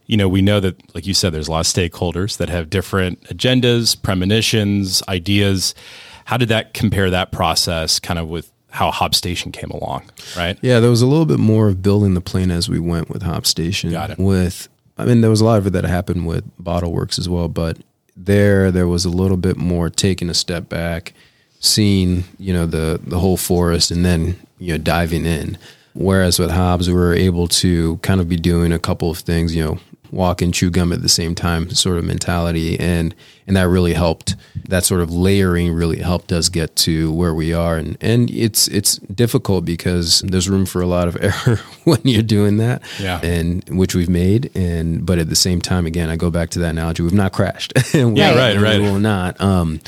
you 0.05 0.15
know, 0.15 0.29
we 0.29 0.41
know 0.41 0.61
that, 0.61 0.95
like 0.95 1.05
you 1.05 1.13
said, 1.13 1.33
there's 1.33 1.49
a 1.49 1.51
lot 1.51 1.59
of 1.59 1.65
stakeholders 1.65 2.37
that 2.37 2.47
have 2.47 2.69
different 2.69 3.21
agendas, 3.23 4.01
premonitions, 4.01 5.03
ideas. 5.09 5.75
How 6.23 6.37
did 6.37 6.47
that 6.47 6.73
compare 6.73 7.09
that 7.09 7.33
process 7.33 7.99
kind 7.99 8.17
of 8.17 8.29
with 8.29 8.49
how 8.69 8.91
Hob 8.91 9.13
Station 9.13 9.51
came 9.51 9.71
along, 9.71 10.09
right? 10.37 10.57
Yeah, 10.61 10.79
there 10.79 10.89
was 10.89 11.01
a 11.01 11.07
little 11.07 11.25
bit 11.25 11.39
more 11.39 11.67
of 11.67 11.81
building 11.81 12.13
the 12.13 12.21
plane 12.21 12.49
as 12.49 12.69
we 12.69 12.79
went 12.79 13.09
with 13.09 13.23
Hop 13.23 13.45
Station. 13.45 13.91
Got 13.91 14.11
it. 14.11 14.19
With, 14.19 14.69
I 14.97 15.05
mean, 15.05 15.21
there 15.21 15.29
was 15.29 15.41
a 15.41 15.45
lot 15.45 15.57
of 15.57 15.67
it 15.67 15.71
that 15.71 15.83
happened 15.83 16.25
with 16.25 16.45
Bottle 16.57 16.93
Works 16.93 17.19
as 17.19 17.27
well, 17.27 17.47
but 17.47 17.77
there, 18.15 18.71
there 18.71 18.87
was 18.87 19.05
a 19.05 19.09
little 19.09 19.37
bit 19.37 19.57
more 19.57 19.89
taking 19.89 20.29
a 20.29 20.33
step 20.33 20.69
back, 20.69 21.13
seeing, 21.59 22.23
you 22.39 22.53
know, 22.53 22.65
the 22.65 22.99
the 23.03 23.19
whole 23.19 23.37
forest, 23.37 23.91
and 23.91 24.05
then 24.05 24.37
you 24.57 24.73
know 24.73 24.77
diving 24.77 25.25
in. 25.25 25.57
Whereas 25.93 26.39
with 26.39 26.51
Hobbs, 26.51 26.87
we 26.87 26.93
were 26.93 27.13
able 27.13 27.47
to 27.47 27.97
kind 27.97 28.19
of 28.19 28.27
be 28.27 28.35
doing 28.35 28.73
a 28.73 28.79
couple 28.79 29.09
of 29.09 29.19
things, 29.19 29.55
you 29.55 29.63
know, 29.63 29.79
walk 30.15 30.41
and 30.41 30.53
chew 30.53 30.69
gum 30.69 30.91
at 30.93 31.01
the 31.01 31.09
same 31.09 31.35
time 31.35 31.69
sort 31.69 31.97
of 31.97 32.03
mentality. 32.05 32.79
And 32.79 33.13
and 33.47 33.55
that 33.57 33.67
really 33.67 33.93
helped. 33.93 34.35
That 34.69 34.83
sort 34.83 35.01
of 35.01 35.11
layering 35.11 35.71
really 35.73 35.99
helped 35.99 36.31
us 36.31 36.49
get 36.49 36.75
to 36.77 37.11
where 37.13 37.33
we 37.33 37.53
are. 37.53 37.77
And 37.77 37.97
and 38.01 38.31
it's 38.31 38.67
it's 38.69 38.97
difficult 38.97 39.65
because 39.65 40.21
there's 40.21 40.49
room 40.49 40.65
for 40.65 40.81
a 40.81 40.87
lot 40.87 41.07
of 41.07 41.15
error 41.21 41.59
when 41.83 41.99
you're 42.03 42.23
doing 42.23 42.57
that 42.57 42.81
Yeah. 42.99 43.19
and 43.21 43.63
which 43.69 43.93
we've 43.93 44.09
made. 44.09 44.49
And 44.55 45.05
but 45.05 45.19
at 45.19 45.29
the 45.29 45.35
same 45.35 45.61
time 45.61 45.85
again 45.85 46.09
I 46.09 46.15
go 46.15 46.31
back 46.31 46.49
to 46.51 46.59
that 46.59 46.69
analogy. 46.71 47.03
We've 47.03 47.13
not 47.13 47.33
crashed. 47.33 47.73
Yeah, 47.93 48.35
right, 48.35 48.55
And 48.55 48.61
right. 48.61 48.79
we 48.79 48.85
will 48.89 48.99
not 48.99 49.39
um 49.41 49.79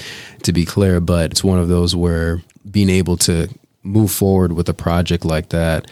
to 0.44 0.54
be 0.54 0.66
clear 0.66 1.00
but 1.00 1.32
it's 1.32 1.44
one 1.44 1.60
of 1.60 1.68
those 1.70 1.96
where 1.96 2.42
being 2.70 2.90
able 2.90 3.18
to 3.18 3.48
move 3.84 4.12
forward 4.12 4.52
with 4.54 4.68
a 4.70 4.74
project 4.74 5.24
like 5.26 5.50
that 5.50 5.90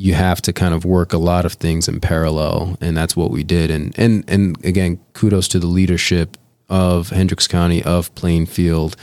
you 0.00 0.14
have 0.14 0.40
to 0.40 0.50
kind 0.50 0.72
of 0.72 0.86
work 0.86 1.12
a 1.12 1.18
lot 1.18 1.44
of 1.44 1.52
things 1.52 1.86
in 1.86 2.00
parallel 2.00 2.78
and 2.80 2.96
that's 2.96 3.14
what 3.14 3.30
we 3.30 3.44
did. 3.44 3.70
And 3.70 3.96
and 3.98 4.24
and 4.28 4.64
again 4.64 4.98
kudos 5.12 5.46
to 5.48 5.58
the 5.58 5.66
leadership 5.66 6.38
of 6.70 7.10
Hendricks 7.10 7.46
County 7.46 7.82
of 7.84 8.14
Plainfield 8.14 8.96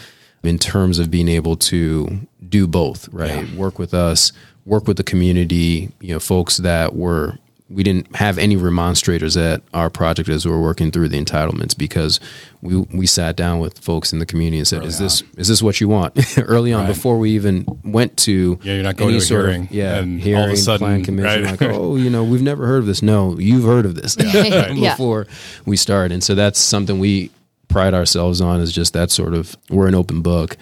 in 0.44 0.58
terms 0.58 0.98
of 0.98 1.12
being 1.12 1.28
able 1.28 1.56
to 1.56 2.28
do 2.50 2.66
both 2.66 3.08
right? 3.10 3.48
Work 3.52 3.78
with 3.78 3.94
us 3.94 4.32
work 4.66 4.88
with 4.88 4.98
the 4.98 5.04
community 5.04 5.92
you 6.02 6.14
know 6.14 6.20
folks 6.20 6.58
that 6.58 6.96
were 6.96 7.38
we 7.70 7.84
didn't 7.84 8.16
have 8.16 8.38
any 8.38 8.56
remonstrators 8.56 9.36
at 9.36 9.62
our 9.74 9.90
project 9.90 10.30
as 10.30 10.46
we 10.46 10.52
were 10.52 10.62
working 10.62 10.90
through 10.90 11.10
the 11.10 11.22
entitlements 11.22 11.78
because 11.78 12.20
we 12.62 12.78
we 12.94 13.06
sat 13.06 13.36
down 13.36 13.60
with 13.60 13.78
folks 13.80 14.14
in 14.14 14.20
the 14.20 14.26
community 14.26 14.58
and 14.60 14.68
said, 14.68 14.86
"Is 14.86 15.00
this 15.00 15.22
is 15.38 15.48
this 15.50 15.62
what 15.62 15.82
you 15.82 15.88
want?" 15.90 16.18
Early 16.38 16.72
on, 16.72 16.86
Right. 16.86 16.88
before 16.94 17.18
we 17.20 17.32
even 17.32 17.66
went 17.84 18.16
to 18.20 18.58
Yeah, 18.64 18.74
you're 18.76 18.84
not 18.84 18.96
going 18.96 19.12
to 19.12 19.18
a 19.18 19.22
sort 19.22 19.42
of- 19.46 19.52
hearing, 19.52 19.68
yeah, 19.72 19.98
and 19.98 20.20
all 20.20 20.24
hearing, 20.26 20.44
of 20.46 20.52
a 20.52 20.58
sudden, 20.58 20.86
plan 20.88 21.04
commission, 21.04 21.44
right. 21.44 21.60
like, 21.62 21.62
oh, 21.74 21.98
you 21.98 22.10
know, 22.10 22.24
we've 22.24 22.42
never 22.42 22.66
heard 22.68 22.80
of 22.80 22.86
this. 22.86 23.02
No, 23.02 23.38
you've 23.38 23.66
heard 23.66 23.86
of 23.86 23.96
this 23.96 24.16
Yeah. 24.20 24.74
before 24.92 25.28
we 25.66 25.76
start, 25.76 26.12
and 26.14 26.24
so 26.24 26.36
that's 26.36 26.60
something 26.60 27.00
we 27.00 27.32
pride 27.68 27.94
ourselves 27.94 28.40
on 28.40 28.62
is 28.62 28.72
just 28.72 28.94
that 28.94 29.12
sort 29.12 29.34
of 29.34 29.58
we're 29.70 29.88
an 29.90 29.96
open 29.96 30.22
book 30.22 30.56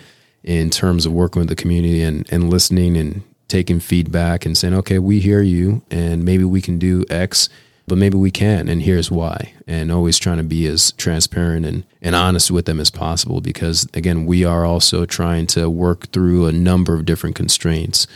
in 0.44 0.72
terms 0.72 1.06
of 1.06 1.12
working 1.13 1.39
with 1.39 1.50
the 1.50 1.56
community 1.56 2.02
and 2.02 2.28
and 2.32 2.50
listening 2.50 2.98
and 2.98 3.22
taking 3.47 3.79
feedback 3.79 4.45
and 4.45 4.58
saying, 4.58 4.73
okay, 4.73 4.99
we 4.99 5.19
hear 5.19 5.41
you, 5.41 5.81
and 5.91 6.25
maybe 6.25 6.43
we 6.43 6.62
can 6.62 6.77
do 6.79 7.05
X. 7.10 7.49
But 7.88 7.99
maybe 7.99 8.17
we 8.17 8.31
can, 8.31 8.67
and 8.67 8.81
here's 8.81 9.12
why. 9.12 9.53
And 9.67 9.91
always 9.91 10.17
trying 10.17 10.38
to 10.38 10.43
be 10.43 10.65
as 10.65 10.91
transparent 10.93 11.67
and, 11.67 11.84
and 12.01 12.15
honest 12.15 12.49
with 12.49 12.65
them 12.65 12.79
as 12.79 12.89
possible 12.89 13.41
because, 13.41 13.88
again, 13.93 14.25
we 14.25 14.43
are 14.43 14.65
also 14.65 15.05
trying 15.05 15.45
to 15.47 15.69
work 15.69 16.08
through 16.08 16.47
a 16.47 16.51
number 16.51 16.95
of 16.95 17.05
different 17.05 17.36
constraints 17.36 18.08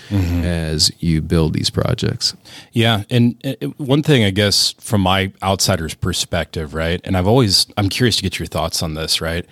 as 0.44 0.92
you 1.00 1.22
build 1.22 1.54
these 1.54 1.70
projects. 1.70 2.36
Yeah, 2.72 3.04
and 3.12 3.40
uh, 3.46 3.68
one 3.78 4.02
thing 4.02 4.24
I 4.24 4.32
guess 4.32 4.72
from 4.80 5.02
my 5.02 5.32
outsider's 5.44 5.94
perspective, 5.94 6.74
right? 6.74 7.00
And 7.04 7.16
I've 7.16 7.28
always 7.28 7.68
I'm 7.78 7.90
curious 7.90 8.16
to 8.16 8.24
get 8.24 8.40
your 8.40 8.48
thoughts 8.48 8.82
on 8.82 8.96
this, 8.96 9.22
right? 9.22 9.46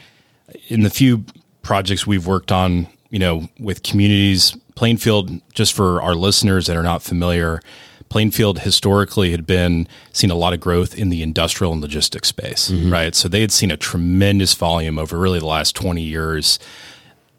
In 0.68 0.82
the 0.82 0.90
few 0.90 1.26
projects 1.62 2.08
we've 2.08 2.26
worked 2.26 2.52
on, 2.52 2.88
you 3.12 3.20
know, 3.20 3.50
with 3.60 3.84
communities, 3.84 4.58
Plainfield, 4.78 5.42
just 5.54 5.74
for 5.74 6.00
our 6.04 6.14
listeners 6.14 6.68
that 6.68 6.78
are 6.78 6.84
not 6.84 7.02
familiar, 7.02 7.62
Plainfield 8.10 8.60
historically 8.60 9.32
had 9.32 9.48
been 9.48 9.88
seen 10.14 10.30
a 10.30 10.36
lot 10.36 10.54
of 10.54 10.60
growth 10.60 10.96
in 10.96 11.10
the 11.10 11.24
industrial 11.24 11.74
and 11.74 11.82
logistics 11.82 12.28
space, 12.28 12.70
mm-hmm. 12.70 12.94
right? 12.94 13.16
So 13.16 13.28
they 13.28 13.42
had 13.42 13.52
seen 13.52 13.72
a 13.72 13.76
tremendous 13.76 14.54
volume 14.54 15.00
over 15.00 15.18
really 15.18 15.40
the 15.40 15.48
last 15.48 15.76
20 15.76 16.04
years 16.04 16.60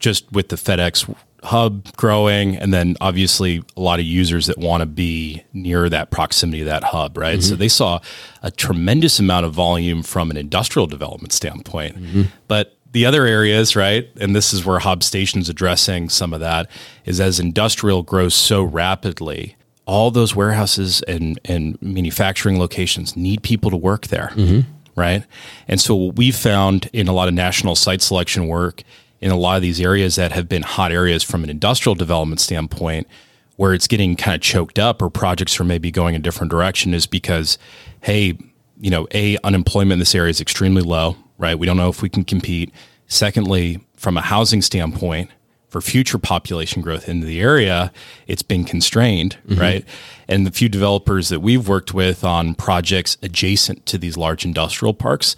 just 0.01 0.31
with 0.33 0.49
the 0.49 0.57
FedEx 0.57 1.15
hub 1.45 1.97
growing, 1.97 2.57
and 2.57 2.75
then 2.75 2.97
obviously 3.01 3.63
a 3.77 3.81
lot 3.81 4.01
of 4.01 4.05
users 4.05 4.47
that 4.47 4.59
want 4.59 4.81
to 4.81 4.87
be 4.87 5.45
near 5.53 5.89
that 5.89 6.11
proximity 6.11 6.63
of 6.63 6.67
that 6.67 6.83
hub, 6.83 7.17
right? 7.17 7.41
So 7.41 7.53
mm-hmm. 7.53 7.61
they 7.61 7.69
saw 7.69 8.01
a 8.43 8.51
tremendous 8.51 9.21
amount 9.21 9.47
of 9.47 9.53
volume 9.53 10.03
from 10.03 10.33
an 10.33 10.37
industrial 10.37 10.89
development 10.89 11.33
standpoint. 11.33 11.97
Mm-hmm. 11.97 12.23
But 12.49 12.78
the 12.99 13.07
other 13.07 13.27
areas, 13.27 13.77
right, 13.77 14.11
and 14.21 14.35
this 14.35 14.53
is 14.53 14.67
where 14.67 14.81
Hub 14.81 15.05
Station's 15.05 15.49
addressing 15.49 16.09
some 16.09 16.35
of 16.35 16.41
that, 16.41 16.69
is 17.05 17.21
as 17.21 17.39
industrial 17.39 18.03
grows 18.03 18.35
so 18.35 18.61
rapidly, 18.65 19.55
all 19.87 20.11
those 20.11 20.35
warehouses 20.35 21.01
and, 21.03 21.39
and 21.45 21.81
manufacturing 21.81 22.59
locations 22.59 23.17
need 23.17 23.45
people 23.45 23.71
to 23.71 23.77
work 23.77 24.09
there 24.09 24.33
mm-hmm. 24.35 24.69
right? 24.97 25.25
And 25.69 25.81
so 25.81 25.95
what 25.95 26.17
we've 26.17 26.35
found 26.35 26.91
in 26.93 27.07
a 27.07 27.13
lot 27.13 27.29
of 27.29 27.35
national 27.35 27.77
site 27.77 28.03
selection 28.03 28.49
work 28.49 28.83
in 29.21 29.31
a 29.31 29.37
lot 29.37 29.55
of 29.55 29.63
these 29.63 29.81
areas 29.81 30.17
that 30.17 30.33
have 30.33 30.49
been 30.49 30.63
hot 30.63 30.91
areas 30.91 31.23
from 31.23 31.45
an 31.45 31.51
industrial 31.51 31.95
development 31.95 32.41
standpoint, 32.41 33.07
where 33.55 33.75
it's 33.75 33.87
getting 33.87 34.17
kind 34.17 34.35
of 34.35 34.41
choked 34.41 34.81
up 34.81 35.01
or 35.01 35.09
projects 35.09 35.61
are 35.61 35.65
maybe 35.65 35.93
going 35.93 36.17
a 36.17 36.19
different 36.19 36.51
direction 36.51 36.95
is 36.95 37.07
because, 37.07 37.59
hey, 38.01 38.37
you 38.81 38.91
know, 38.91 39.07
a 39.15 39.39
unemployment 39.45 39.93
in 39.93 39.99
this 40.01 40.17
area 40.17 40.31
is 40.31 40.41
extremely 40.41 40.83
low, 40.83 41.17
right? 41.39 41.59
We 41.59 41.67
don't 41.67 41.77
know 41.77 41.89
if 41.89 42.03
we 42.03 42.09
can 42.09 42.25
compete. 42.25 42.73
Secondly, 43.07 43.81
from 43.97 44.17
a 44.17 44.21
housing 44.21 44.61
standpoint, 44.61 45.31
for 45.69 45.81
future 45.81 46.19
population 46.19 46.83
growth 46.83 47.09
into 47.09 47.27
the 47.27 47.41
area, 47.41 47.93
it's 48.27 48.43
been 48.43 48.65
constrained, 48.65 49.37
mm-hmm. 49.47 49.61
right? 49.61 49.85
And 50.27 50.47
the 50.47 50.51
few 50.51 50.69
developers 50.69 51.29
that 51.29 51.41
we've 51.41 51.69
worked 51.69 51.93
with 51.93 52.25
on 52.25 52.55
projects 52.55 53.17
adjacent 53.23 53.87
to 53.87 53.99
these 53.99 54.17
large 54.17 54.45
industrial 54.45 54.95
parks, 54.95 55.37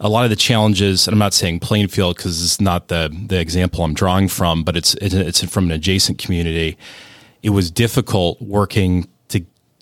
a 0.00 0.08
lot 0.08 0.24
of 0.24 0.30
the 0.30 0.36
challenges, 0.36 1.06
and 1.06 1.14
I'm 1.14 1.18
not 1.18 1.34
saying 1.34 1.60
Plainfield 1.60 2.16
because 2.16 2.42
it's 2.42 2.60
not 2.60 2.88
the 2.88 3.14
the 3.26 3.40
example 3.40 3.84
I'm 3.84 3.94
drawing 3.94 4.28
from, 4.28 4.62
but 4.62 4.76
it's 4.76 4.94
it's, 4.94 5.14
it's 5.14 5.44
from 5.44 5.66
an 5.66 5.72
adjacent 5.72 6.18
community. 6.18 6.76
It 7.42 7.50
was 7.50 7.70
difficult 7.70 8.40
working 8.40 9.08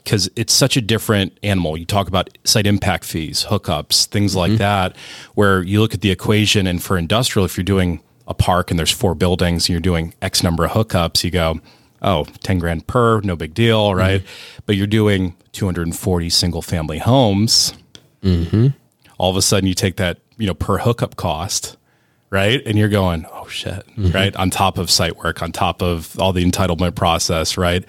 because 0.05 0.31
it's 0.37 0.53
such 0.53 0.77
a 0.77 0.81
different 0.81 1.39
animal. 1.43 1.77
You 1.77 1.85
talk 1.85 2.09
about 2.09 2.31
site 2.45 2.67
impact 2.67 3.05
fees, 3.05 3.47
hookups, 3.49 4.07
things 4.07 4.35
like 4.35 4.51
mm-hmm. 4.51 4.59
that, 4.59 4.97
where 5.35 5.63
you 5.63 5.81
look 5.81 5.95
at 5.95 6.01
the 6.01 6.11
equation, 6.11 6.67
and 6.67 6.83
for 6.83 6.99
industrial, 6.99 7.45
if 7.45 7.57
you're 7.57 7.65
doing 7.65 8.01
a 8.27 8.35
park 8.35 8.71
and 8.71 8.79
there's 8.79 8.91
four 8.91 9.15
buildings 9.15 9.65
and 9.65 9.71
you're 9.71 9.81
doing 9.81 10.15
X 10.23 10.43
number 10.43 10.65
of 10.65 10.73
hookups, 10.73 11.25
you 11.25 11.31
go, 11.31 11.61
oh, 12.03 12.25
10 12.43 12.59
grand 12.59 12.87
per, 12.87 13.21
no 13.21 13.37
big 13.37 13.55
deal, 13.55 13.91
mm-hmm. 13.91 13.99
right? 13.99 14.23
But 14.67 14.77
you're 14.77 14.87
doing 14.87 15.37
240 15.53 16.31
single 16.31 16.63
family 16.63 16.99
homes. 16.99 17.75
Mm-hmm. 18.23 18.69
All 19.19 19.31
of 19.31 19.37
a 19.37 19.43
sudden, 19.43 19.69
you 19.69 19.75
take 19.75 19.97
that, 19.97 20.19
you 20.37 20.47
know, 20.47 20.55
per 20.55 20.79
hookup 20.79 21.17
cost, 21.17 21.77
right? 22.33 22.63
And 22.65 22.79
you're 22.79 22.89
going, 22.89 23.27
oh 23.31 23.47
shit, 23.47 23.87
mm-hmm. 23.89 24.11
right? 24.11 24.35
On 24.37 24.49
top 24.49 24.79
of 24.79 24.91
site 24.91 25.19
work, 25.19 25.43
on 25.43 25.53
top 25.53 25.83
of 25.83 26.19
all 26.19 26.33
the 26.33 26.43
entitlement 26.43 26.95
process, 26.95 27.59
right? 27.59 27.85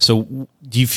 So, 0.00 0.48
do 0.68 0.80
you, 0.80 0.88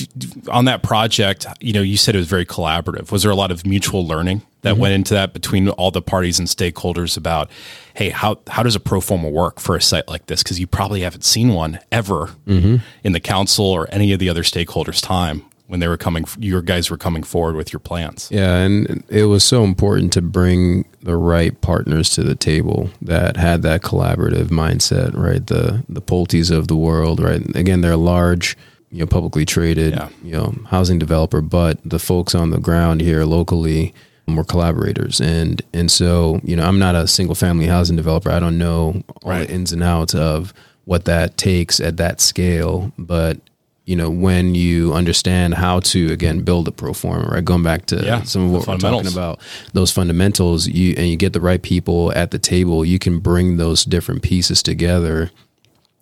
on 0.50 0.66
that 0.66 0.82
project, 0.82 1.46
you 1.62 1.74
know, 1.74 1.82
you 1.82 1.96
said 1.96 2.16
it 2.16 2.18
was 2.18 2.28
very 2.28 2.46
collaborative. 2.46 3.12
Was 3.12 3.22
there 3.22 3.32
a 3.32 3.36
lot 3.36 3.52
of 3.52 3.68
mutual 3.68 4.06
learning 4.08 4.42
that 4.62 4.72
mm-hmm. 4.72 4.82
went 4.82 4.94
into 4.96 5.14
that 5.14 5.32
between 5.32 5.70
all 5.70 5.92
the 5.92 6.02
parties 6.02 6.40
and 6.40 6.48
stakeholders 6.48 7.18
about, 7.18 7.52
hey, 7.94 8.10
how, 8.10 8.40
how 8.48 8.64
does 8.64 8.76
a 8.76 8.80
pro 8.80 9.00
forma 9.00 9.30
work 9.30 9.60
for 9.60 9.76
a 9.76 9.82
site 9.82 10.08
like 10.08 10.26
this? 10.26 10.42
Because 10.42 10.60
you 10.60 10.66
probably 10.66 11.02
haven't 11.02 11.24
seen 11.24 11.54
one 11.54 11.80
ever 11.92 12.32
mm-hmm. 12.48 12.78
in 13.04 13.12
the 13.12 13.20
council 13.20 13.66
or 13.66 13.88
any 13.92 14.12
of 14.12 14.20
the 14.20 14.30
other 14.30 14.42
stakeholders' 14.42 15.02
time 15.04 15.44
when 15.68 15.80
they 15.82 15.88
were 15.88 15.98
coming, 15.98 16.26
your 16.40 16.62
guys 16.62 16.90
were 16.90 16.98
coming 16.98 17.24
forward 17.24 17.56
with 17.56 17.72
your 17.74 17.80
plans. 17.80 18.30
Yeah, 18.32 18.56
and 18.58 19.04
it 19.10 19.26
was 19.26 19.44
so 19.44 19.64
important 19.64 20.14
to 20.14 20.22
bring 20.22 20.86
the 21.04 21.16
right 21.18 21.60
partners 21.62 22.10
to 22.12 22.24
the 22.24 22.36
table 22.36 22.90
that 23.02 23.38
had 23.38 23.62
that 23.64 23.82
collaborative 23.82 24.46
mindset, 24.48 25.16
right? 25.16 25.46
The 25.46 25.84
the 25.90 26.02
Pulte's 26.02 26.50
of 26.50 26.68
the 26.68 26.76
world, 26.78 27.20
right? 27.20 27.42
Again, 27.56 27.82
they're 27.82 27.92
a 27.94 27.98
large, 27.98 28.56
you 28.92 29.00
know, 29.00 29.06
publicly 29.08 29.46
traded, 29.46 29.94
Yeah. 29.94 30.10
you 30.24 30.32
know, 30.32 30.54
housing 30.70 31.00
developer, 31.00 31.42
but 31.42 31.80
the 31.84 32.00
folks 32.00 32.34
on 32.34 32.50
the 32.52 32.60
ground 32.60 33.02
here 33.02 33.26
locally 33.26 33.94
were 34.28 34.44
collaborators, 34.46 35.20
and 35.22 35.62
and 35.74 35.90
so 35.92 36.40
you 36.44 36.56
know, 36.56 36.64
I'm 36.64 36.80
not 36.80 36.96
a 36.96 37.08
single 37.08 37.36
family 37.36 37.66
housing 37.68 37.96
developer. 37.98 38.30
I 38.30 38.40
don't 38.40 38.58
know 38.58 39.04
all 39.24 39.32
Right. 39.32 39.48
the 39.48 39.54
ins 39.54 39.72
and 39.74 39.84
outs 39.84 40.14
of 40.16 40.54
what 40.86 41.04
that 41.06 41.36
takes 41.38 41.80
at 41.82 41.98
that 41.98 42.22
scale, 42.22 42.92
but 42.98 43.40
you 43.88 43.96
know, 43.96 44.10
when 44.10 44.54
you 44.54 44.94
understand 44.94 45.54
how 45.54 45.80
to 45.80 46.12
again 46.12 46.42
build 46.42 46.68
a 46.68 46.72
pro 46.72 46.92
forma, 46.92 47.30
right? 47.30 47.44
Going 47.44 47.64
back 47.64 47.86
to 47.88 48.04
Yeah, 48.04 48.22
some 48.24 48.44
of 48.44 48.52
what 48.52 48.68
we're 48.68 48.78
talking 48.78 49.12
about, 49.12 49.40
those 49.72 49.92
fundamentals, 49.92 50.68
you 50.68 50.94
and 50.98 51.08
you 51.08 51.16
get 51.16 51.32
the 51.32 51.40
right 51.40 51.62
people 51.62 52.12
at 52.14 52.32
the 52.32 52.38
table, 52.38 52.84
you 52.84 53.00
can 53.00 53.20
bring 53.20 53.56
those 53.56 53.86
different 53.86 54.24
pieces 54.24 54.62
together 54.62 55.32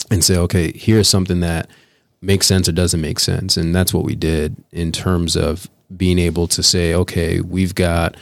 and 0.09 0.23
say, 0.23 0.36
okay, 0.36 0.71
here's 0.75 1.07
something 1.07 1.41
that 1.41 1.69
makes 2.21 2.47
sense 2.47 2.67
or 2.67 2.71
doesn't 2.71 3.01
make 3.01 3.19
sense. 3.19 3.55
And 3.55 3.73
that's 3.75 3.93
what 3.93 4.03
we 4.03 4.15
did 4.15 4.55
in 4.71 4.91
terms 4.91 5.36
of 5.36 5.69
being 5.95 6.17
able 6.17 6.47
to 6.47 6.63
say, 6.63 6.95
okay, 6.95 7.39
we've 7.39 7.75
got, 7.75 8.17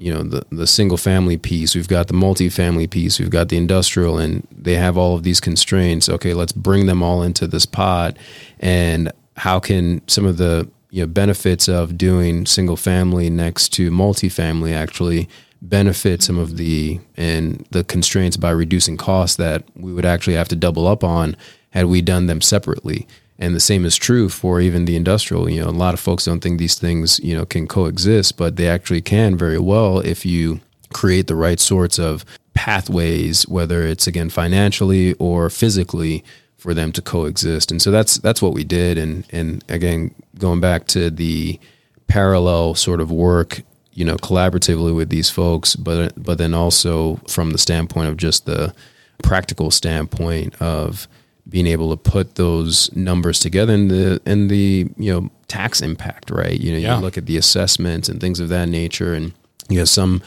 you 0.00 0.12
know, 0.12 0.22
the, 0.22 0.46
the 0.50 0.66
single 0.66 0.96
family 0.96 1.36
piece, 1.36 1.74
we've 1.74 1.86
got 1.86 2.08
the 2.08 2.14
multifamily 2.14 2.88
piece, 2.88 3.18
we've 3.18 3.28
got 3.28 3.50
the 3.50 3.58
industrial, 3.58 4.16
and 4.16 4.46
they 4.50 4.74
have 4.74 4.96
all 4.96 5.14
of 5.14 5.24
these 5.24 5.40
constraints. 5.40 6.08
Okay, 6.08 6.32
let's 6.32 6.52
bring 6.52 6.86
them 6.86 7.02
all 7.02 7.22
into 7.22 7.46
this 7.46 7.66
pot. 7.66 8.16
And 8.60 9.12
how 9.36 9.60
can 9.60 10.06
some 10.08 10.24
of 10.24 10.38
the 10.38 10.70
you 10.88 11.02
know 11.02 11.06
benefits 11.06 11.68
of 11.68 11.98
doing 11.98 12.46
single 12.46 12.78
family 12.78 13.28
next 13.28 13.68
to 13.74 13.90
multifamily 13.90 14.72
actually 14.72 15.28
benefit 15.62 16.22
some 16.22 16.38
of 16.38 16.56
the 16.56 16.98
and 17.18 17.66
the 17.70 17.84
constraints 17.84 18.38
by 18.38 18.50
reducing 18.50 18.96
costs 18.96 19.36
that 19.36 19.64
we 19.76 19.92
would 19.92 20.06
actually 20.06 20.34
have 20.34 20.48
to 20.48 20.56
double 20.56 20.86
up 20.86 21.04
on 21.04 21.36
had 21.70 21.86
we 21.86 22.00
done 22.00 22.26
them 22.26 22.40
separately. 22.40 23.06
And 23.40 23.56
the 23.56 23.60
same 23.60 23.84
is 23.86 23.96
true 23.96 24.28
for 24.28 24.60
even 24.60 24.84
the 24.84 24.96
industrial. 24.96 25.48
You 25.48 25.62
know, 25.62 25.70
a 25.70 25.72
lot 25.72 25.94
of 25.94 26.00
folks 26.00 26.26
don't 26.26 26.40
think 26.40 26.58
these 26.58 26.78
things, 26.78 27.18
you 27.20 27.34
know, 27.34 27.46
can 27.46 27.66
coexist, 27.66 28.36
but 28.36 28.56
they 28.56 28.68
actually 28.68 29.00
can 29.00 29.36
very 29.36 29.58
well 29.58 29.98
if 30.00 30.26
you 30.26 30.60
create 30.92 31.26
the 31.26 31.34
right 31.34 31.58
sorts 31.58 31.98
of 31.98 32.24
pathways, 32.52 33.48
whether 33.48 33.82
it's 33.82 34.06
again 34.06 34.28
financially 34.28 35.14
or 35.14 35.48
physically, 35.48 36.22
for 36.60 36.74
them 36.74 36.92
to 36.92 37.02
coexist. 37.02 37.70
And 37.70 37.80
so 37.80 37.90
that's 37.90 38.18
that's 38.18 38.42
what 38.42 38.52
we 38.52 38.62
did. 38.62 38.98
And 38.98 39.24
and 39.30 39.64
again, 39.68 40.14
going 40.38 40.60
back 40.60 40.86
to 40.88 41.10
the 41.10 41.58
parallel 42.06 42.74
sort 42.74 43.00
of 43.00 43.10
work, 43.10 43.62
you 43.94 44.04
know, 44.04 44.16
collaboratively 44.16 44.94
with 44.94 45.08
these 45.08 45.30
folks, 45.30 45.74
but 45.74 46.12
but 46.22 46.38
then 46.38 46.54
also 46.54 47.16
from 47.26 47.52
the 47.52 47.58
standpoint 47.58 48.08
of 48.08 48.16
just 48.16 48.46
the 48.46 48.74
practical 49.22 49.70
standpoint 49.70 50.54
of 50.60 51.08
being 51.50 51.66
able 51.66 51.90
to 51.90 52.10
put 52.10 52.36
those 52.36 52.90
numbers 52.94 53.38
together 53.40 53.74
and 53.74 53.90
the 53.90 54.20
and 54.24 54.48
the 54.50 54.88
you 54.96 55.12
know 55.12 55.30
tax 55.48 55.82
impact, 55.82 56.30
right? 56.30 56.58
You 56.60 56.72
know, 56.72 56.78
Yeah. 56.78 56.96
you 56.96 57.02
look 57.02 57.18
at 57.18 57.26
the 57.26 57.36
assessments 57.36 58.08
and 58.08 58.20
things 58.20 58.38
of 58.40 58.48
that 58.50 58.68
nature, 58.68 59.12
and 59.14 59.32
you 59.68 59.78
have 59.80 59.88
some 59.88 60.22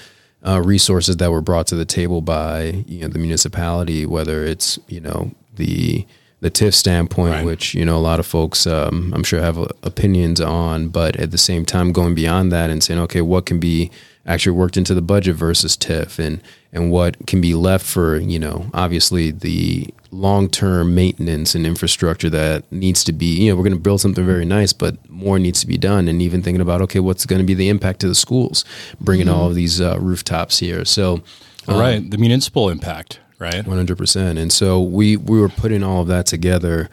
uh, 0.46 0.62
resources 0.62 1.18
that 1.18 1.32
were 1.32 1.42
brought 1.42 1.68
to 1.68 1.76
the 1.76 1.86
table 1.86 2.22
by 2.22 2.84
you 2.88 3.00
know 3.02 3.08
the 3.08 3.20
municipality, 3.20 4.06
whether 4.06 4.44
it's 4.44 4.78
you 4.88 5.00
know 5.00 5.32
the 5.56 6.06
the 6.42 6.52
TIF 6.52 6.74
standpoint, 6.74 7.36
Right. 7.36 7.46
which 7.46 7.74
you 7.74 7.86
know 7.86 7.96
a 7.98 8.04
lot 8.10 8.20
of 8.20 8.26
folks 8.26 8.68
um, 8.68 9.14
I'm 9.16 9.24
sure 9.24 9.40
have 9.40 9.58
uh, 9.58 9.68
opinions 9.84 10.42
on, 10.42 10.90
but 10.90 11.16
at 11.16 11.32
the 11.32 11.38
same 11.38 11.64
time 11.66 11.94
going 11.94 12.16
beyond 12.16 12.52
that 12.52 12.70
and 12.70 12.84
saying, 12.84 13.00
okay, 13.02 13.22
what 13.22 13.46
can 13.46 13.60
be 13.62 13.90
actually 14.26 14.52
worked 14.58 14.76
into 14.78 14.94
the 14.94 15.02
budget 15.02 15.36
versus 15.38 15.78
TIF, 15.78 16.20
and 16.20 16.42
and 16.74 16.92
what 16.92 17.26
can 17.28 17.40
be 17.40 17.54
left 17.56 17.86
for 17.86 18.18
you 18.18 18.40
know 18.40 18.66
obviously 18.74 19.32
the 19.32 19.88
long 20.14 20.50
term 20.50 20.96
maintenance 20.96 21.56
and 21.56 21.66
infrastructure 21.66 22.30
that 22.30 22.72
needs 22.72 23.04
to 23.04 23.12
be 23.14 23.44
you 23.44 23.52
know 23.52 23.56
we're 23.56 23.64
going 23.64 23.74
to 23.74 23.80
build 23.80 24.00
something 24.02 24.26
very 24.26 24.46
nice, 24.46 24.72
but 24.72 25.10
more 25.10 25.40
needs 25.40 25.60
to 25.62 25.68
be 25.68 25.78
done, 25.78 26.08
and 26.08 26.22
even 26.22 26.42
thinking 26.42 26.62
about 26.62 26.82
okay, 26.84 27.00
what's 27.00 27.26
going 27.26 27.40
to 27.40 27.46
be 27.46 27.54
the 27.54 27.70
impact 27.70 28.00
to 28.02 28.08
the 28.08 28.16
schools, 28.16 28.64
bringing 29.02 29.28
all 29.28 29.48
of 29.48 29.56
these 29.56 29.82
uh, 29.82 29.98
rooftops 30.00 30.60
here, 30.60 30.86
so. 30.86 31.22
All 31.66 31.80
right, 31.80 32.12
the 32.12 32.18
municipal 32.18 32.68
impact, 32.68 33.22
right? 33.40 33.66
One 33.66 33.78
hundred 33.78 33.98
percent. 33.98 34.38
And 34.38 34.52
so 34.52 34.82
we 34.82 35.16
we 35.16 35.40
were 35.40 35.48
putting 35.48 35.82
all 35.82 36.02
of 36.02 36.10
that 36.10 36.26
together, 36.26 36.90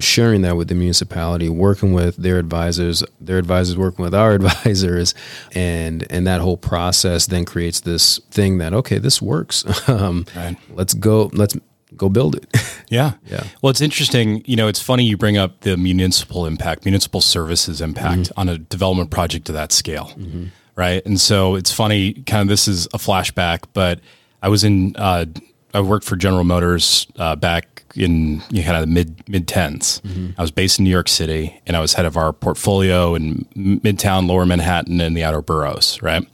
sharing 0.00 0.42
that 0.42 0.56
with 0.56 0.66
the 0.66 0.74
municipality, 0.74 1.48
working 1.48 1.92
with 1.92 2.16
their 2.16 2.38
advisors, 2.38 3.04
their 3.20 3.38
advisors 3.38 3.76
working 3.76 4.02
with 4.02 4.14
our 4.14 4.32
advisors, 4.40 5.14
and 5.54 6.04
and 6.10 6.26
that 6.26 6.40
whole 6.40 6.56
process 6.56 7.26
then 7.26 7.44
creates 7.44 7.80
this 7.80 8.18
thing 8.32 8.58
that 8.58 8.74
okay, 8.74 8.98
this 8.98 9.22
works. 9.22 9.64
um, 9.88 10.26
Right. 10.34 10.56
Let's 10.70 10.94
go. 10.94 11.30
Let's 11.32 11.56
go 11.96 12.08
build 12.08 12.36
it. 12.36 12.46
Yeah. 12.90 13.12
Yeah. 13.26 13.44
Well, 13.60 13.70
it's 13.70 13.82
interesting. 13.82 14.42
You 14.46 14.56
know, 14.56 14.66
it's 14.66 14.80
funny 14.80 15.04
you 15.04 15.18
bring 15.18 15.36
up 15.36 15.60
the 15.60 15.76
municipal 15.76 16.46
impact, 16.46 16.86
municipal 16.86 17.20
services 17.20 17.82
impact 17.82 18.22
mm-hmm. 18.22 18.40
on 18.40 18.48
a 18.48 18.56
development 18.56 19.10
project 19.10 19.50
of 19.50 19.54
that 19.56 19.72
scale. 19.72 20.06
Mm-hmm. 20.16 20.46
Right. 20.74 21.04
And 21.04 21.20
so 21.20 21.54
it's 21.54 21.70
funny, 21.70 22.14
kind 22.14 22.40
of 22.40 22.48
this 22.48 22.66
is 22.66 22.86
a 22.86 22.96
flashback, 22.96 23.64
but 23.74 24.00
I 24.42 24.48
was 24.48 24.64
in, 24.64 24.96
uh, 24.96 25.26
I 25.74 25.82
worked 25.82 26.06
for 26.06 26.16
General 26.16 26.44
Motors 26.44 27.06
uh, 27.18 27.36
back 27.36 27.84
in 27.94 28.42
you 28.48 28.62
know, 28.62 28.66
kind 28.66 28.76
of 28.76 28.80
the 28.82 28.86
mid 28.86 29.28
mid 29.28 29.46
10s. 29.46 30.00
Mm-hmm. 30.00 30.30
I 30.38 30.42
was 30.42 30.50
based 30.50 30.78
in 30.78 30.84
New 30.84 30.90
York 30.90 31.08
City 31.08 31.60
and 31.66 31.76
I 31.76 31.80
was 31.80 31.92
head 31.92 32.06
of 32.06 32.16
our 32.16 32.32
portfolio 32.32 33.14
in 33.14 33.44
Midtown, 33.54 34.28
Lower 34.28 34.46
Manhattan, 34.46 35.00
and 35.00 35.16
the 35.16 35.24
outer 35.24 35.42
boroughs. 35.42 36.00
Right. 36.00 36.26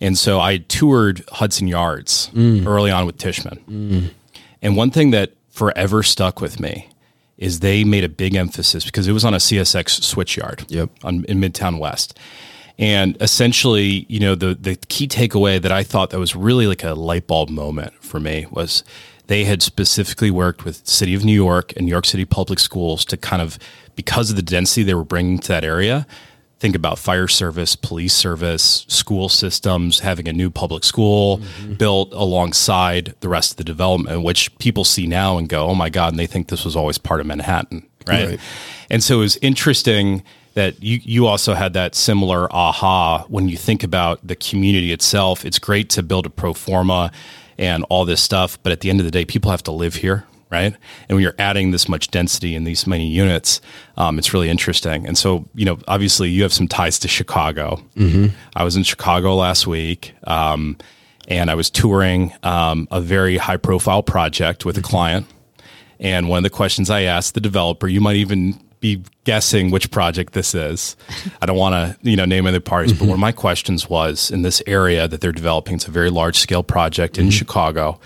And 0.00 0.16
so 0.16 0.38
I 0.38 0.58
toured 0.58 1.24
Hudson 1.28 1.66
Yards 1.66 2.30
mm. 2.32 2.66
early 2.66 2.90
on 2.90 3.06
with 3.06 3.16
Tishman. 3.16 3.58
Mm. 3.64 4.10
And 4.62 4.76
one 4.76 4.90
thing 4.90 5.10
that 5.12 5.32
forever 5.50 6.02
stuck 6.02 6.40
with 6.40 6.60
me 6.60 6.88
is 7.36 7.60
they 7.60 7.84
made 7.84 8.04
a 8.04 8.08
big 8.08 8.34
emphasis 8.34 8.84
because 8.84 9.06
it 9.06 9.12
was 9.12 9.24
on 9.24 9.32
a 9.34 9.38
CSX 9.38 10.00
switchyard 10.00 10.64
Yep. 10.68 10.90
on, 11.04 11.24
in 11.26 11.40
Midtown 11.40 11.78
West. 11.78 12.18
And 12.78 13.16
essentially, 13.20 14.06
you 14.08 14.20
know, 14.20 14.34
the, 14.34 14.54
the 14.54 14.76
key 14.88 15.08
takeaway 15.08 15.60
that 15.60 15.72
I 15.72 15.82
thought 15.82 16.10
that 16.10 16.18
was 16.18 16.36
really 16.36 16.66
like 16.66 16.84
a 16.84 16.94
light 16.94 17.26
bulb 17.26 17.48
moment 17.50 17.92
for 18.02 18.20
me 18.20 18.46
was 18.50 18.84
they 19.26 19.44
had 19.44 19.62
specifically 19.62 20.30
worked 20.30 20.64
with 20.64 20.86
City 20.86 21.14
of 21.14 21.24
New 21.24 21.34
York 21.34 21.72
and 21.76 21.86
New 21.86 21.90
York 21.90 22.06
City 22.06 22.24
Public 22.24 22.58
Schools 22.58 23.04
to 23.06 23.16
kind 23.16 23.42
of, 23.42 23.58
because 23.96 24.30
of 24.30 24.36
the 24.36 24.42
density 24.42 24.84
they 24.84 24.94
were 24.94 25.04
bringing 25.04 25.38
to 25.40 25.48
that 25.48 25.64
area, 25.64 26.06
think 26.58 26.74
about 26.74 26.98
fire 26.98 27.28
service, 27.28 27.76
police 27.76 28.14
service, 28.14 28.84
school 28.88 29.28
systems, 29.28 30.00
having 30.00 30.28
a 30.28 30.32
new 30.32 30.50
public 30.50 30.84
school 30.84 31.38
mm-hmm. 31.38 31.74
built 31.74 32.12
alongside 32.12 33.14
the 33.20 33.28
rest 33.28 33.52
of 33.52 33.56
the 33.58 33.64
development, 33.64 34.22
which 34.22 34.56
people 34.58 34.84
see 34.84 35.06
now 35.06 35.38
and 35.38 35.48
go, 35.48 35.66
oh 35.66 35.74
my 35.74 35.88
God, 35.88 36.12
and 36.12 36.18
they 36.18 36.26
think 36.26 36.48
this 36.48 36.64
was 36.64 36.74
always 36.74 36.98
part 36.98 37.20
of 37.20 37.26
Manhattan. 37.26 37.86
Right. 38.06 38.28
Right. 38.28 38.40
And 38.90 39.02
so 39.02 39.16
it 39.16 39.20
was 39.20 39.36
interesting 39.42 40.22
that 40.54 40.82
you, 40.82 40.98
you 41.04 41.26
also 41.26 41.54
had 41.54 41.74
that 41.74 41.94
similar 41.94 42.52
aha 42.52 43.24
when 43.28 43.48
you 43.48 43.56
think 43.56 43.84
about 43.84 44.26
the 44.26 44.34
community 44.34 44.92
itself. 44.92 45.44
It's 45.44 45.58
great 45.58 45.90
to 45.90 46.02
build 46.02 46.26
a 46.26 46.30
pro 46.30 46.52
forma 46.52 47.12
and 47.58 47.84
all 47.88 48.04
this 48.04 48.22
stuff, 48.22 48.60
but 48.62 48.72
at 48.72 48.80
the 48.80 48.90
end 48.90 48.98
of 49.00 49.04
the 49.04 49.12
day, 49.12 49.24
people 49.24 49.50
have 49.50 49.62
to 49.64 49.72
live 49.72 49.96
here, 49.96 50.24
right? 50.50 50.74
And 51.08 51.16
when 51.16 51.22
you're 51.22 51.34
adding 51.38 51.70
this 51.70 51.88
much 51.88 52.10
density 52.10 52.54
in 52.54 52.64
these 52.64 52.86
many 52.86 53.06
units, 53.08 53.60
um, 53.96 54.18
it's 54.18 54.32
really 54.32 54.48
interesting. 54.48 55.06
And 55.06 55.16
so, 55.16 55.48
you 55.54 55.64
know, 55.64 55.78
obviously 55.86 56.28
you 56.28 56.42
have 56.42 56.52
some 56.52 56.68
ties 56.68 56.98
to 57.00 57.08
Chicago. 57.08 57.82
I 58.56 58.64
was 58.64 58.76
in 58.76 58.82
Chicago 58.82 59.34
last 59.34 59.66
week. 59.66 60.14
Um, 60.24 60.76
and 61.28 61.50
I 61.50 61.54
was 61.54 61.68
touring 61.68 62.32
um, 62.42 62.88
a 62.90 63.02
very 63.02 63.36
high 63.36 63.58
profile 63.58 64.02
project 64.02 64.64
with 64.64 64.78
a 64.78 64.82
client. 64.82 65.26
And 66.00 66.28
one 66.28 66.38
of 66.38 66.42
the 66.42 66.50
questions 66.50 66.88
I 66.88 67.02
asked 67.02 67.34
the 67.34 67.40
developer, 67.40 67.86
you 67.86 68.00
might 68.00 68.16
even 68.16 68.58
be 68.80 69.02
guessing 69.24 69.70
which 69.70 69.90
project 69.90 70.32
this 70.32 70.54
is. 70.54 70.96
I 71.42 71.46
don't 71.46 71.58
want 71.58 71.74
to, 71.74 72.08
you 72.08 72.16
know, 72.16 72.24
name 72.24 72.46
other 72.46 72.60
parties, 72.60 72.92
but 72.92 73.06
one 73.06 73.14
of 73.14 73.20
my 73.20 73.32
questions 73.32 73.90
was 73.90 74.30
in 74.30 74.42
this 74.42 74.62
area 74.66 75.06
that 75.08 75.20
they're 75.20 75.32
developing, 75.32 75.74
it's 75.74 75.88
a 75.88 75.90
very 75.90 76.10
large 76.10 76.38
scale 76.38 76.62
project 76.62 77.18
in 77.18 77.30
Chicago. 77.30 78.00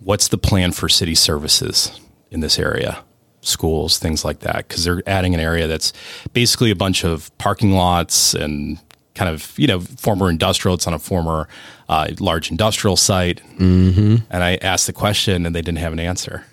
What's 0.00 0.28
the 0.28 0.38
plan 0.38 0.72
for 0.72 0.88
city 0.88 1.14
services 1.14 2.00
in 2.30 2.40
this 2.40 2.58
area? 2.58 3.02
Schools, 3.40 3.98
things 3.98 4.24
like 4.24 4.40
that, 4.40 4.68
because 4.68 4.84
they're 4.84 5.02
adding 5.06 5.34
an 5.34 5.40
area 5.40 5.66
that's 5.66 5.92
basically 6.32 6.70
a 6.70 6.76
bunch 6.76 7.04
of 7.04 7.36
parking 7.38 7.72
lots 7.72 8.34
and 8.34 8.78
kind 9.14 9.30
of, 9.30 9.58
you 9.58 9.66
know, 9.66 9.80
former 9.80 10.30
industrial. 10.30 10.74
It's 10.74 10.86
on 10.86 10.94
a 10.94 10.98
former 10.98 11.48
uh, 11.88 12.08
large 12.20 12.50
industrial 12.50 12.96
site. 12.96 13.42
Mm-hmm. 13.58 14.16
And 14.30 14.44
I 14.44 14.56
asked 14.56 14.86
the 14.86 14.92
question 14.92 15.46
and 15.46 15.54
they 15.54 15.62
didn't 15.62 15.78
have 15.78 15.92
an 15.92 16.00
answer. 16.00 16.44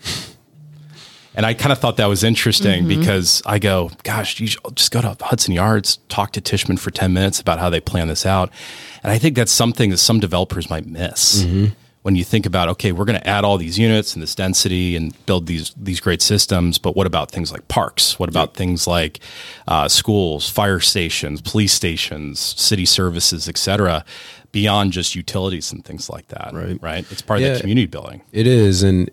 And 1.36 1.46
I 1.46 1.54
kind 1.54 1.72
of 1.74 1.80
thought 1.80 1.98
that 1.98 2.06
was 2.06 2.24
interesting 2.24 2.88
because 2.88 3.42
I 3.46 3.60
go, 3.60 3.92
gosh, 4.04 4.40
you 4.40 4.48
just 4.48 4.92
go 4.92 5.02
to 5.02 5.18
Hudson 5.20 5.54
Yards, 5.54 5.98
talk 6.08 6.32
to 6.34 6.42
Tishman 6.42 6.80
for 6.80 6.92
10 6.92 7.12
minutes 7.14 7.42
about 7.42 7.60
how 7.60 7.70
they 7.70 7.82
plan 7.82 8.08
this 8.08 8.26
out. 8.26 8.50
And 9.04 9.12
I 9.12 9.18
think 9.18 9.36
that's 9.36 9.52
something 9.52 9.90
that 9.90 9.98
some 9.98 10.20
developers 10.20 10.70
might 10.70 10.86
miss 10.86 11.44
when 12.06 12.16
you 12.16 12.24
think 12.24 12.46
about, 12.46 12.70
okay, 12.70 12.92
we're 12.92 13.04
going 13.04 13.20
to 13.20 13.28
add 13.28 13.44
all 13.44 13.58
these 13.58 13.80
units 13.80 14.14
and 14.14 14.22
this 14.22 14.36
density 14.36 14.96
and 14.96 15.26
build 15.26 15.48
these, 15.48 15.74
these 15.76 16.00
great 16.00 16.22
systems. 16.22 16.78
But 16.78 16.96
what 16.96 17.08
about 17.08 17.32
things 17.32 17.52
like 17.52 17.68
parks? 17.68 18.20
What 18.20 18.30
about 18.30 18.54
things 18.54 18.86
like 18.86 19.22
uh, 19.68 19.88
schools, 19.88 20.48
fire 20.48 20.80
stations, 20.80 21.42
police 21.42 21.74
stations, 21.74 22.40
city 22.40 22.86
services, 22.86 23.50
etc 23.50 24.06
beyond 24.52 24.94
just 24.94 25.16
utilities 25.16 25.74
and 25.74 25.84
things 25.84 26.10
like 26.10 26.28
that? 26.30 26.52
Right. 26.54 26.82
Right. 26.82 27.06
It's 27.12 27.22
part 27.22 27.40
of 27.42 27.46
Yeah. 27.46 27.54
the 27.56 27.60
community 27.60 27.88
building. 27.88 28.22
It 28.32 28.48
is, 28.48 28.84
and 28.84 29.10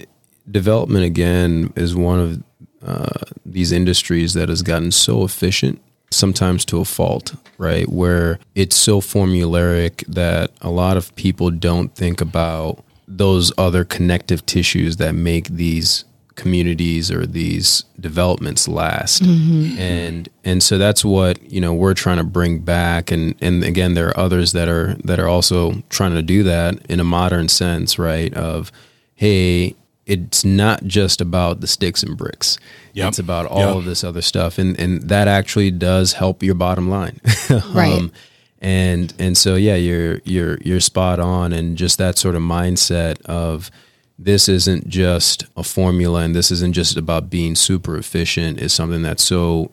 development 0.48 1.04
again 1.04 1.72
is 1.74 1.96
one 1.96 2.20
of 2.20 2.42
uh, 2.86 3.24
these 3.44 3.72
industries 3.72 4.34
that 4.34 4.48
has 4.48 4.62
gotten 4.62 4.92
so 4.92 5.24
efficient, 5.24 5.80
sometimes 6.12 6.64
to 6.66 6.80
a 6.80 6.84
fault, 6.84 7.34
right? 7.58 7.88
Where 7.88 8.38
it's 8.54 8.76
so 8.76 9.00
formulaic 9.00 10.06
that 10.06 10.50
a 10.60 10.70
lot 10.70 10.96
of 10.96 11.14
people 11.16 11.50
don't 11.50 11.94
think 11.94 12.20
about 12.20 12.84
those 13.08 13.52
other 13.58 13.84
connective 13.84 14.44
tissues 14.46 14.96
that 14.96 15.14
make 15.14 15.48
these 15.48 16.04
communities 16.34 17.10
or 17.10 17.26
these 17.26 17.84
developments 18.00 18.66
last 18.66 19.22
mm-hmm. 19.22 19.78
and 19.78 20.30
and 20.44 20.62
so 20.62 20.78
that's 20.78 21.04
what 21.04 21.40
you 21.50 21.60
know 21.60 21.74
we're 21.74 21.94
trying 21.94 22.16
to 22.16 22.24
bring 22.24 22.58
back 22.58 23.10
and 23.10 23.34
and 23.42 23.62
again 23.62 23.92
there 23.92 24.08
are 24.08 24.18
others 24.18 24.52
that 24.52 24.66
are 24.66 24.94
that 25.04 25.20
are 25.20 25.28
also 25.28 25.82
trying 25.90 26.14
to 26.14 26.22
do 26.22 26.42
that 26.42 26.74
in 26.86 27.00
a 27.00 27.04
modern 27.04 27.48
sense 27.48 27.98
right 27.98 28.32
of 28.34 28.72
hey 29.14 29.74
it's 30.20 30.44
not 30.44 30.84
just 30.84 31.20
about 31.20 31.60
the 31.60 31.66
sticks 31.66 32.02
and 32.02 32.16
bricks 32.16 32.58
Yep. 32.94 33.08
it's 33.08 33.18
about 33.18 33.46
all 33.46 33.60
Yep. 33.68 33.76
of 33.76 33.84
this 33.84 34.04
other 34.04 34.22
stuff 34.22 34.58
and 34.58 34.78
and 34.78 35.08
that 35.08 35.26
actually 35.28 35.70
does 35.70 36.12
help 36.14 36.42
your 36.42 36.54
bottom 36.54 36.88
line 36.90 37.20
um, 37.50 37.62
Right. 37.74 38.10
and 38.60 39.14
and 39.18 39.36
so 39.36 39.54
yeah 39.54 39.74
you're 39.76 40.20
you're 40.24 40.58
you're 40.62 40.80
spot 40.80 41.18
on 41.20 41.52
and 41.52 41.76
just 41.76 41.98
that 41.98 42.18
sort 42.18 42.34
of 42.34 42.42
mindset 42.42 43.20
of 43.22 43.70
this 44.18 44.48
isn't 44.48 44.88
just 44.88 45.46
a 45.56 45.62
formula 45.64 46.20
and 46.20 46.34
this 46.34 46.50
isn't 46.50 46.74
just 46.74 46.96
about 46.96 47.28
being 47.30 47.54
super 47.56 47.96
efficient 47.96 48.60
is 48.60 48.72
something 48.72 49.02
that's 49.02 49.22
so 49.24 49.70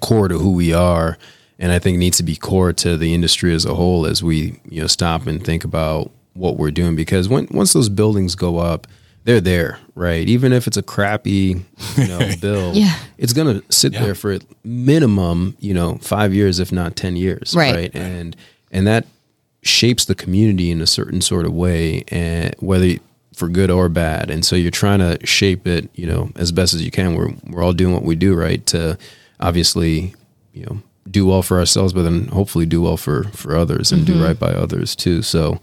core 0.00 0.28
to 0.28 0.38
who 0.38 0.52
we 0.52 0.72
are 0.72 1.18
and 1.58 1.72
I 1.72 1.78
think 1.78 1.98
needs 1.98 2.16
to 2.16 2.22
be 2.22 2.36
core 2.36 2.72
to 2.72 2.96
the 2.96 3.12
industry 3.12 3.52
as 3.54 3.66
a 3.66 3.74
whole 3.74 4.06
as 4.06 4.22
we 4.22 4.60
you 4.68 4.80
know 4.82 4.86
stop 4.86 5.26
and 5.26 5.44
think 5.44 5.64
about 5.64 6.10
what 6.34 6.56
we're 6.56 6.70
doing 6.70 6.94
because 6.96 7.28
when 7.28 7.48
once 7.50 7.72
those 7.72 7.88
buildings 7.88 8.34
go 8.36 8.58
up 8.58 8.86
they're 9.24 9.40
there 9.40 9.78
right? 9.94 10.26
Even 10.28 10.52
if 10.52 10.66
it's 10.66 10.76
a 10.78 10.82
crappy 10.82 11.64
you 11.96 12.08
know 12.08 12.30
bill 12.40 12.72
Yeah. 12.74 12.96
it's 13.18 13.32
going 13.32 13.60
to 13.60 13.72
sit 13.72 13.92
there 13.92 14.14
for 14.14 14.38
minimum 14.64 15.56
you 15.60 15.74
know 15.74 15.96
5 15.98 16.34
years 16.34 16.58
if 16.58 16.72
not 16.72 16.96
10 16.96 17.16
years 17.16 17.54
Right. 17.54 17.90
and 17.94 18.36
and 18.70 18.86
that 18.86 19.06
shapes 19.62 20.06
the 20.06 20.14
community 20.14 20.70
in 20.70 20.80
a 20.80 20.86
certain 20.86 21.20
sort 21.20 21.44
of 21.44 21.52
way 21.52 22.04
and 22.08 22.54
whether 22.60 22.94
for 23.34 23.48
good 23.48 23.70
or 23.70 23.88
bad. 23.88 24.30
And 24.30 24.44
so 24.44 24.54
you're 24.56 24.70
trying 24.70 24.98
to 25.00 25.24
shape 25.26 25.66
it 25.66 25.88
you 25.94 26.06
know 26.06 26.30
as 26.36 26.50
best 26.52 26.74
as 26.74 26.82
you 26.82 26.90
can. 26.90 27.14
We're 27.14 27.32
we're 27.48 27.62
all 27.62 27.72
doing 27.72 27.92
what 27.94 28.02
we 28.02 28.14
do 28.14 28.34
right 28.34 28.64
to 28.66 28.96
obviously 29.38 30.14
you 30.52 30.64
know 30.64 30.82
do 31.10 31.26
well 31.26 31.42
for 31.42 31.58
ourselves 31.58 31.92
but 31.92 32.02
then 32.02 32.28
hopefully 32.28 32.66
do 32.66 32.82
well 32.82 32.96
for 32.96 33.24
for 33.32 33.56
others 33.56 33.92
and 33.92 34.06
do 34.06 34.12
mm-hmm. 34.14 34.22
right 34.24 34.38
by 34.38 34.52
others 34.52 34.94
too. 34.96 35.22
So 35.22 35.60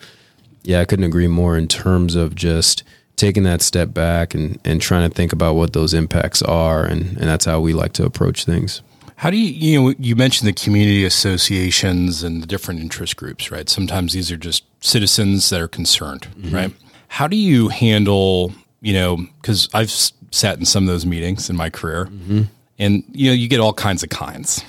yeah 0.64 0.80
i 0.82 0.86
couldn't 0.86 1.06
agree 1.06 1.28
more 1.28 1.56
in 1.58 1.68
terms 1.68 2.16
of 2.16 2.36
just 2.36 2.84
taking 3.18 3.44
that 3.44 3.62
step 3.62 3.94
back 3.94 4.34
and 4.34 4.60
and 4.64 4.82
trying 4.82 5.08
to 5.10 5.14
think 5.14 5.34
about 5.34 5.56
what 5.56 5.74
those 5.74 5.94
impacts 5.94 6.42
are 6.42 6.86
and 6.86 7.18
and 7.18 7.28
that's 7.28 7.46
how 7.46 7.60
we 7.60 7.74
like 7.74 7.92
to 7.94 8.06
approach 8.06 8.46
things 8.46 8.82
How 9.18 9.32
do 9.32 9.38
you, 9.38 9.52
you 9.52 9.82
know, 9.82 9.96
you 9.98 10.16
mentioned 10.16 10.48
the 10.48 10.54
community 10.54 11.04
associations 11.04 12.22
and 12.22 12.44
the 12.44 12.46
different 12.46 12.80
interest 12.82 13.16
groups, 13.16 13.50
right? 13.50 13.68
Sometimes 13.68 14.14
these 14.14 14.32
are 14.32 14.38
just 14.38 14.64
citizens 14.80 15.50
that 15.50 15.60
are 15.60 15.68
concerned, 15.68 16.28
mm-hmm. 16.38 16.56
right? 16.56 16.74
How 17.08 17.28
do 17.28 17.36
you 17.36 17.70
handle, 17.70 18.54
you 18.80 18.94
know, 18.94 19.18
because 19.42 19.70
I've 19.74 19.88
s- 19.88 20.14
sat 20.30 20.60
in 20.60 20.66
some 20.66 20.84
of 20.84 20.88
those 20.88 21.04
meetings 21.04 21.50
in 21.50 21.56
my 21.56 21.72
career 21.72 22.06
mm-hmm. 22.06 22.44
and, 22.78 23.04
you 23.12 23.32
know, 23.32 23.34
you 23.34 23.48
get 23.48 23.60
all 23.60 23.74
kinds 23.74 24.04
of 24.04 24.10
kinds. 24.10 24.64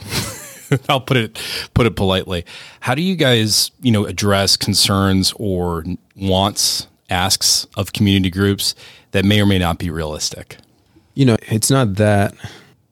I'll 0.88 1.00
put 1.00 1.18
it 1.18 1.38
put 1.74 1.86
it 1.86 1.94
politely. 1.94 2.46
How 2.80 2.94
do 2.94 3.02
you 3.02 3.16
guys, 3.16 3.70
you 3.82 3.92
know, 3.92 4.06
address 4.06 4.56
concerns 4.56 5.34
or 5.36 5.84
wants, 6.16 6.87
asks 7.10 7.66
of 7.76 7.92
community 7.92 8.30
groups 8.30 8.74
that 9.12 9.24
may 9.24 9.40
or 9.40 9.46
may 9.46 9.58
not 9.58 9.78
be 9.78 9.90
realistic? 9.90 10.56
you 11.14 11.24
know 11.24 11.36
it's 11.48 11.70
not 11.70 11.94
that 11.96 12.32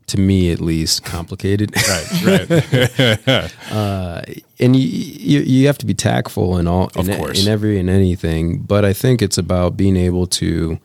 to 0.08 0.18
me 0.18 0.50
at 0.50 0.60
least 0.60 1.04
complicated 1.04 1.72
Right, 1.88 2.48
right. 2.48 3.52
Uh, 3.70 4.22
and 4.58 4.74
you, 4.76 4.82
you 4.88 5.40
you 5.40 5.66
have 5.66 5.78
to 5.78 5.86
be 5.86 5.94
tactful 5.94 6.58
in 6.58 6.66
all 6.66 6.90
Of 6.96 7.08
in, 7.08 7.16
course. 7.18 7.44
in 7.44 7.50
every 7.52 7.78
and 7.78 7.88
anything 7.90 8.58
but 8.60 8.84
i 8.84 8.92
think 8.92 9.20
it's 9.22 9.38
about 9.38 9.76
being 9.76 9.96
able 9.96 10.26
to 10.28 10.78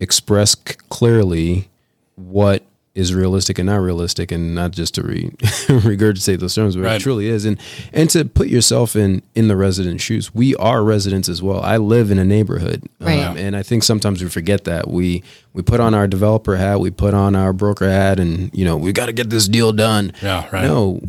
express 0.00 0.52
c- 0.56 0.74
clearly 0.90 1.68
what 2.16 2.62
is 2.94 3.12
realistic 3.12 3.58
and 3.58 3.66
not 3.66 3.78
realistic 3.80 4.30
and 4.30 4.54
not 4.54 4.70
just 4.70 4.94
to 4.94 5.02
re- 5.02 5.30
regurgitate 5.40 6.38
those 6.38 6.54
terms 6.54 6.76
but 6.76 6.82
Right. 6.84 6.96
it 6.96 7.02
truly 7.02 7.26
is. 7.28 7.44
And 7.44 7.58
and 7.92 8.08
to 8.10 8.24
put 8.24 8.48
yourself 8.48 8.94
in 8.96 9.22
in 9.34 9.48
the 9.48 9.56
resident 9.56 10.00
shoes 10.00 10.32
we 10.34 10.54
are 10.56 10.82
residents 10.84 11.28
as 11.28 11.42
well. 11.42 11.60
I 11.60 11.76
live 11.78 12.10
in 12.10 12.18
a 12.18 12.24
neighborhood 12.24 12.82
Um, 13.00 13.36
and 13.36 13.56
i 13.56 13.62
think 13.62 13.82
sometimes 13.82 14.22
we 14.22 14.28
forget 14.28 14.64
that. 14.64 14.88
We 14.88 15.22
we 15.52 15.62
put 15.62 15.80
on 15.80 15.92
our 15.94 16.06
developer 16.06 16.56
hat 16.56 16.80
we 16.80 16.90
put 16.90 17.14
on 17.14 17.34
our 17.34 17.52
broker 17.52 17.88
hat 17.90 18.20
and 18.20 18.50
you 18.54 18.64
know 18.64 18.76
we 18.76 18.92
got 18.92 19.06
to 19.06 19.12
get 19.12 19.28
this 19.30 19.48
deal 19.48 19.72
done. 19.72 20.12
Yeah, 20.22 20.48
right. 20.52 20.64
no 20.64 21.00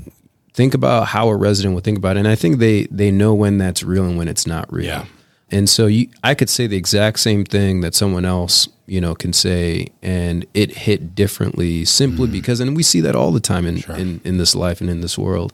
think 0.54 0.74
about 0.74 1.08
how 1.08 1.28
a 1.28 1.36
resident 1.36 1.76
would 1.76 1.84
think 1.84 1.98
about 1.98 2.16
it 2.16 2.20
and 2.20 2.28
i 2.30 2.36
think 2.36 2.60
they 2.60 2.86
they 2.86 3.12
know 3.12 3.34
when 3.36 3.58
that's 3.58 3.84
real 3.84 4.06
and 4.06 4.18
when 4.18 4.28
it's 4.28 4.48
not 4.48 4.72
real. 4.74 4.86
Yeah. 4.86 5.06
And 5.52 5.70
so 5.70 5.86
you 5.88 6.08
i 6.24 6.34
could 6.34 6.50
say 6.50 6.68
the 6.68 6.78
exact 6.78 7.20
same 7.20 7.43
thing 7.43 7.82
that 7.82 7.93
someone 7.93 8.26
else 8.26 8.68
you 8.88 9.02
know 9.02 9.16
can 9.16 9.34
say 9.34 9.88
and 10.02 10.46
it 10.54 10.72
hit 10.72 11.16
differently 11.16 11.86
simply 11.86 12.28
because 12.28 12.60
and 12.60 12.76
we 12.76 12.84
see 12.84 13.02
that 13.02 13.16
all 13.16 13.32
the 13.32 13.39
time 13.39 13.66
in 13.66 13.84
in, 13.93 14.22
in 14.24 14.38
this 14.38 14.56
life 14.56 14.82
and 14.82 14.89
in 14.89 15.02
this 15.02 15.18
world. 15.18 15.52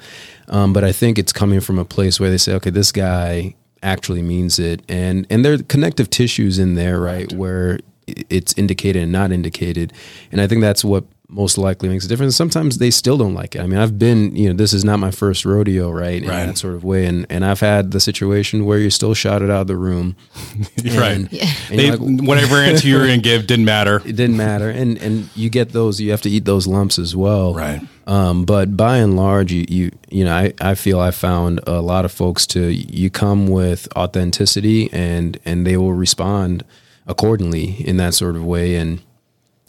Um, 0.49 0.73
but 0.73 0.83
i 0.83 0.91
think 0.91 1.17
it's 1.17 1.31
coming 1.33 1.61
from 1.61 1.79
a 1.79 1.85
place 1.85 2.19
where 2.19 2.29
they 2.29 2.37
say 2.37 2.53
okay 2.55 2.69
this 2.69 2.91
guy 2.91 3.55
actually 3.83 4.21
means 4.21 4.59
it. 4.59 4.81
And 4.87 5.25
and 5.29 5.43
there 5.43 5.53
are 5.53 5.57
connective 5.59 6.09
tissues 6.09 6.59
in 6.59 6.75
there 6.75 6.99
right, 6.99 7.31
where 7.33 7.79
it's 8.07 8.53
indicated 8.57 9.03
and 9.03 9.11
not 9.11 9.31
indicated. 9.31 9.93
And 10.31 10.41
i 10.41 10.47
think 10.47 10.61
that's 10.61 10.83
what 10.83 11.05
most 11.31 11.57
likely 11.57 11.87
makes 11.89 12.03
a 12.05 12.07
difference. 12.09 12.35
Sometimes 12.35 12.77
they 12.77 12.91
still 12.91 13.17
don't 13.17 13.33
like 13.33 13.55
it. 13.55 13.61
I 13.61 13.65
mean, 13.67 13.79
I've 13.79 13.97
been, 13.97 14.35
you 14.35 14.49
know, 14.49 14.55
this 14.55 14.73
is 14.73 14.83
not 14.83 14.99
my 14.99 15.11
first 15.11 15.45
rodeo, 15.45 15.89
right? 15.89 16.21
In 16.21 16.27
Right. 16.29 16.45
that 16.45 16.57
sort 16.57 16.75
of 16.75 16.83
way. 16.83 17.05
And 17.05 17.25
and 17.29 17.45
I've 17.45 17.61
had 17.61 17.91
the 17.91 17.99
situation 18.01 18.65
where 18.65 18.77
you're 18.77 18.91
still 18.91 19.13
shouted 19.13 19.49
out 19.49 19.61
of 19.61 19.67
the 19.67 19.77
room. 19.77 20.15
right. 20.85 21.11
And, 21.15 21.31
Yeah. 21.31 21.49
and 21.69 21.79
They, 21.79 21.91
like, 21.91 22.27
whatever 22.27 22.55
answer 22.57 22.87
you 22.87 22.97
were 22.97 23.05
going 23.07 23.21
to 23.21 23.29
give 23.29 23.47
didn't 23.47 23.65
matter. 23.65 24.01
it 24.05 24.15
didn't 24.17 24.37
matter. 24.37 24.69
And 24.69 24.97
and 24.97 25.29
you 25.35 25.49
get 25.49 25.69
those, 25.71 26.01
you 26.01 26.11
have 26.11 26.21
to 26.23 26.29
eat 26.29 26.45
those 26.45 26.67
lumps 26.67 26.99
as 26.99 27.15
well. 27.15 27.53
Right. 27.53 27.81
Um, 28.07 28.43
but 28.45 28.75
by 28.75 28.97
and 28.97 29.15
large, 29.15 29.53
you, 29.53 29.65
you 29.69 29.91
you 30.09 30.25
know, 30.25 30.35
I, 30.35 30.53
I 30.59 30.75
feel 30.75 30.99
I 30.99 31.11
found 31.11 31.61
a 31.65 31.79
lot 31.81 32.03
of 32.03 32.11
folks 32.11 32.45
to 32.47 32.59
you 32.69 33.09
come 33.09 33.47
with 33.47 33.87
authenticity 33.95 34.91
and 34.91 35.39
and 35.45 35.65
they 35.65 35.77
will 35.77 35.93
respond 35.93 36.63
accordingly 37.07 37.75
in 37.87 37.97
that 37.97 38.13
sort 38.13 38.35
of 38.35 38.43
way 38.45 38.75
and 38.75 39.01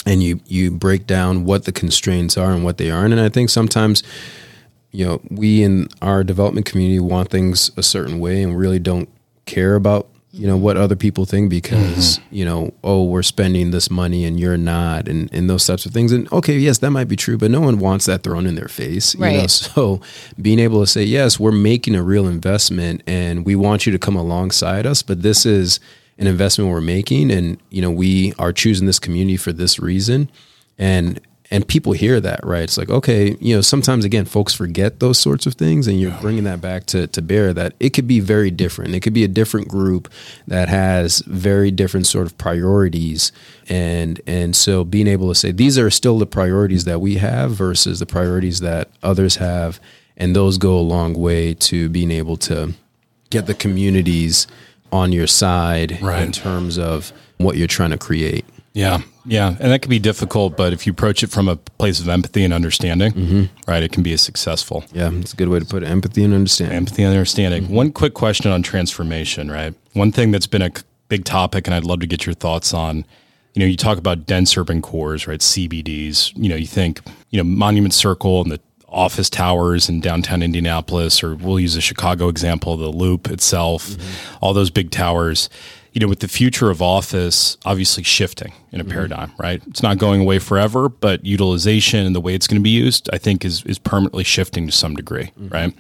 and 0.07 0.23
you 0.23 0.41
you 0.47 0.71
break 0.71 1.07
down 1.07 1.45
what 1.45 1.65
the 1.65 1.73
constraints 1.73 2.37
are 2.37 2.53
and 2.53 2.65
what 2.65 2.79
they 2.79 2.91
aren't. 2.91 3.13
And 3.13 3.21
I 3.21 3.29
think 3.29 3.51
sometimes 3.51 4.03
you 4.91 5.07
know 5.07 5.21
we 5.31 5.63
in 5.63 5.89
our 6.01 6.23
development 6.23 6.67
community 6.67 7.01
want 7.01 7.31
things 7.31 7.71
a 7.77 7.83
certain 7.83 8.21
way 8.21 8.43
and 8.43 8.57
really 8.57 8.79
don't 8.79 9.09
care 9.47 9.75
about 9.75 10.09
you 10.35 10.47
know 10.47 10.57
what 10.57 10.77
other 10.79 10.97
people 10.97 11.27
think 11.27 11.51
because 11.51 12.19
mm-hmm. 12.19 12.35
you 12.35 12.45
know 12.45 12.73
oh 12.83 13.05
we're 13.05 13.23
spending 13.23 13.71
this 13.71 13.91
money 13.91 14.25
and 14.25 14.41
you're 14.41 14.57
not 14.57 15.07
and 15.07 15.33
and 15.33 15.49
those 15.49 15.67
types 15.67 15.85
of 15.85 15.93
things 15.93 16.11
and 16.11 16.31
okay 16.33 16.57
yes 16.57 16.79
that 16.79 16.91
might 16.91 17.09
be 17.09 17.17
true 17.17 17.37
but 17.37 17.51
no 17.51 17.61
one 17.61 17.79
wants 17.79 18.07
that 18.07 18.23
thrown 18.23 18.47
in 18.47 18.55
their 18.55 18.69
face 18.69 19.15
you 19.15 19.21
know 19.21 19.27
Right. 19.27 19.51
so 19.51 20.01
being 20.41 20.59
able 20.59 20.81
to 20.81 20.87
say 20.87 21.03
yes 21.03 21.39
we're 21.39 21.53
making 21.53 21.95
a 21.95 22.03
real 22.03 22.27
investment 22.27 23.03
and 23.07 23.45
we 23.45 23.55
want 23.55 23.85
you 23.85 23.93
to 23.93 23.99
come 23.99 24.17
alongside 24.17 24.87
us 24.87 25.03
but 25.03 25.23
this 25.23 25.45
is 25.45 25.81
an 26.19 26.27
investment 26.27 26.71
we're 26.71 26.81
making. 26.81 27.31
And 27.31 27.59
you 27.71 27.83
know 27.83 27.91
we 27.91 28.33
are 28.39 28.53
choosing 28.53 28.87
this 28.87 28.99
community 28.99 29.37
for 29.37 29.53
this 29.53 29.79
reason. 29.79 30.31
And 30.79 31.21
and 31.51 31.69
people 31.69 31.93
hear 31.93 32.19
that 32.19 32.41
right? 32.45 32.63
It's 32.63 32.79
like 32.79 32.91
okay 32.91 33.37
you 33.41 33.55
know 33.55 33.61
sometimes 33.61 34.05
again 34.05 34.25
folks 34.25 34.55
forget 34.55 35.01
those 35.01 35.19
sorts 35.19 35.47
of 35.47 35.55
things 35.55 35.87
and 35.87 36.01
you're 36.01 36.17
bringing 36.21 36.45
that 36.45 36.61
back 36.61 36.87
to 36.87 37.07
to 37.09 37.21
bear 37.21 37.53
that 37.53 37.75
it 37.79 37.91
could 37.91 38.07
be 38.07 38.21
very 38.21 38.51
different. 38.51 38.95
It 38.95 39.01
could 39.01 39.13
be 39.13 39.25
a 39.25 39.29
different 39.29 39.69
group 39.69 40.11
that 40.47 40.69
has 40.69 41.19
very 41.27 41.71
different 41.71 42.07
sort 42.07 42.27
of 42.27 42.39
priorities. 42.39 43.33
And 43.69 44.21
and 44.27 44.57
so 44.57 44.85
being 44.85 45.07
able 45.07 45.29
to 45.29 45.35
say 45.35 45.53
these 45.53 45.79
are 45.79 45.91
still 45.91 46.19
the 46.19 46.27
priorities 46.27 46.85
that 46.85 47.01
we 47.01 47.17
have 47.17 47.53
versus 47.53 47.99
the 47.99 48.07
priorities 48.07 48.61
that 48.61 48.91
others 49.03 49.37
have. 49.37 49.79
And 50.17 50.37
those 50.37 50.59
go 50.59 50.79
a 50.79 50.81
long 50.81 51.15
way 51.15 51.55
to 51.55 51.89
being 51.89 52.11
able 52.11 52.37
to 52.39 52.75
get 53.31 53.47
the 53.47 53.55
communities 53.55 54.47
on 54.93 55.11
your 55.11 55.27
side 55.27 56.01
right. 56.03 56.23
in 56.23 56.31
terms 56.31 56.79
of 56.79 57.13
what 57.39 57.57
you're 57.57 57.67
trying 57.67 57.91
to 57.91 57.99
create 57.99 58.45
Yeah. 58.73 59.03
Yeah. 59.25 59.49
And 59.61 59.71
that 59.71 59.83
can 59.83 59.91
be 59.91 59.99
difficult, 59.99 60.57
but 60.57 60.73
if 60.73 60.87
you 60.87 60.93
approach 60.93 61.23
it 61.23 61.31
from 61.31 61.49
a 61.49 61.57
place 61.57 62.01
of 62.01 62.09
empathy 62.09 62.45
and 62.45 62.53
understanding, 62.53 63.13
mm-hmm. 63.13 63.71
right, 63.71 63.83
it 63.83 63.93
can 63.93 64.03
be 64.03 64.17
successful. 64.17 64.85
yeah 64.93 65.11
it's 65.13 65.33
a 65.33 65.37
good 65.37 65.49
way 65.49 65.59
to 65.59 65.65
put 65.65 65.83
it 65.83 65.87
empathy 65.87 66.25
and 66.25 66.35
understanding 66.35 66.77
Empathy 66.77 67.03
and 67.03 67.13
understanding. 67.13 67.65
Mm-hmm. 67.65 67.75
One 67.75 67.93
quick 67.93 68.15
question 68.15 68.51
on 68.51 68.63
transformation, 68.63 69.51
right? 69.51 69.75
One 69.93 70.11
thing 70.13 70.31
that's 70.31 70.47
been 70.47 70.63
a 70.63 70.71
big 71.09 71.25
topic, 71.25 71.67
and 71.67 71.75
I'd 71.75 71.85
love 71.85 72.01
to 72.01 72.07
get 72.07 72.27
your 72.27 72.35
thoughts 72.35 72.73
on. 72.73 73.05
You 73.55 73.61
know, 73.61 73.67
you 73.67 73.77
talk 73.77 73.99
about 73.99 74.25
dense 74.25 74.57
urban 74.57 74.81
cores, 74.81 75.27
right? 75.27 75.41
CBDs. 75.41 76.33
You 76.35 76.49
know, 76.49 76.57
you 76.57 76.67
think, 76.67 77.03
you 77.31 77.37
know, 77.37 77.45
Monument 77.45 77.93
Circle 77.93 78.41
and 78.41 78.51
the 78.51 78.61
office 78.93 79.31
towers 79.31 79.89
in 79.89 80.01
downtown 80.01 80.43
Indianapolis, 80.43 81.23
or 81.23 81.35
we'll 81.35 81.61
use 81.61 81.77
a 81.77 81.81
Chicago 81.81 82.29
example, 82.29 82.77
the 82.77 82.89
Loop 82.89 83.29
itself, 83.31 83.91
mm-hmm. 83.91 84.37
all 84.45 84.55
those 84.55 84.71
big 84.71 84.91
towers. 84.91 85.49
You 85.93 86.01
know, 86.01 86.09
with 86.09 86.21
the 86.21 86.29
future 86.29 86.71
of 86.71 86.81
office 86.81 87.59
obviously 87.67 88.03
shifting 88.03 88.55
in 88.71 88.81
a 88.81 88.85
mm-hmm. 88.85 88.93
paradigm, 88.93 89.33
right? 89.39 89.63
It's 89.67 89.83
not 89.83 89.99
going 89.99 90.23
away 90.23 90.39
forever, 90.39 90.89
but 90.89 91.25
utilization 91.27 92.07
and 92.07 92.15
the 92.15 92.21
way 92.21 92.35
it's 92.35 92.47
going 92.47 92.61
to 92.61 92.63
be 92.63 92.71
used, 92.71 93.11
I 93.13 93.19
think, 93.19 93.45
is 93.45 93.63
is 93.65 93.79
permanently 93.79 94.25
shifting 94.25 94.67
to 94.67 94.73
some 94.73 94.95
degree, 94.95 95.33
mm-hmm. 95.39 95.49
right? 95.49 95.75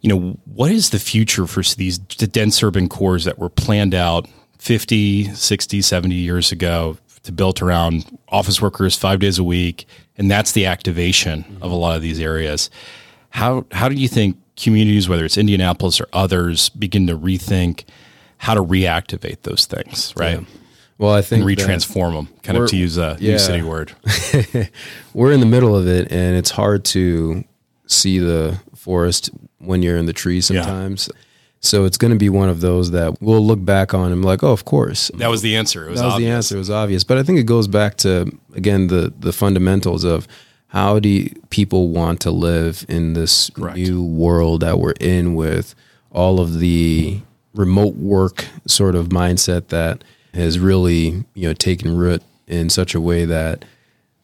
you 0.00 0.08
know, 0.08 0.38
what 0.46 0.70
is 0.70 0.90
the 0.90 0.98
future 0.98 1.46
for 1.46 1.62
these 1.76 1.98
the 1.98 2.26
dense 2.26 2.62
urban 2.62 2.88
cores 2.88 3.24
that 3.24 3.38
were 3.38 3.50
planned 3.50 3.94
out 3.94 4.26
50, 4.58 5.34
60, 5.34 5.82
70 5.82 6.14
years 6.14 6.52
ago 6.52 6.96
to 7.22 7.32
built 7.32 7.60
around 7.60 8.18
office 8.28 8.62
workers 8.62 8.96
five 8.96 9.20
days 9.20 9.38
a 9.38 9.44
week, 9.44 9.86
and 10.20 10.30
that's 10.30 10.52
the 10.52 10.66
activation 10.66 11.56
of 11.62 11.72
a 11.72 11.74
lot 11.74 11.96
of 11.96 12.02
these 12.02 12.20
areas. 12.20 12.68
How 13.30 13.64
how 13.72 13.88
do 13.88 13.94
you 13.94 14.06
think 14.06 14.36
communities, 14.54 15.08
whether 15.08 15.24
it's 15.24 15.38
Indianapolis 15.38 15.98
or 15.98 16.06
others, 16.12 16.68
begin 16.68 17.06
to 17.06 17.16
rethink 17.16 17.84
how 18.36 18.52
to 18.52 18.62
reactivate 18.62 19.42
those 19.42 19.64
things, 19.64 20.12
right? 20.16 20.46
Well, 20.98 21.14
I 21.14 21.22
think 21.22 21.42
And 21.42 21.50
retransform 21.50 22.12
them, 22.12 22.28
kind 22.42 22.58
of 22.58 22.68
to 22.68 22.76
use 22.76 22.98
a 22.98 23.16
yeah. 23.18 23.32
new 23.32 23.38
city 23.38 23.62
word. 23.62 23.92
we're 25.14 25.32
in 25.32 25.40
the 25.40 25.46
middle 25.46 25.74
of 25.74 25.88
it 25.88 26.12
and 26.12 26.36
it's 26.36 26.50
hard 26.50 26.84
to 26.86 27.42
see 27.86 28.18
the 28.18 28.60
forest 28.74 29.30
when 29.58 29.82
you're 29.82 29.96
in 29.96 30.04
the 30.04 30.12
trees 30.12 30.50
Yeah. 30.50 30.64
So 31.60 31.84
it's 31.84 31.98
going 31.98 32.12
to 32.12 32.18
be 32.18 32.30
one 32.30 32.48
of 32.48 32.62
those 32.62 32.90
that 32.92 33.20
we'll 33.20 33.44
look 33.44 33.62
back 33.64 33.92
on 33.92 34.12
and 34.12 34.22
be 34.22 34.26
like, 34.26 34.42
oh, 34.42 34.52
of 34.52 34.64
course. 34.64 35.10
That 35.14 35.28
was 35.28 35.42
the 35.42 35.56
answer. 35.56 35.86
It 35.86 35.90
was, 35.90 36.00
that 36.00 36.06
was 36.06 36.14
the 36.14 36.24
obvious. 36.24 36.34
answer. 36.36 36.54
It 36.56 36.58
was 36.58 36.70
obvious. 36.70 37.04
But 37.04 37.18
I 37.18 37.22
think 37.22 37.38
it 37.38 37.44
goes 37.44 37.68
back 37.68 37.96
to, 37.98 38.32
again, 38.54 38.86
the, 38.86 39.12
the 39.18 39.32
fundamentals 39.32 40.02
of 40.02 40.26
how 40.68 41.00
do 41.00 41.28
people 41.50 41.88
want 41.88 42.20
to 42.20 42.30
live 42.30 42.86
in 42.88 43.12
this 43.12 43.50
Correct. 43.50 43.76
new 43.76 44.02
world 44.02 44.60
that 44.62 44.78
we're 44.78 44.94
in 45.00 45.34
with 45.34 45.74
all 46.10 46.40
of 46.40 46.60
the 46.60 47.20
remote 47.54 47.96
work 47.96 48.46
sort 48.66 48.94
of 48.94 49.08
mindset 49.08 49.68
that 49.68 50.02
has 50.32 50.58
really, 50.58 51.24
you 51.34 51.48
know, 51.48 51.54
taken 51.54 51.96
root 51.96 52.22
in 52.46 52.70
such 52.70 52.94
a 52.94 53.00
way 53.00 53.24
that 53.24 53.64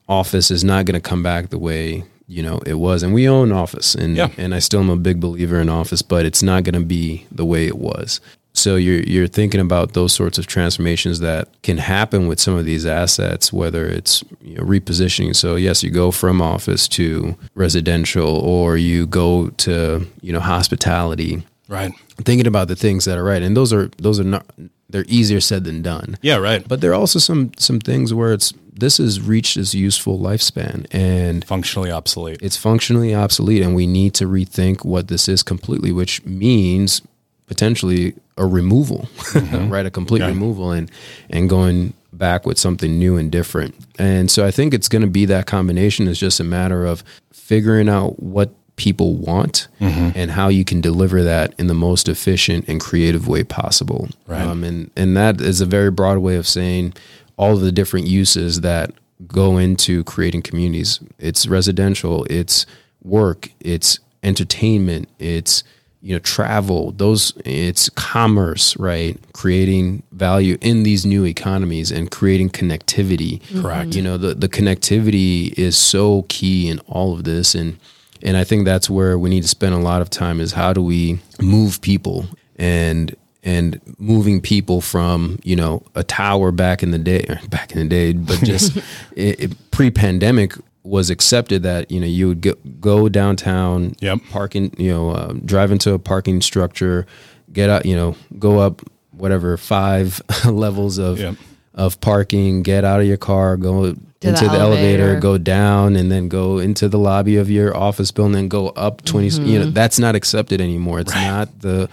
office 0.09 0.51
is 0.51 0.64
not 0.64 0.87
going 0.87 0.95
to 0.95 1.01
come 1.01 1.22
back 1.22 1.51
the 1.51 1.59
way 1.59 2.05
you 2.29 2.43
know 2.43 2.59
it 2.66 2.74
was 2.74 3.03
and 3.03 3.14
we 3.14 3.29
own 3.29 3.53
office 3.53 3.95
and 3.95 4.16
Yeah. 4.16 4.31
and 4.37 4.55
I 4.55 4.59
still 4.61 4.81
am 4.81 4.91
a 4.91 4.97
big 4.97 5.20
believer 5.20 5.61
in 5.61 5.68
office 5.68 6.03
but 6.03 6.24
it's 6.27 6.43
not 6.43 6.64
going 6.64 6.74
to 6.81 6.85
be 6.87 7.27
the 7.31 7.45
way 7.45 7.66
it 7.66 7.79
was 7.79 8.20
so 8.53 8.77
you're 8.77 9.03
you're 9.03 9.29
thinking 9.29 9.61
about 9.61 9.93
those 9.93 10.12
sorts 10.14 10.39
of 10.39 10.47
transformations 10.47 11.20
that 11.20 11.49
can 11.62 11.77
happen 11.79 12.27
with 12.27 12.41
some 12.41 12.55
of 12.57 12.64
these 12.64 12.87
assets 12.87 13.53
whether 13.53 13.87
it's 13.87 14.24
you 14.43 14.57
know, 14.57 14.62
repositioning 14.64 15.37
so 15.37 15.57
yes 15.57 15.83
you 15.85 15.91
go 15.91 16.11
from 16.11 16.41
office 16.43 16.89
to 16.89 17.37
residential 17.55 18.29
or 18.29 18.77
you 18.77 19.07
go 19.07 19.49
to 19.51 20.07
you 20.22 20.33
know 20.33 20.41
hospitality 20.41 21.45
Right. 21.68 21.93
thinking 22.24 22.47
about 22.47 22.68
the 22.68 22.77
things 22.77 23.05
that 23.07 23.18
are 23.18 23.24
right 23.24 23.43
and 23.43 23.57
those 23.57 23.72
are 23.72 23.89
those 23.99 24.18
are 24.20 24.24
not 24.24 24.47
they're 24.89 25.05
easier 25.09 25.41
said 25.41 25.64
than 25.64 25.82
done 25.82 26.16
Yeah, 26.22 26.37
right. 26.37 26.66
but 26.66 26.80
there 26.80 26.91
are 26.93 26.95
also 27.01 27.18
some 27.18 27.51
some 27.59 27.78
things 27.80 28.12
where 28.14 28.32
it's 28.32 28.53
this 28.78 28.99
has 28.99 29.20
reached 29.20 29.57
its 29.57 29.74
useful 29.74 30.18
lifespan 30.18 30.87
and 30.91 31.45
functionally 31.45 31.91
obsolete. 31.91 32.39
it's 32.43 32.57
functionally 32.59 33.14
obsolete 33.14 33.62
and 33.62 33.74
we 33.74 33.87
need 33.87 34.12
to 34.14 34.26
rethink 34.26 34.84
what 34.84 35.09
this 35.09 35.28
is 35.28 35.43
completely 35.43 35.93
which 35.93 36.24
means 36.24 37.03
potentially 37.47 38.14
a 38.37 38.47
removal 38.47 39.09
mm-hmm. 39.16 39.68
right 39.72 39.87
a 39.87 39.91
complete 39.91 40.20
Yeah. 40.20 40.28
removal 40.28 40.72
and 40.72 40.91
and 41.30 41.49
going 41.49 41.95
back 42.12 42.47
with 42.47 42.59
something 42.59 42.99
new 42.99 43.16
and 43.16 43.30
different 43.30 43.74
and 43.99 44.30
so 44.30 44.45
i 44.47 44.51
think 44.51 44.72
it's 44.74 44.89
going 44.89 45.03
to 45.03 45.09
be 45.09 45.24
that 45.26 45.47
combination 45.47 46.09
it's 46.09 46.18
just 46.18 46.41
a 46.41 46.45
matter 46.45 46.84
of 46.87 47.03
figuring 47.32 47.89
out 47.89 48.20
what 48.22 48.51
people 48.77 49.14
want 49.14 49.68
and 49.81 50.31
how 50.33 50.49
you 50.49 50.64
can 50.64 50.81
deliver 50.83 51.22
that 51.22 51.55
in 51.59 51.66
the 51.66 51.74
most 51.74 52.09
efficient 52.09 52.68
and 52.68 52.79
creative 52.81 53.27
way 53.27 53.43
possible 53.43 54.09
Right. 54.27 54.43
um, 54.43 54.62
and 54.64 54.91
and 54.97 55.16
that 55.16 55.41
is 55.41 55.61
a 55.61 55.66
very 55.66 55.91
broad 55.91 56.18
way 56.18 56.37
of 56.37 56.47
saying 56.47 56.93
all 57.39 57.55
of 57.55 57.61
the 57.62 57.72
different 57.72 58.07
uses 58.07 58.61
that 58.61 58.91
go 59.27 59.57
into 59.57 60.05
creating 60.05 60.43
communities. 60.43 61.01
It's 61.18 61.47
residential, 61.47 62.27
it's 62.29 62.66
work, 63.03 63.49
it's 63.61 63.99
entertainment, 64.22 65.09
it's 65.18 65.64
you 66.03 66.14
know 66.14 66.18
travel, 66.20 66.93
those 66.93 67.33
it's 67.45 67.89
commerce, 67.91 68.77
right? 68.77 69.18
Creating 69.33 70.03
value 70.12 70.59
in 70.61 70.83
these 70.83 71.07
new 71.07 71.24
economies 71.24 71.91
and 71.91 72.11
creating 72.11 72.51
connectivity. 72.51 73.41
Correct. 73.62 73.95
You 73.97 74.03
know, 74.03 74.18
the 74.18 74.35
the 74.35 74.49
connectivity 74.49 75.53
is 75.59 75.77
so 75.79 76.27
key 76.29 76.68
in 76.68 76.79
all 76.81 77.14
of 77.14 77.24
this 77.24 77.55
and 77.55 77.79
and 78.27 78.37
I 78.37 78.45
think 78.45 78.64
that's 78.66 78.91
where 78.91 79.18
we 79.18 79.31
need 79.31 79.43
to 79.43 79.49
spend 79.49 79.74
a 79.74 79.79
lot 79.79 80.03
of 80.03 80.11
time 80.11 80.41
is 80.41 80.53
how 80.53 80.72
do 80.74 80.83
we 80.83 81.18
move 81.41 81.81
people 81.81 82.27
and 82.57 83.14
and 83.43 83.81
moving 83.99 84.41
people 84.41 84.81
from 84.81 85.39
you 85.45 85.57
know 85.57 85.83
a 85.95 86.03
tower 86.03 86.51
back 86.53 86.83
in 86.83 86.91
the 86.91 86.99
day 86.99 87.24
back 87.49 87.72
in 87.72 87.79
the 87.79 87.89
day 87.89 88.12
but 88.12 88.39
just 88.43 88.77
it, 89.16 89.41
it, 89.41 89.70
pre-pandemic 89.70 90.53
was 90.83 91.11
accepted 91.11 91.62
that 91.62 91.91
you 91.91 92.01
know 92.01 92.07
you 92.07 92.29
would 92.29 92.41
go, 92.41 92.55
go 92.81 93.09
downtown 93.09 93.95
Yep. 94.01 94.18
parking 94.31 94.74
you 94.79 94.91
know 94.93 95.11
uh, 95.11 95.33
drive 95.45 95.70
into 95.72 95.93
a 95.95 95.99
parking 95.99 96.41
structure 96.41 97.07
get 97.53 97.70
out 97.70 97.87
you 97.87 97.95
know 97.97 98.16
go 98.39 98.59
up 98.59 98.83
whatever 99.12 99.57
five 99.57 100.20
levels 100.45 100.99
of 100.99 101.18
Yep. 101.18 101.37
Of 101.77 102.01
parking 102.01 102.62
get 102.62 102.85
out 102.85 103.01
of 103.01 103.07
your 103.07 103.16
car 103.18 103.57
go 103.57 103.85
into 103.85 103.97
the 104.22 104.33
the, 104.51 104.59
elevator, 104.59 105.03
elevator. 105.03 105.20
go 105.20 105.37
down 105.39 105.95
and 105.95 106.11
then 106.11 106.29
go 106.29 106.59
into 106.59 106.89
the 106.89 106.99
lobby 106.99 107.37
of 107.37 107.51
your 107.51 107.77
office 107.77 108.11
building 108.11 108.35
and 108.37 108.51
go 108.51 108.68
up 108.70 109.05
20 109.05 109.29
Mm-hmm. 109.29 109.47
you 109.47 109.59
know 109.59 109.66
that's 109.70 109.99
not 109.99 110.14
accepted 110.14 110.61
anymore 110.61 111.01
it's 111.01 111.14
not 111.14 111.61
the 111.61 111.89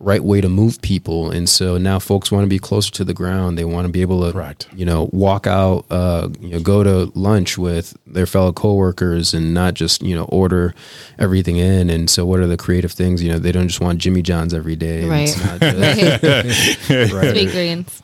right 0.00 0.22
way 0.24 0.40
to 0.40 0.48
move 0.48 0.82
people 0.82 1.30
and 1.30 1.48
so 1.48 1.78
now 1.78 1.98
folks 1.98 2.30
want 2.30 2.44
to 2.44 2.48
be 2.48 2.58
closer 2.58 2.90
to 2.90 3.04
the 3.04 3.14
ground 3.14 3.56
they 3.56 3.64
want 3.64 3.86
to 3.86 3.92
be 3.92 4.02
able 4.02 4.24
to 4.26 4.32
Correct. 4.32 4.68
you 4.74 4.84
know 4.84 5.08
walk 5.12 5.46
out 5.46 5.86
uh, 5.90 6.28
you 6.40 6.48
know 6.50 6.60
go 6.60 6.82
to 6.82 7.10
lunch 7.18 7.56
with 7.56 7.96
their 8.06 8.26
fellow 8.26 8.52
coworkers 8.52 9.32
and 9.32 9.54
not 9.54 9.74
just 9.74 10.02
you 10.02 10.14
know 10.14 10.24
order 10.24 10.74
everything 11.18 11.56
in 11.56 11.88
and 11.90 12.10
so 12.10 12.26
what 12.26 12.40
are 12.40 12.46
the 12.46 12.56
creative 12.56 12.92
things 12.92 13.22
you 13.22 13.30
know 13.32 13.38
they 13.38 13.52
don't 13.52 13.68
just 13.68 13.80
want 13.80 13.98
jimmy 13.98 14.20
john's 14.20 14.52
every 14.52 14.76
day 14.76 15.08
Right. 15.08 15.28
it's 15.28 15.42
not 15.44 15.60
just- 15.60 16.90
right 17.14 17.30
Sweet 17.34 17.50
greens. 17.50 18.02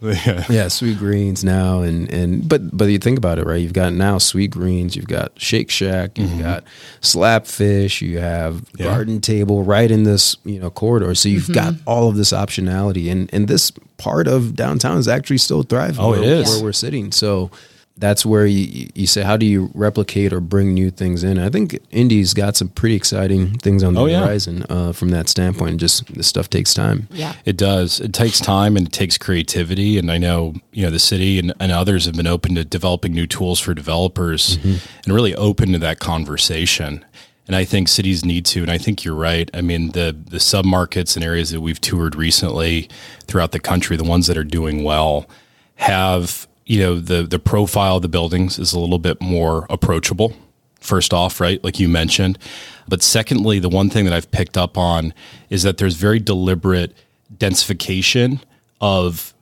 yeah, 0.49 0.69
sweet 0.69 0.99
greens 0.99 1.45
now, 1.45 1.81
and 1.83 2.11
and 2.13 2.49
but 2.49 2.77
but 2.77 2.87
you 2.87 2.99
think 2.99 3.19
about 3.19 3.39
it, 3.39 3.47
right? 3.47 3.57
You've 3.61 3.73
got 3.73 3.93
now 3.93 4.19
sweet 4.19 4.51
greens, 4.51 4.97
you've 4.97 5.07
got 5.09 5.33
Shake 5.41 5.71
Shack, 5.71 6.19
you've 6.19 6.39
got 6.39 6.65
Slapfish, 7.01 8.01
you 8.01 8.19
have 8.19 8.63
Yeah. 8.77 8.87
Garden 8.87 9.21
Table 9.21 9.63
right 9.63 9.91
in 9.91 10.05
this 10.05 10.37
you 10.45 10.59
know 10.59 10.71
corridor. 10.71 11.15
So 11.15 11.29
you've 11.29 11.53
got 11.53 11.75
all 11.87 12.09
of 12.09 12.17
this 12.17 12.33
optionality, 12.33 13.11
and 13.11 13.29
and 13.33 13.49
this 13.49 13.71
part 13.99 14.27
of 14.29 14.55
downtown 14.57 14.99
is 14.99 15.09
actually 15.09 15.39
still 15.39 15.63
thriving. 15.63 16.01
Oh, 16.01 16.13
it 16.15 16.21
where, 16.21 16.35
is. 16.37 16.49
where 16.49 16.63
we're 16.65 16.73
sitting. 16.73 17.13
So 17.13 17.51
that's 17.99 18.25
where 18.25 18.47
you 18.47 18.89
you 18.95 19.07
say 19.07 19.21
how 19.23 19.37
do 19.37 19.45
you 19.45 19.71
replicate 19.75 20.33
or 20.33 20.41
bring 20.41 20.73
new 20.73 20.91
things 20.91 21.23
in? 21.23 21.39
I 21.39 21.51
think 21.51 21.79
Indy's 21.91 22.33
got 22.33 22.57
some 22.57 22.69
pretty 22.69 22.95
exciting 22.95 23.59
things 23.59 23.83
on 23.83 23.93
the 23.93 24.01
Oh, 24.01 24.07
yeah. 24.07 24.21
horizon 24.25 24.65
uh, 24.71 24.93
from 24.93 25.11
that 25.11 25.29
standpoint. 25.29 25.81
Just 25.81 26.07
this 26.15 26.27
stuff 26.27 26.49
takes 26.49 26.73
time. 26.73 27.09
Yeah. 27.11 27.35
It 27.45 27.59
does. 27.59 28.01
It 28.01 28.15
takes 28.15 28.41
time 28.41 28.79
and 28.79 28.87
it 28.87 28.93
takes 28.93 29.19
creativity. 29.19 29.99
And 29.99 30.11
I 30.11 30.17
know, 30.17 30.55
you 30.73 30.83
know, 30.85 30.91
the 30.91 30.99
city 30.99 31.39
and, 31.39 31.53
and 31.61 31.71
others 31.73 32.07
have 32.07 32.15
been 32.15 32.27
open 32.27 32.55
to 32.55 32.65
developing 32.65 33.13
new 33.13 33.27
tools 33.27 33.61
for 33.61 33.75
developers 33.75 34.57
and 34.65 34.81
really 35.07 35.35
open 35.35 35.73
to 35.73 35.79
that 35.81 35.99
conversation. 35.99 37.05
And 37.51 37.57
I 37.57 37.65
think 37.65 37.89
cities 37.89 38.25
need 38.25 38.47
to. 38.47 38.63
And 38.63 38.71
I 38.71 38.79
think 38.79 39.03
you're 39.03 39.13
right. 39.13 39.51
I 39.53 39.61
mean, 39.61 39.91
the 39.91 40.17
the 40.17 40.37
submarkets 40.37 41.17
and 41.17 41.25
areas 41.25 41.51
that 41.51 41.61
we've 41.61 41.81
toured 41.81 42.15
recently 42.15 42.89
throughout 43.27 43.51
the 43.51 43.59
country, 43.59 43.97
the 43.97 44.05
ones 44.05 44.29
that 44.29 44.37
are 44.37 44.45
doing 44.45 44.85
well, 44.85 45.29
have 45.75 46.47
you 46.65 46.79
know 46.79 47.01
the 47.01 47.25
the 47.25 47.41
profile 47.41 47.97
of 47.97 48.03
the 48.03 48.09
buildings 48.09 48.57
is 48.57 48.73
a 48.73 48.79
little 48.79 49.01
bit 49.01 49.21
more 49.21 49.67
approachable 49.69 50.33
first 50.79 51.13
off, 51.13 51.41
right? 51.41 51.65
Like 51.65 51.81
you 51.81 51.89
mentioned. 51.89 52.39
But 52.87 53.03
secondly, 53.03 53.59
the 53.59 53.69
one 53.69 53.91
thing 53.91 54.05
that 54.05 54.15
I've 54.15 54.31
picked 54.31 54.57
up 54.57 54.79
on 54.79 55.13
is 55.49 55.65
that 55.65 55.79
there's 55.79 55.97
very 55.97 56.21
deliberate 56.21 56.97
densification 57.37 58.41
of 58.81 59.35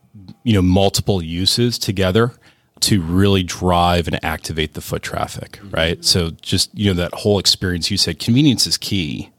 you 0.45 0.55
know 0.55 0.63
multiple 0.63 1.23
uses 1.23 1.79
together 1.79 2.33
to 2.81 3.01
really 3.03 3.43
drive 3.43 4.07
and 4.07 4.23
activate 4.25 4.75
the 4.75 4.81
foot 4.81 5.03
traffic, 5.03 5.53
mm-hmm. 5.53 5.71
right? 5.71 6.05
So 6.05 6.31
just 6.43 6.77
you 6.77 6.91
know 6.91 7.03
that 7.03 7.15
whole 7.15 7.39
experience 7.39 7.91
you 7.91 7.97
said 7.97 8.19
convenience 8.19 8.67
is 8.67 8.77
key. 8.77 9.31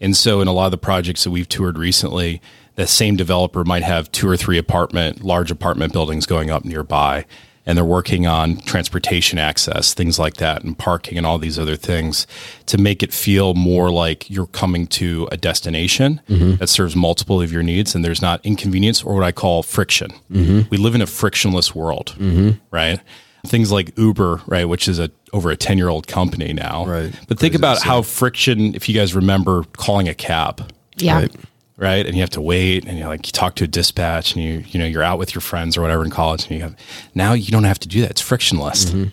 And 0.00 0.16
so 0.16 0.40
in 0.40 0.48
a 0.48 0.52
lot 0.52 0.66
of 0.66 0.70
the 0.70 0.78
projects 0.78 1.24
that 1.24 1.30
we've 1.30 1.48
toured 1.48 1.76
recently, 1.76 2.40
that 2.76 2.88
same 2.88 3.16
developer 3.16 3.64
might 3.64 3.82
have 3.82 4.10
two 4.10 4.26
or 4.26 4.36
three 4.36 4.56
apartment, 4.56 5.22
large 5.22 5.50
apartment 5.50 5.92
buildings 5.92 6.24
going 6.24 6.50
up 6.50 6.64
nearby. 6.64 7.26
And 7.66 7.76
they're 7.76 7.84
working 7.84 8.26
on 8.26 8.56
transportation 8.62 9.38
access, 9.38 9.94
things 9.94 10.18
like 10.18 10.34
that, 10.34 10.64
and 10.64 10.76
parking 10.76 11.18
and 11.18 11.26
all 11.26 11.38
these 11.38 11.58
other 11.58 11.76
things 11.76 12.26
to 12.66 12.78
make 12.78 13.02
it 13.02 13.12
feel 13.12 13.54
more 13.54 13.90
like 13.90 14.28
you're 14.30 14.46
coming 14.46 14.86
to 14.88 15.28
a 15.30 15.36
destination 15.36 16.20
mm-hmm. 16.28 16.56
that 16.56 16.68
serves 16.68 16.96
multiple 16.96 17.40
of 17.40 17.52
your 17.52 17.62
needs 17.62 17.94
and 17.94 18.04
there's 18.04 18.22
not 18.22 18.44
inconvenience 18.44 19.02
or 19.02 19.14
what 19.14 19.24
I 19.24 19.32
call 19.32 19.62
friction. 19.62 20.10
Mm-hmm. 20.30 20.68
We 20.70 20.78
live 20.78 20.94
in 20.94 21.02
a 21.02 21.06
frictionless 21.06 21.74
world, 21.74 22.14
mm-hmm. 22.18 22.58
right? 22.70 23.00
Things 23.46 23.70
like 23.70 23.96
Uber, 23.96 24.42
right, 24.46 24.64
which 24.64 24.88
is 24.88 24.98
a 24.98 25.10
over 25.32 25.50
a 25.50 25.56
10 25.56 25.78
year 25.78 25.88
old 25.88 26.06
company 26.06 26.52
now. 26.52 26.86
Right. 26.86 27.12
But 27.28 27.38
think 27.38 27.52
Crazy 27.52 27.58
to 27.58 27.58
about 27.58 27.82
how 27.82 28.02
friction, 28.02 28.74
if 28.74 28.88
you 28.88 28.94
guys 28.94 29.14
remember 29.14 29.64
calling 29.76 30.08
a 30.08 30.14
cab, 30.14 30.72
Yeah. 30.96 31.20
Right. 31.20 31.34
Right? 31.80 32.06
And 32.06 32.14
you 32.14 32.20
have 32.20 32.30
to 32.30 32.40
wait 32.40 32.86
and 32.86 32.98
you 32.98 33.06
like 33.06 33.26
you 33.26 33.32
talk 33.32 33.56
to 33.56 33.64
a 33.64 33.66
dispatch 33.66 34.34
and 34.34 34.44
you 34.44 34.64
you 34.68 34.78
know 34.78 34.86
you're 34.86 35.02
out 35.02 35.18
with 35.18 35.34
your 35.34 35.40
friends 35.40 35.76
or 35.76 35.82
whatever 35.82 36.04
in 36.04 36.10
college 36.10 36.44
and 36.44 36.52
you 36.52 36.60
have 36.60 36.76
now 37.14 37.32
you 37.32 37.50
don't 37.50 37.64
have 37.64 37.78
to 37.80 37.88
do 37.88 38.02
that. 38.02 38.10
It's 38.10 38.20
frictionless. 38.20 38.86
Mm-hmm. 38.86 39.08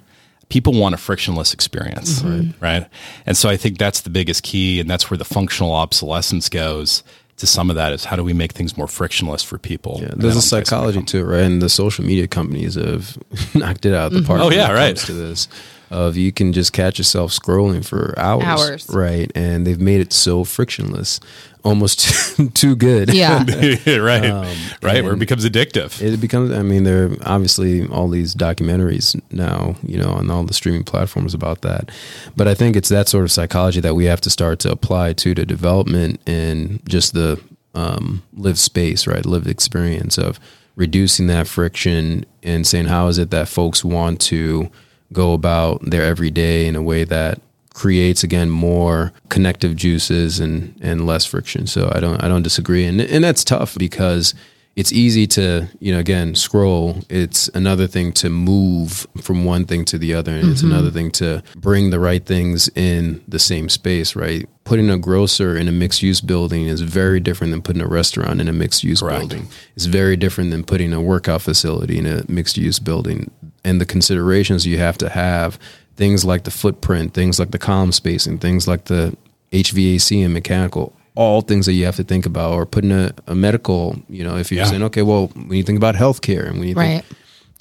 People 0.49 0.73
want 0.73 0.95
a 0.95 0.97
frictionless 0.97 1.53
experience, 1.53 2.21
mm-hmm. 2.21 2.63
right. 2.63 2.87
And 3.25 3.35
so 3.35 3.49
I 3.49 3.57
think 3.57 3.77
that's 3.77 4.01
the 4.01 4.09
biggest 4.09 4.43
key 4.43 4.79
and 4.79 4.89
that's 4.89 5.09
where 5.09 5.17
the 5.17 5.25
functional 5.25 5.73
obsolescence 5.73 6.47
goes 6.47 7.03
to 7.37 7.45
some 7.45 7.69
of 7.69 7.75
that 7.75 7.93
is 7.93 8.05
how 8.05 8.15
do 8.15 8.23
we 8.23 8.33
make 8.33 8.51
things 8.53 8.77
more 8.77 8.87
frictionless 8.87 9.43
for 9.43 9.57
people? 9.57 9.99
Yeah, 10.01 10.13
there's 10.15 10.35
a 10.35 10.41
psychology 10.41 11.01
to 11.03 11.19
it, 11.19 11.23
right? 11.23 11.43
And 11.43 11.61
the 11.61 11.69
social 11.69 12.03
media 12.03 12.27
companies 12.27 12.75
have 12.75 13.17
knocked 13.55 13.85
it 13.85 13.93
out 13.93 14.07
of 14.07 14.13
the 14.13 14.19
mm-hmm. 14.19 14.27
park. 14.27 14.41
Oh, 14.41 14.49
yeah, 14.49 14.71
right. 14.71 14.95
comes 14.95 15.05
To 15.05 15.13
this, 15.13 15.47
of 15.91 16.17
you 16.17 16.31
can 16.31 16.51
just 16.51 16.73
catch 16.73 16.97
yourself 16.97 17.31
scrolling 17.31 17.85
for 17.85 18.17
hours, 18.17 18.43
Hours. 18.43 18.89
right? 18.89 19.31
And 19.35 19.65
they've 19.65 19.79
made 19.79 20.01
it 20.01 20.11
so 20.13 20.43
frictionless, 20.43 21.19
almost 21.67 21.99
too, 21.99 22.49
too 22.53 22.75
good. 22.75 23.13
Yeah. 23.13 23.43
right, 23.99 24.57
right, 24.81 25.03
where 25.03 25.13
it 25.13 25.19
becomes 25.19 25.45
addictive. 25.45 26.01
It 26.01 26.17
becomes. 26.19 26.51
I 26.51 26.63
mean, 26.63 26.83
there 26.83 27.05
are 27.05 27.17
obviously 27.25 27.87
all 27.87 28.07
these 28.07 28.33
documentaries 28.33 29.19
now, 29.31 29.75
you 29.83 29.97
know, 29.97 30.11
on 30.11 30.29
all 30.31 30.43
the 30.43 30.53
streaming 30.53 30.83
platforms 30.83 31.33
about 31.33 31.61
that. 31.61 31.91
But 32.35 32.47
I 32.47 32.53
think 32.53 32.75
it's 32.75 32.89
that 32.89 33.07
sort 33.07 33.23
of 33.23 33.31
psychology 33.31 33.81
that 33.81 33.95
we 33.95 34.05
have 34.05 34.21
to 34.21 34.29
start 34.29 34.59
to 34.59 34.71
apply 34.71 35.13
to 35.13 35.33
the 35.33 35.45
development 35.45 36.21
and 36.25 36.81
just 36.87 37.13
the 37.13 37.41
um, 37.75 38.23
lived 38.33 38.57
space, 38.57 39.05
right? 39.05 39.25
Lived 39.25 39.47
experience 39.47 40.17
of 40.17 40.39
reducing 40.75 41.27
that 41.27 41.47
friction 41.47 42.25
and 42.43 42.65
saying, 42.65 42.85
how 42.85 43.07
is 43.07 43.17
it 43.17 43.31
that 43.31 43.47
folks 43.47 43.83
want 43.83 44.21
to 44.21 44.69
go 45.11 45.33
about 45.33 45.81
their 45.89 46.03
everyday 46.03 46.67
in 46.67 46.75
a 46.75 46.81
way 46.81 47.03
that 47.03 47.41
creates 47.77 48.23
again 48.23 48.49
more 48.49 49.13
connective 49.29 49.75
juices 49.75 50.39
and 50.39 50.75
and 50.81 51.05
less 51.05 51.25
friction. 51.25 51.67
So 51.67 51.91
I 51.93 51.99
don't 51.99 52.21
I 52.23 52.27
don't 52.27 52.41
disagree, 52.41 52.83
and 52.85 52.99
and 52.99 53.23
that's 53.23 53.43
tough 53.43 53.77
because 53.77 54.33
it's 54.75 54.91
easy 54.91 55.27
to 55.27 55.67
you 55.79 55.93
know 55.93 55.99
again 55.99 56.33
scroll. 56.33 57.03
It's 57.07 57.49
another 57.49 57.85
thing 57.85 58.13
to 58.13 58.31
move 58.31 59.05
from 59.21 59.45
one 59.45 59.65
thing 59.65 59.85
to 59.85 59.99
the 59.99 60.15
other, 60.15 60.31
and 60.31 60.49
it's 60.49 60.63
mm-hmm. 60.63 60.71
another 60.71 60.89
thing 60.89 61.11
to 61.11 61.43
bring 61.55 61.91
the 61.91 61.99
right 61.99 62.25
things 62.25 62.67
in 62.69 63.23
the 63.27 63.37
same 63.37 63.69
space. 63.69 64.15
Right, 64.15 64.49
putting 64.63 64.89
a 64.89 64.97
grocer 64.97 65.55
in 65.55 65.67
a 65.67 65.71
mixed 65.71 66.01
use 66.01 66.19
building 66.19 66.65
is 66.65 66.81
very 66.81 67.19
different 67.19 67.51
than 67.51 67.61
putting 67.61 67.83
a 67.83 67.87
restaurant 67.87 68.41
in 68.41 68.47
a 68.47 68.53
mixed 68.53 68.83
use 68.83 69.03
building. 69.03 69.49
It's 69.75 69.85
very 69.85 70.17
different 70.17 70.49
than 70.49 70.63
putting 70.63 70.93
a 70.93 71.01
workout 71.01 71.43
facility 71.43 71.99
in 71.99 72.07
a 72.07 72.23
mixed 72.27 72.57
use 72.57 72.79
building, 72.79 73.29
and 73.63 73.79
the 73.79 73.85
considerations 73.85 74.65
you 74.65 74.79
have 74.79 74.97
to 74.97 75.09
have 75.09 75.59
things 75.97 76.23
like 76.23 76.43
the 76.43 76.51
footprint, 76.51 77.13
things 77.13 77.39
like 77.39 77.51
the 77.51 77.57
column 77.59 77.91
spacing, 77.91 78.37
things 78.37 78.67
like 78.67 78.85
the 78.85 79.15
HVAC 79.51 80.23
and 80.23 80.33
mechanical, 80.33 80.93
all 81.15 81.41
things 81.41 81.65
that 81.65 81.73
you 81.73 81.85
have 81.85 81.95
to 81.97 82.03
think 82.03 82.25
about, 82.25 82.53
or 82.53 82.65
putting 82.65 82.91
a, 82.91 83.11
a 83.27 83.35
medical, 83.35 83.97
you 84.09 84.23
know, 84.23 84.37
if 84.37 84.51
you're 84.51 84.59
Yeah. 84.63 84.69
saying, 84.69 84.83
okay, 84.83 85.01
well, 85.01 85.27
when 85.33 85.57
you 85.57 85.63
think 85.63 85.77
about 85.77 85.95
healthcare 85.95 86.47
and 86.47 86.59
when 86.59 86.67
you 86.69 86.75
Right. 86.75 87.03
think 87.03 87.05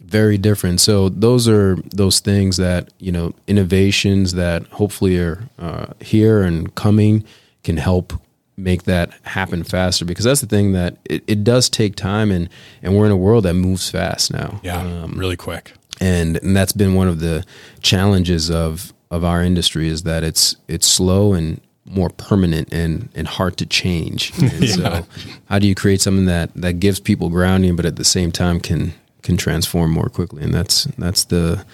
very 0.04 0.38
different. 0.38 0.80
So 0.80 1.08
those 1.08 1.48
are 1.48 1.76
those 1.92 2.20
things 2.20 2.58
that, 2.58 2.90
you 3.00 3.10
know, 3.10 3.32
innovations 3.48 4.32
that 4.34 4.64
hopefully 4.66 5.18
are 5.18 5.48
uh, 5.58 5.86
here 6.00 6.42
and 6.42 6.72
coming 6.74 7.24
can 7.64 7.76
help 7.78 8.12
make 8.58 8.84
that 8.84 9.10
happen 9.22 9.64
faster 9.64 10.04
because 10.04 10.24
that's 10.24 10.40
the 10.40 10.46
thing 10.46 10.72
that 10.72 10.96
it, 11.04 11.22
it 11.26 11.42
does 11.44 11.68
take 11.68 11.96
time 11.96 12.30
and, 12.30 12.48
and 12.82 12.96
we're 12.96 13.04
in 13.06 13.10
a 13.12 13.16
world 13.16 13.44
that 13.44 13.54
moves 13.54 13.90
fast 13.90 14.32
now 14.32 14.60
Yeah, 14.62 14.80
Um, 14.80 15.12
really 15.16 15.36
quick. 15.36 15.72
And 16.00 16.36
and 16.38 16.56
that's 16.56 16.72
been 16.72 16.94
one 16.94 17.08
of 17.08 17.20
the 17.20 17.44
challenges 17.80 18.50
of 18.50 18.92
of 19.10 19.24
our 19.24 19.42
industry 19.42 19.88
is 19.88 20.02
that 20.02 20.24
it's 20.24 20.56
it's 20.68 20.86
slow 20.86 21.32
and 21.32 21.60
more 21.84 22.10
permanent 22.10 22.72
and 22.72 23.08
and 23.14 23.28
hard 23.28 23.56
to 23.58 23.66
change. 23.66 24.32
And 24.42 24.68
so 24.68 25.06
how 25.48 25.58
do 25.58 25.66
you 25.68 25.74
create 25.74 26.00
something 26.00 26.26
that 26.26 26.50
that 26.56 26.74
gives 26.80 26.98
people 27.00 27.28
grounding 27.28 27.76
but 27.76 27.84
at 27.86 27.96
the 27.96 28.04
same 28.04 28.32
time 28.32 28.60
can 28.60 28.92
can 29.22 29.36
transform 29.36 29.90
more 29.92 30.08
quickly 30.08 30.42
and 30.42 30.52
that's 30.52 30.84
that's 30.98 31.24
the 31.24 31.64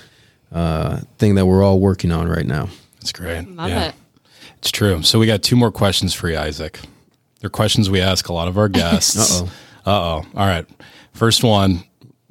uh, 0.52 1.00
thing 1.18 1.34
that 1.36 1.46
we're 1.46 1.62
all 1.62 1.80
working 1.80 2.12
on 2.12 2.28
right 2.28 2.46
now. 2.46 2.68
That's 3.00 3.12
great. 3.12 3.48
Love 3.48 3.70
Yeah. 3.70 3.88
it. 3.88 3.94
It's 4.58 4.70
true. 4.70 5.02
So 5.02 5.18
we 5.18 5.26
got 5.26 5.42
two 5.42 5.56
more 5.56 5.72
questions 5.72 6.12
for 6.14 6.28
you, 6.28 6.36
Isaac. 6.36 6.78
They're 7.40 7.50
questions 7.50 7.88
we 7.90 8.00
ask 8.02 8.28
a 8.28 8.32
lot 8.34 8.48
of 8.48 8.58
our 8.58 8.68
guests. 8.80 9.40
Uh-oh. 9.40 9.46
Uh 9.90 9.90
oh. 9.90 10.26
All 10.36 10.46
right. 10.46 10.66
First 11.14 11.42
one. 11.42 11.82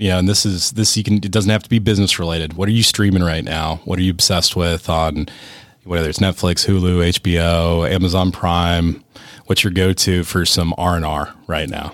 Yeah, 0.01 0.17
and 0.17 0.27
this 0.27 0.47
is 0.47 0.71
this 0.71 0.97
you 0.97 1.03
can 1.03 1.17
it 1.17 1.31
doesn't 1.31 1.51
have 1.51 1.61
to 1.61 1.69
be 1.69 1.77
business 1.77 2.17
related. 2.17 2.53
What 2.53 2.67
are 2.67 2.71
you 2.71 2.81
streaming 2.81 3.21
right 3.21 3.43
now? 3.43 3.81
What 3.85 3.99
are 3.99 4.01
you 4.01 4.09
obsessed 4.09 4.55
with 4.55 4.89
on 4.89 5.27
whether 5.83 6.09
it's 6.09 6.17
Netflix, 6.17 6.65
Hulu, 6.67 7.07
HBO, 7.19 7.87
Amazon 7.87 8.31
Prime? 8.31 9.03
What's 9.45 9.63
your 9.63 9.71
go 9.71 9.93
to 9.93 10.23
for 10.23 10.43
some 10.43 10.73
R 10.75 10.95
and 10.95 11.05
R 11.05 11.35
right 11.45 11.69
now? 11.69 11.93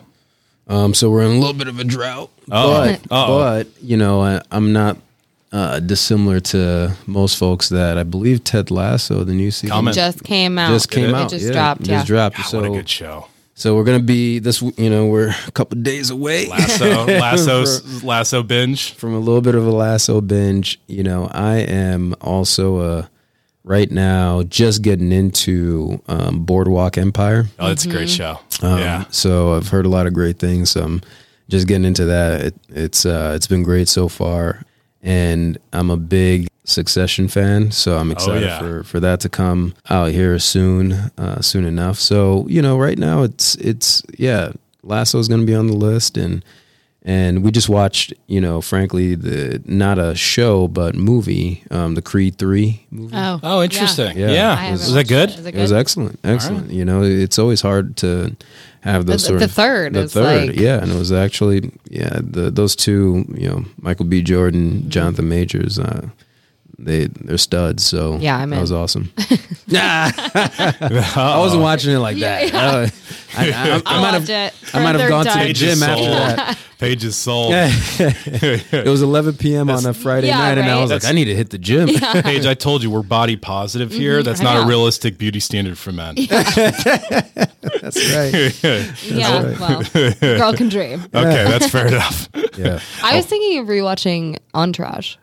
Um, 0.69 0.93
so 0.93 1.09
we're 1.09 1.23
in 1.23 1.31
a 1.31 1.39
little 1.39 1.53
bit 1.53 1.67
of 1.67 1.79
a 1.79 1.83
drought, 1.83 2.29
Uh-oh. 2.49 2.85
but 2.85 3.11
Uh-oh. 3.11 3.39
but 3.39 3.67
you 3.83 3.97
know 3.97 4.21
I, 4.21 4.41
I'm 4.51 4.71
not 4.71 4.97
uh, 5.51 5.81
dissimilar 5.81 6.39
to 6.39 6.95
most 7.07 7.37
folks 7.37 7.67
that 7.67 7.97
I 7.97 8.03
believe 8.03 8.41
Ted 8.45 8.71
Lasso, 8.71 9.25
the 9.25 9.33
new 9.33 9.51
season, 9.51 9.73
Comment. 9.73 9.93
Just 9.93 10.23
came 10.23 10.57
out. 10.57 10.69
just 10.69 10.89
came 10.89 11.09
it? 11.09 11.13
out. 11.13 11.25
It 11.33 11.35
just 11.35 11.47
yeah, 11.47 11.51
dropped. 11.51 11.81
Just 11.81 11.89
yeah. 11.89 12.05
dropped. 12.05 12.37
God, 12.37 12.43
so 12.43 12.61
what 12.61 12.71
a 12.71 12.73
good 12.73 12.87
show. 12.87 13.27
So 13.57 13.75
we're 13.75 13.85
gonna 13.85 13.99
be 13.99 14.37
this. 14.37 14.61
You 14.61 14.91
know, 14.91 15.07
we're 15.07 15.33
a 15.47 15.51
couple 15.51 15.81
days 15.81 16.11
away 16.11 16.45
Lasso, 16.47 17.05
lasso, 17.07 17.65
lasso 18.05 18.43
binge. 18.43 18.93
from 18.93 19.15
a 19.15 19.19
little 19.19 19.41
bit 19.41 19.55
of 19.55 19.65
a 19.65 19.71
lasso 19.71 20.21
binge. 20.21 20.79
You 20.85 21.01
know, 21.01 21.27
I 21.31 21.55
am 21.55 22.13
also 22.21 22.81
a 22.81 23.09
right 23.63 23.89
now 23.89 24.43
just 24.43 24.83
getting 24.83 25.11
into 25.11 25.99
um, 26.07 26.45
Boardwalk 26.45 26.99
Empire. 26.99 27.47
Oh, 27.57 27.69
that's 27.69 27.85
a 27.85 27.89
great 27.89 28.11
show. 28.11 28.39
Um, 28.61 28.77
yeah. 28.77 29.05
So 29.09 29.55
I've 29.55 29.69
heard 29.69 29.87
a 29.87 29.89
lot 29.89 30.05
of 30.05 30.13
great 30.13 30.37
things. 30.37 30.69
So 30.69 30.83
I'm 30.83 31.01
just 31.49 31.67
getting 31.67 31.85
into 31.85 32.05
that. 32.05 32.41
It, 32.41 32.55
it's 32.69 33.07
uh, 33.07 33.33
it's 33.35 33.47
been 33.47 33.63
great 33.63 33.89
so 33.89 34.07
far, 34.07 34.61
and 35.01 35.57
I'm 35.73 35.89
a 35.89 35.97
big 35.97 36.47
Succession 36.69 37.29
fan. 37.29 37.71
So 37.71 37.97
I'm 37.97 38.11
excited 38.11 38.43
yeah. 38.43 38.59
for 38.59 38.83
for 38.83 38.99
that 38.99 39.21
to 39.21 39.29
come 39.29 39.73
out 39.89 40.11
here 40.11 40.37
soon, 40.37 40.91
uh, 41.17 41.41
soon 41.41 41.63
enough. 41.65 41.97
So 41.97 42.45
you 42.49 42.61
know, 42.61 42.77
right 42.77 42.97
now 42.99 43.23
it's 43.23 43.55
it's 43.55 44.03
yeah, 44.17 44.51
Lasso 44.83 45.17
is 45.17 45.27
going 45.29 45.39
to 45.41 45.47
be 45.47 45.55
on 45.55 45.67
the 45.67 45.77
list, 45.77 46.17
and 46.17 46.43
and 47.03 47.41
we 47.41 47.51
just 47.51 47.69
watched, 47.69 48.11
you 48.27 48.41
know, 48.41 48.59
frankly, 48.59 49.15
the 49.15 49.61
not 49.65 49.97
a 49.97 50.13
show 50.13 50.67
but 50.67 50.93
movie, 50.93 51.63
um, 51.71 51.95
the 51.95 52.01
Creed 52.01 52.37
three 52.37 52.85
movie. 52.91 53.15
Oh. 53.15 53.39
Oh, 53.41 53.63
interesting. 53.63 54.17
Yeah. 54.17 54.31
Yeah. 54.31 54.51
I 54.51 54.55
haven't 54.55 54.71
Was 54.73 54.93
that 54.93 55.07
good? 55.07 55.29
it. 55.29 55.39
Is 55.39 55.45
it 55.45 55.55
It 55.55 55.61
was 55.61 55.71
good? 55.71 55.79
excellent, 55.79 56.19
excellent. 56.25 56.69
You 56.71 56.83
know, 56.83 57.03
it's 57.03 57.39
always 57.39 57.61
hard 57.61 57.95
to 57.97 58.35
have 58.81 59.05
those 59.05 59.21
The- 59.21 59.27
sort 59.27 59.39
the 59.39 59.45
of 59.45 59.51
third 59.53 59.93
The 59.93 59.99
is 60.01 60.11
third, 60.13 60.49
like- 60.49 60.59
yeah, 60.59 60.81
and 60.81 60.91
it 60.91 60.97
was 60.99 61.13
actually 61.13 61.71
yeah, 61.89 62.19
the 62.21 62.51
those 62.51 62.75
two, 62.75 63.23
you 63.33 63.47
know, 63.47 63.63
Michael 63.79 64.03
B. 64.05 64.21
Jordan, 64.21 64.79
Mm-hmm. 64.81 64.89
Jonathan 64.89 65.29
Majors, 65.29 65.79
uh, 65.79 66.09
they 66.79 67.07
they're 67.07 67.37
studs. 67.37 67.85
So 67.85 68.17
Yeah, 68.17 68.37
I'm 68.37 68.49
that 68.51 68.55
in. 68.57 68.61
was 68.61 68.71
awesome. 68.71 69.11
I 69.73 71.35
wasn't 71.39 71.61
watching 71.63 71.93
it 71.93 71.99
like 71.99 72.17
that. 72.17 72.51
Yeah. 72.51 72.59
Uh, 72.67 72.87
I, 73.35 73.51
I, 73.51 73.51
I, 73.51 73.81
I 73.85 74.01
might 74.01 74.13
have. 74.13 74.29
it. 74.29 74.53
I 74.73 74.83
might 74.83 74.91
have 74.95 75.01
for 75.01 75.07
a 75.07 75.09
gone 75.09 75.25
to 75.25 75.31
the 75.31 75.37
time. 75.37 75.53
gym 75.53 75.83
after 75.83 76.05
that. 76.09 76.57
Pages 76.79 77.15
sold. 77.15 77.53
It 77.55 78.87
was 78.87 79.01
11 79.01 79.37
p.m. 79.37 79.69
on 79.71 79.83
a 79.85 79.93
Friday 79.95 80.27
Yeah, 80.27 80.37
night, 80.37 80.57
and 80.59 80.69
I 80.69 80.75
right? 80.75 80.81
was 80.81 80.91
like, 80.91 81.05
I 81.05 81.11
need 81.11 81.25
to 81.25 81.33
hit 81.35 81.49
the 81.49 81.57
gym. 81.57 81.89
Paige, 81.89 82.45
I 82.45 82.53
told 82.53 82.83
you 82.83 82.91
we're 82.91 83.01
body 83.01 83.35
positive 83.35 83.91
here. 83.91 84.21
That's 84.21 84.39
Mm-hmm. 84.39 84.47
I 84.47 84.53
not 84.59 84.65
a 84.65 84.67
realistic 84.67 85.17
beauty 85.17 85.39
standard 85.39 85.77
for 85.79 85.91
men. 85.91 86.15
That's 86.15 86.55
right. 88.13 88.63
Yeah, 89.03 89.59
well, 89.59 89.83
girl 90.19 90.53
can 90.53 90.69
dream. 90.69 91.01
Okay, 91.05 91.43
that's 91.45 91.67
fair 91.69 91.87
enough. 91.87 92.29
Yeah. 92.57 92.79
I 93.03 93.15
was 93.15 93.25
thinking 93.25 93.57
of 93.59 93.67
rewatching 93.67 94.37
Entourage. 94.53 95.15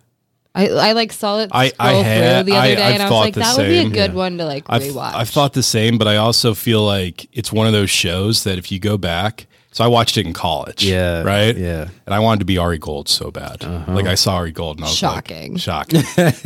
I, 0.54 0.68
I 0.68 0.92
like 0.92 1.12
saw 1.12 1.40
it 1.40 1.50
I- 1.52 1.68
scroll 1.68 1.88
I 1.88 1.92
had- 1.94 2.46
through 2.46 2.52
the 2.52 2.58
other 2.58 2.68
I- 2.70 2.74
day, 2.76 2.82
I've 2.82 2.92
and 2.94 3.02
I 3.02 3.06
was 3.06 3.10
thought 3.10 3.20
like, 3.20 3.34
the 3.34 3.40
that 3.40 3.56
would 3.56 3.66
be 3.68 3.78
a 3.78 3.88
good 3.88 4.10
Yeah. 4.12 4.16
one 4.16 4.38
to 4.38 4.44
like 4.44 4.64
I've, 4.68 4.82
rewatch. 4.82 5.14
I've 5.14 5.28
thought 5.30 5.52
the 5.52 5.62
same, 5.62 5.98
but 5.98 6.06
I 6.08 6.16
also 6.16 6.54
feel 6.54 6.84
like 6.84 7.28
it's 7.32 7.52
one 7.52 7.66
of 7.66 7.72
those 7.72 7.90
shows 7.90 8.44
that 8.44 8.56
if 8.58 8.70
you 8.70 8.78
go 8.78 8.96
back, 8.96 9.46
so 9.72 9.82
I 9.82 9.88
watched 9.88 10.16
it 10.16 10.24
in 10.24 10.32
college. 10.32 10.84
Yeah, 10.84 11.22
Right? 11.24 11.56
yeah. 11.56 11.72
Uh-huh. 11.82 11.90
And 12.06 12.14
I 12.14 12.20
wanted 12.20 12.38
to 12.38 12.44
be 12.44 12.58
Ari 12.58 12.78
Gold 12.78 13.08
so 13.08 13.32
bad. 13.32 13.64
Like 13.88 14.06
I 14.06 14.14
saw 14.14 14.36
Ari 14.36 14.52
Gold 14.52 14.76
and 14.76 14.84
I 14.84 14.88
was 14.88 14.96
Shocking. 14.96 15.54
like, 15.54 15.60
shocking. 15.60 16.02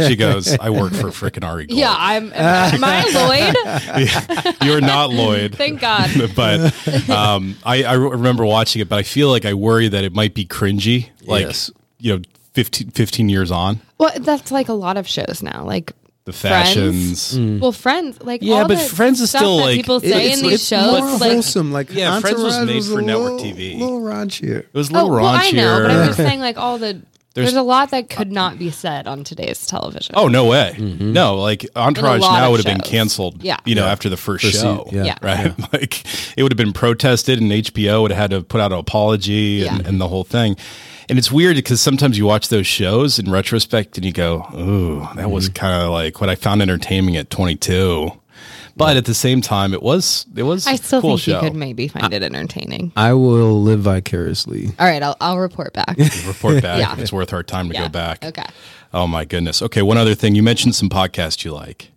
She 0.06 0.16
goes, 0.16 0.56
I 0.59 0.70
work 0.70 0.94
for 0.94 1.09
freaking 1.09 1.44
Ari 1.46 1.66
Gold. 1.66 1.78
yeah, 1.78 1.94
I'm. 1.94 2.32
Am, 2.32 2.74
am 2.76 2.84
I 2.84 3.04
Lloyd? 4.56 4.56
You're 4.64 4.80
not 4.80 5.11
Lloyd. 5.11 5.54
Thank 5.54 5.80
God. 5.82 6.09
but 6.34 7.11
um, 7.11 7.56
I, 7.64 7.84
I 7.84 7.92
remember 7.94 8.46
watching 8.46 8.80
it, 8.80 8.88
but 8.88 8.98
I 8.98 9.02
feel 9.02 9.28
like 9.30 9.44
I 9.44 9.52
worry 9.52 9.88
that 9.88 10.04
it 10.04 10.14
might 10.14 10.32
be 10.32 10.46
cringy. 10.46 11.11
Like, 11.26 11.44
Yes. 11.46 11.70
you 11.98 12.16
know, 12.16 12.22
15, 12.59 12.90
15 12.90 13.28
years 13.28 13.52
on, 13.52 13.80
Well, 13.98 14.11
that's 14.18 14.50
like 14.50 14.68
a 14.68 14.72
lot 14.72 14.96
of 14.96 15.06
shows 15.06 15.42
now. 15.44 15.64
Like, 15.64 15.92
the 16.24 16.32
Friends? 16.32 16.68
fashions. 17.32 17.38
well, 17.61 17.70
Friends. 17.70 18.20
Like, 18.20 18.42
Yeah, 18.42 18.56
all 18.62 18.68
but 18.68 18.78
the 18.78 18.84
Friends 18.84 19.20
is 19.20 19.30
stuff 19.30 19.42
still, 19.42 19.59
like- 19.59 19.76
people 19.76 20.00
say 20.00 20.09
it's- 20.09 20.38
in 20.38 20.42
these 20.44 20.54
it's 20.54 20.66
shows. 20.66 21.00
more 21.00 21.12
like, 21.18 21.32
wholesome. 21.32 21.70
Like 21.72 21.92
Yeah, 21.92 22.18
Friends 22.18 22.42
was 22.42 22.54
Entourage 22.56 22.74
made 22.74 22.84
for 22.84 22.98
a 22.98 23.02
network 23.02 23.32
little- 23.40 23.46
TV. 23.46 23.78
Little 23.78 24.00
raunchier. 24.00 24.59
It 24.59 24.68
was 24.74 24.90
a 24.90 24.94
oh, 24.94 25.02
little 25.04 25.11
well, 25.12 25.26
I 25.26 25.50
know, 25.52 25.82
but 25.82 25.90
I'm 25.92 26.06
just 26.09 26.16
saying, 26.26 26.40
like, 26.40 26.59
all 26.59 26.78
the. 26.78 27.00
There's, 27.34 27.54
a 27.54 27.62
lot 27.62 27.92
that 27.92 28.11
could 28.11 28.32
not 28.32 28.59
be 28.59 28.70
said 28.72 29.06
on 29.06 29.22
today's 29.22 29.64
television. 29.64 30.16
Oh 30.18 30.26
no 30.26 30.46
way! 30.46 30.74
Mm-hmm. 30.76 31.12
No, 31.12 31.36
like 31.36 31.64
Entourage 31.76 32.20
now 32.22 32.50
would 32.50 32.64
have 32.64 32.66
been 32.66 32.80
canceled. 32.84 33.44
Yeah. 33.44 33.59
you 33.64 33.76
know, 33.76 33.84
Yeah. 33.84 33.92
after 33.92 34.09
the 34.09 34.16
first 34.16 34.44
First 34.44 34.61
show. 34.61 34.88
yeah. 34.90 35.04
Yeah. 35.04 35.18
right. 35.22 35.72
like 35.72 36.04
it 36.36 36.42
would 36.42 36.50
have 36.50 36.56
been 36.56 36.72
protested, 36.72 37.40
and 37.40 37.52
HBO 37.52 38.02
would 38.02 38.11
have 38.11 38.18
had 38.18 38.30
to 38.32 38.42
put 38.42 38.61
out 38.61 38.72
an 38.72 38.78
apology 38.78 39.64
and, 39.68 39.80
Yeah. 39.82 39.88
and 39.88 40.00
the 40.00 40.09
whole 40.09 40.24
thing. 40.24 40.56
And 41.09 41.18
it's 41.18 41.32
weird 41.32 41.56
because 41.56 41.80
sometimes 41.80 42.18
you 42.18 42.26
watch 42.26 42.48
those 42.48 42.66
shows 42.66 43.18
in 43.18 43.30
retrospect 43.30 43.96
and 43.96 44.04
you 44.04 44.12
go, 44.12 44.46
"Ooh, 44.54 45.00
that 45.00 45.16
Mm-hmm. 45.24 45.30
was 45.30 45.48
kind 45.48 45.82
of 45.82 45.90
like 45.90 46.20
what 46.20 46.28
I 46.28 46.34
found 46.34 46.61
entertaining 46.62 47.16
at 47.16 47.30
22." 47.30 48.11
But 48.76 48.96
at 48.96 49.06
the 49.06 49.14
same 49.14 49.40
time, 49.40 49.74
it 49.74 49.82
was 49.82 50.24
it 50.36 50.44
was 50.44 50.66
I 50.66 50.76
still 50.76 51.00
a 51.00 51.02
cool 51.02 51.11
think 51.16 51.20
show. 51.22 51.34
you 51.42 51.48
could 51.50 51.56
maybe 51.56 51.88
find 51.88 52.12
it 52.12 52.22
entertaining. 52.22 52.92
I 52.96 53.12
will 53.14 53.61
live 53.62 53.80
vicariously. 53.80 54.68
All 54.78 54.86
right, 54.86 55.02
I'll, 55.02 55.16
I'll 55.20 55.38
report 55.38 55.72
back. 55.72 55.96
Report 56.26 56.62
back. 56.62 56.78
Yeah. 56.78 56.92
if 56.92 56.98
It's 57.00 57.12
worth 57.12 57.32
our 57.32 57.42
time 57.42 57.68
to 57.70 57.74
Yeah. 57.74 57.82
go 57.84 57.88
back. 57.88 58.24
Okay. 58.24 58.44
Oh 58.94 59.06
my 59.09 59.24
goodness. 59.24 59.62
Okay, 59.62 59.82
one 59.82 59.96
other 59.98 60.14
thing. 60.14 60.36
You 60.36 60.42
mentioned 60.44 60.76
some 60.76 60.88
podcasts 60.88 61.44
you 61.44 61.52
like. 61.52 61.90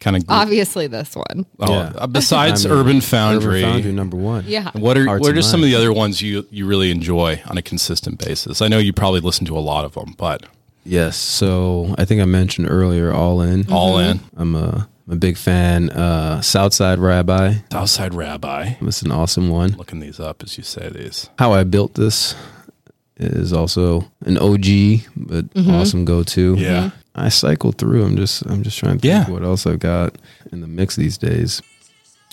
Kind 0.00 0.16
of. 0.16 0.24
Obviously, 0.28 0.86
this 0.86 1.14
one. 1.16 1.44
oh, 1.60 1.72
Yeah. 1.72 1.92
uh, 1.96 2.06
besides 2.06 2.64
I 2.66 2.68
mean, 2.68 2.78
Urban 2.78 3.00
Foundry, 3.00 3.62
Urban 3.62 3.72
Foundry 3.72 3.92
number 3.92 4.16
one. 4.16 4.44
Yeah. 4.46 4.70
what 4.74 4.96
are 4.96 5.04
Hearts 5.06 5.22
what 5.22 5.32
are 5.32 5.34
just 5.34 5.50
some 5.50 5.60
of 5.60 5.66
the 5.66 5.74
other 5.74 5.92
ones 5.92 6.22
you 6.22 6.46
you 6.50 6.66
really 6.66 6.90
enjoy 6.90 7.40
on 7.46 7.58
a 7.58 7.62
consistent 7.62 8.24
basis? 8.24 8.62
I 8.62 8.68
know 8.68 8.78
you 8.78 8.92
probably 8.92 9.20
listen 9.20 9.44
to 9.46 9.56
a 9.58 9.60
lot 9.60 9.84
of 9.84 9.94
them, 9.94 10.14
but 10.16 10.44
Yes. 10.84 11.16
So 11.16 11.94
I 11.98 12.04
think 12.04 12.22
I 12.22 12.24
mentioned 12.24 12.68
earlier, 12.70 13.12
All 13.12 13.42
In. 13.42 13.70
all 13.70 13.98
in 13.98 14.20
I'm 14.36 14.54
a, 14.54 14.88
I'm 15.06 15.12
a 15.12 15.16
big 15.16 15.36
fan. 15.36 15.90
Uh, 15.90 16.40
Southside 16.40 16.98
Rabbi. 16.98 17.54
Southside 17.72 18.14
Rabbi. 18.14 18.74
That's 18.80 19.02
an 19.02 19.10
awesome 19.12 19.50
one. 19.50 19.72
Looking 19.72 20.00
these 20.00 20.18
up 20.20 20.42
as 20.42 20.56
you 20.56 20.64
say 20.64 20.88
these. 20.88 21.28
How 21.38 21.52
I 21.52 21.64
built 21.64 21.94
this 21.94 22.34
is 23.16 23.52
also 23.52 24.10
an 24.24 24.38
OG, 24.38 25.00
but 25.16 25.46
awesome 25.68 26.04
go 26.04 26.22
to. 26.22 26.54
Yeah. 26.56 26.90
I 27.18 27.28
cycle 27.30 27.72
through. 27.72 28.04
I'm 28.04 28.16
just 28.16 28.42
I'm 28.46 28.62
just 28.62 28.78
trying 28.78 28.98
to 28.98 29.00
think 29.00 29.26
Yeah. 29.28 29.30
what 29.32 29.42
else 29.42 29.66
I've 29.66 29.78
got 29.80 30.16
in 30.52 30.60
the 30.60 30.66
mix 30.68 30.96
these 30.96 31.18
days. 31.18 31.60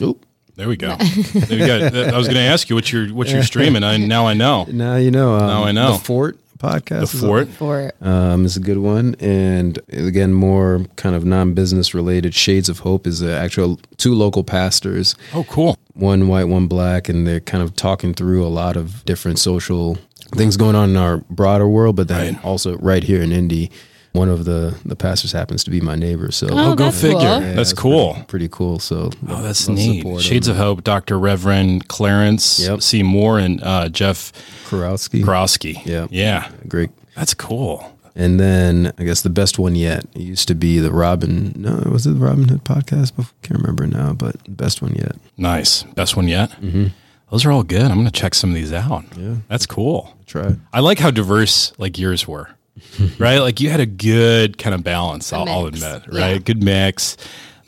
Oop. 0.02 0.26
There 0.56 0.70
we 0.70 0.78
go. 0.78 0.96
there 1.34 1.60
we 1.60 1.66
go. 1.66 2.10
I 2.14 2.18
was 2.18 2.28
going 2.28 2.36
to 2.38 2.42
ask 2.42 2.70
you 2.70 2.76
what 2.76 2.92
you're 2.92 3.10
what 3.10 3.30
you're 3.30 3.44
streaming. 3.44 3.84
I 3.84 3.98
now 3.98 4.26
I 4.28 4.34
know. 4.34 4.66
Now 4.72 4.96
you 4.96 5.12
know. 5.12 5.34
Um, 5.36 5.48
Now 5.48 5.64
I 5.66 5.72
know. 5.74 5.94
The 5.94 6.00
Fort 6.04 6.38
podcast. 6.58 7.12
The 7.12 7.18
is 7.18 7.22
fort. 7.22 7.48
For 7.50 7.92
Um, 8.02 8.46
is 8.46 8.56
a 8.56 8.62
good 8.62 8.78
one, 8.78 9.16
and 9.20 9.78
again, 9.90 10.34
more 10.34 10.86
kind 10.96 11.14
of 11.16 11.26
non-business 11.26 11.94
related. 11.94 12.34
Shades 12.34 12.70
of 12.70 12.80
Hope 12.80 13.06
is 13.06 13.20
the 13.20 13.36
actual 13.38 13.80
two 13.98 14.16
local 14.16 14.44
pastors, 14.46 15.16
Oh, 15.34 15.44
cool. 15.50 15.78
one 15.94 16.30
white, 16.30 16.46
one 16.46 16.68
black, 16.68 17.10
and 17.10 17.28
they're 17.28 17.42
kind 17.42 17.62
of 17.62 17.76
talking 17.76 18.14
through 18.14 18.46
a 18.46 18.48
lot 18.48 18.78
of 18.78 19.04
different 19.04 19.38
social 19.40 19.98
things 20.34 20.56
going 20.58 20.76
on 20.76 20.90
in 20.92 20.98
our 20.98 21.18
broader 21.30 21.68
world, 21.68 21.98
but 21.98 22.08
then 22.08 22.36
Right. 22.36 22.46
also 22.46 22.78
right 22.78 23.04
here 23.04 23.22
in 23.22 23.32
Indy, 23.34 23.70
one 24.16 24.30
of 24.30 24.46
the 24.46 24.76
the 24.86 24.96
pastors 24.96 25.32
happens 25.32 25.64
to 25.66 25.72
be 25.72 25.82
my 25.82 25.96
neighbor, 25.96 26.32
so 26.32 26.48
Oh, 26.50 26.76
go 26.76 26.86
that's 26.86 27.02
figure. 27.02 27.18
cool. 27.20 27.22
Yeah, 27.42 27.54
That's 27.54 27.74
cool. 27.74 28.14
Pretty, 28.14 28.26
pretty 28.28 28.50
cool. 28.50 28.80
So 28.80 29.12
Oh, 29.28 29.42
that's 29.42 29.68
love 29.68 29.78
neat. 29.78 30.00
support 30.02 30.22
Shades 30.22 30.48
on 30.50 30.56
of 30.56 30.58
Hope, 30.62 30.84
Dr. 30.84 31.20
Reverend 31.20 31.88
Clarence 31.88 32.60
Yep. 32.60 32.82
C. 32.82 33.04
Moore, 33.04 33.38
and 33.40 33.62
uh, 33.64 33.90
Jeff 33.90 34.32
Karowski. 34.70 35.24
Krosky. 35.24 35.86
Yeah. 35.86 36.08
Yeah. 36.10 36.50
Great. 36.68 36.90
That's 37.16 37.34
cool. 37.34 37.92
And 38.18 38.40
then 38.40 38.94
I 38.98 39.04
guess 39.04 39.22
the 39.24 39.30
best 39.30 39.60
one 39.60 39.76
yet 39.76 40.06
it 40.16 40.22
used 40.22 40.48
to 40.48 40.56
be 40.56 40.80
the 40.80 40.92
Robin. 40.92 41.52
No, 41.56 41.78
it 41.80 41.88
was 41.92 42.08
it 42.08 42.12
the 42.12 42.26
Robinhood 42.26 42.64
podcast? 42.64 43.16
Before? 43.16 43.34
Can't 43.42 43.60
remember 43.60 43.86
now, 43.88 44.14
but 44.14 44.36
best 44.56 44.82
one 44.82 44.94
yet. 44.96 45.18
Nice. 45.38 45.84
Best 45.84 46.16
one 46.16 46.28
yet? 46.30 46.52
Mm-hmm. 46.62 46.86
Those 47.32 47.44
are 47.46 47.52
all 47.52 47.64
good. 47.64 47.82
I'm 47.82 47.96
going 47.96 48.06
to 48.06 48.12
check 48.12 48.34
some 48.34 48.52
of 48.52 48.56
these 48.56 48.72
out. 48.72 49.04
Yeah. 49.18 49.36
That's 49.50 49.66
cool. 49.66 50.16
Try. 50.28 50.48
it. 50.48 50.56
I 50.72 50.80
like 50.80 51.00
how 51.00 51.12
diverse 51.12 51.74
like 51.78 51.98
yours 52.00 52.26
were, 52.28 52.50
right? 53.20 53.40
Like 53.40 53.60
you 53.60 53.70
had 53.70 53.80
a 53.80 53.86
good 53.86 54.58
kind 54.58 54.74
of 54.76 54.84
balance. 54.84 55.32
I'll, 55.34 55.48
I'll 55.50 55.66
mix. 55.66 55.82
admit, 55.82 56.04
Yeah. 56.14 56.20
right? 56.32 56.44
Good 56.44 56.64
mix. 56.64 57.18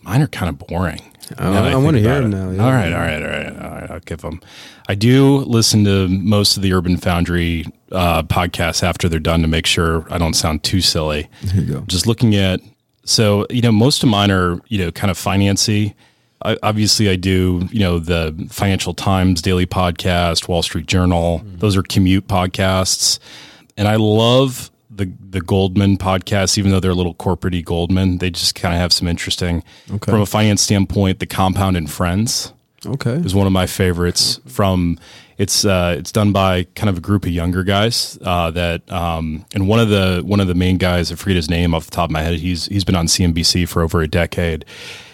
Mine 0.03 0.21
are 0.21 0.27
kind 0.27 0.49
of 0.49 0.57
boring. 0.67 1.01
Oh, 1.37 1.51
now 1.51 1.61
that 1.63 1.73
I 1.73 1.75
wanna 1.75 1.99
hear 1.99 2.21
them 2.21 2.29
now, 2.29 2.49
yeah. 2.51 2.63
All 2.63 2.71
right, 2.71 2.93
all 2.93 2.99
right, 2.99 3.21
all 3.21 3.27
right, 3.29 3.61
all 3.65 3.69
right. 3.81 3.91
I'll 3.91 3.99
give 3.99 4.21
them. 4.21 4.39
I 4.87 4.95
do 4.95 5.39
listen 5.39 5.83
to 5.83 6.07
most 6.07 6.55
of 6.55 6.63
the 6.63 6.71
Urban 6.71 6.95
Foundry 6.97 7.65
uh, 7.91 8.23
podcasts 8.23 8.81
after 8.81 9.09
they're 9.09 9.19
done 9.19 9.41
to 9.41 9.47
make 9.49 9.65
sure 9.65 10.05
I 10.09 10.17
don't 10.17 10.35
sound 10.35 10.63
too 10.63 10.79
silly. 10.79 11.27
There 11.43 11.61
you 11.61 11.73
go. 11.73 11.79
Just 11.81 12.07
looking 12.07 12.35
at, 12.35 12.61
so 13.03 13.45
you 13.49 13.61
know, 13.61 13.73
most 13.73 14.03
of 14.03 14.07
mine 14.09 14.31
are 14.31 14.61
you 14.69 14.77
know 14.79 14.91
kind 14.91 15.11
of 15.11 15.17
financy. 15.17 15.93
I, 16.43 16.57
obviously, 16.63 17.09
I 17.09 17.17
do 17.17 17.67
you 17.71 17.79
know 17.81 17.99
the 17.99 18.47
Financial 18.49 18.93
Times 18.93 19.41
daily 19.41 19.65
podcast, 19.65 20.47
Wall 20.47 20.63
Street 20.63 20.85
Journal. 20.85 21.39
Mm-hmm. 21.39 21.57
Those 21.57 21.75
are 21.75 21.83
commute 21.83 22.27
podcasts, 22.29 23.19
and 23.75 23.89
I 23.89 23.97
love 23.97 24.71
the 24.97 25.11
the 25.29 25.41
Goldman 25.41 25.97
podcasts, 25.97 26.57
even 26.57 26.71
though 26.71 26.79
they're 26.79 26.91
a 26.91 26.95
little 26.95 27.15
corporatey 27.15 27.63
Goldman. 27.63 28.17
They 28.17 28.29
just 28.29 28.55
kind 28.55 28.73
of 28.75 28.81
have 28.81 28.91
some 28.93 29.07
interesting 29.07 29.63
Okay. 29.91 30.11
from 30.11 30.21
a 30.21 30.25
finance 30.25 30.61
standpoint. 30.61 31.19
The 31.19 31.25
Compound 31.25 31.77
and 31.77 31.89
Friends 31.89 32.53
Okay. 32.85 33.13
is 33.15 33.33
one 33.33 33.47
of 33.47 33.53
my 33.53 33.65
favorites 33.67 34.39
from 34.45 34.97
it's 35.37 35.65
uh, 35.65 35.95
it's 35.97 36.11
done 36.11 36.31
by 36.31 36.63
kind 36.75 36.89
of 36.89 36.97
a 36.97 37.01
group 37.01 37.23
of 37.25 37.31
younger 37.31 37.63
guys 37.63 38.17
uh, 38.23 38.49
that 38.51 38.91
um, 38.91 39.45
and 39.53 39.67
one 39.67 39.79
of 39.79 39.89
the 39.89 40.21
one 40.25 40.39
of 40.39 40.47
the 40.47 40.55
main 40.55 40.77
guys 40.77 41.11
I 41.11 41.15
forget 41.15 41.35
his 41.35 41.49
name 41.49 41.73
off 41.75 41.85
the 41.85 41.91
top 41.91 42.05
of 42.09 42.11
my 42.11 42.21
head 42.23 42.35
he's 42.35 42.65
he's 42.67 42.83
been 42.83 42.95
on 42.95 43.05
CNBC 43.07 43.67
for 43.69 43.81
over 43.83 44.01
a 44.01 44.07
decade 44.07 44.65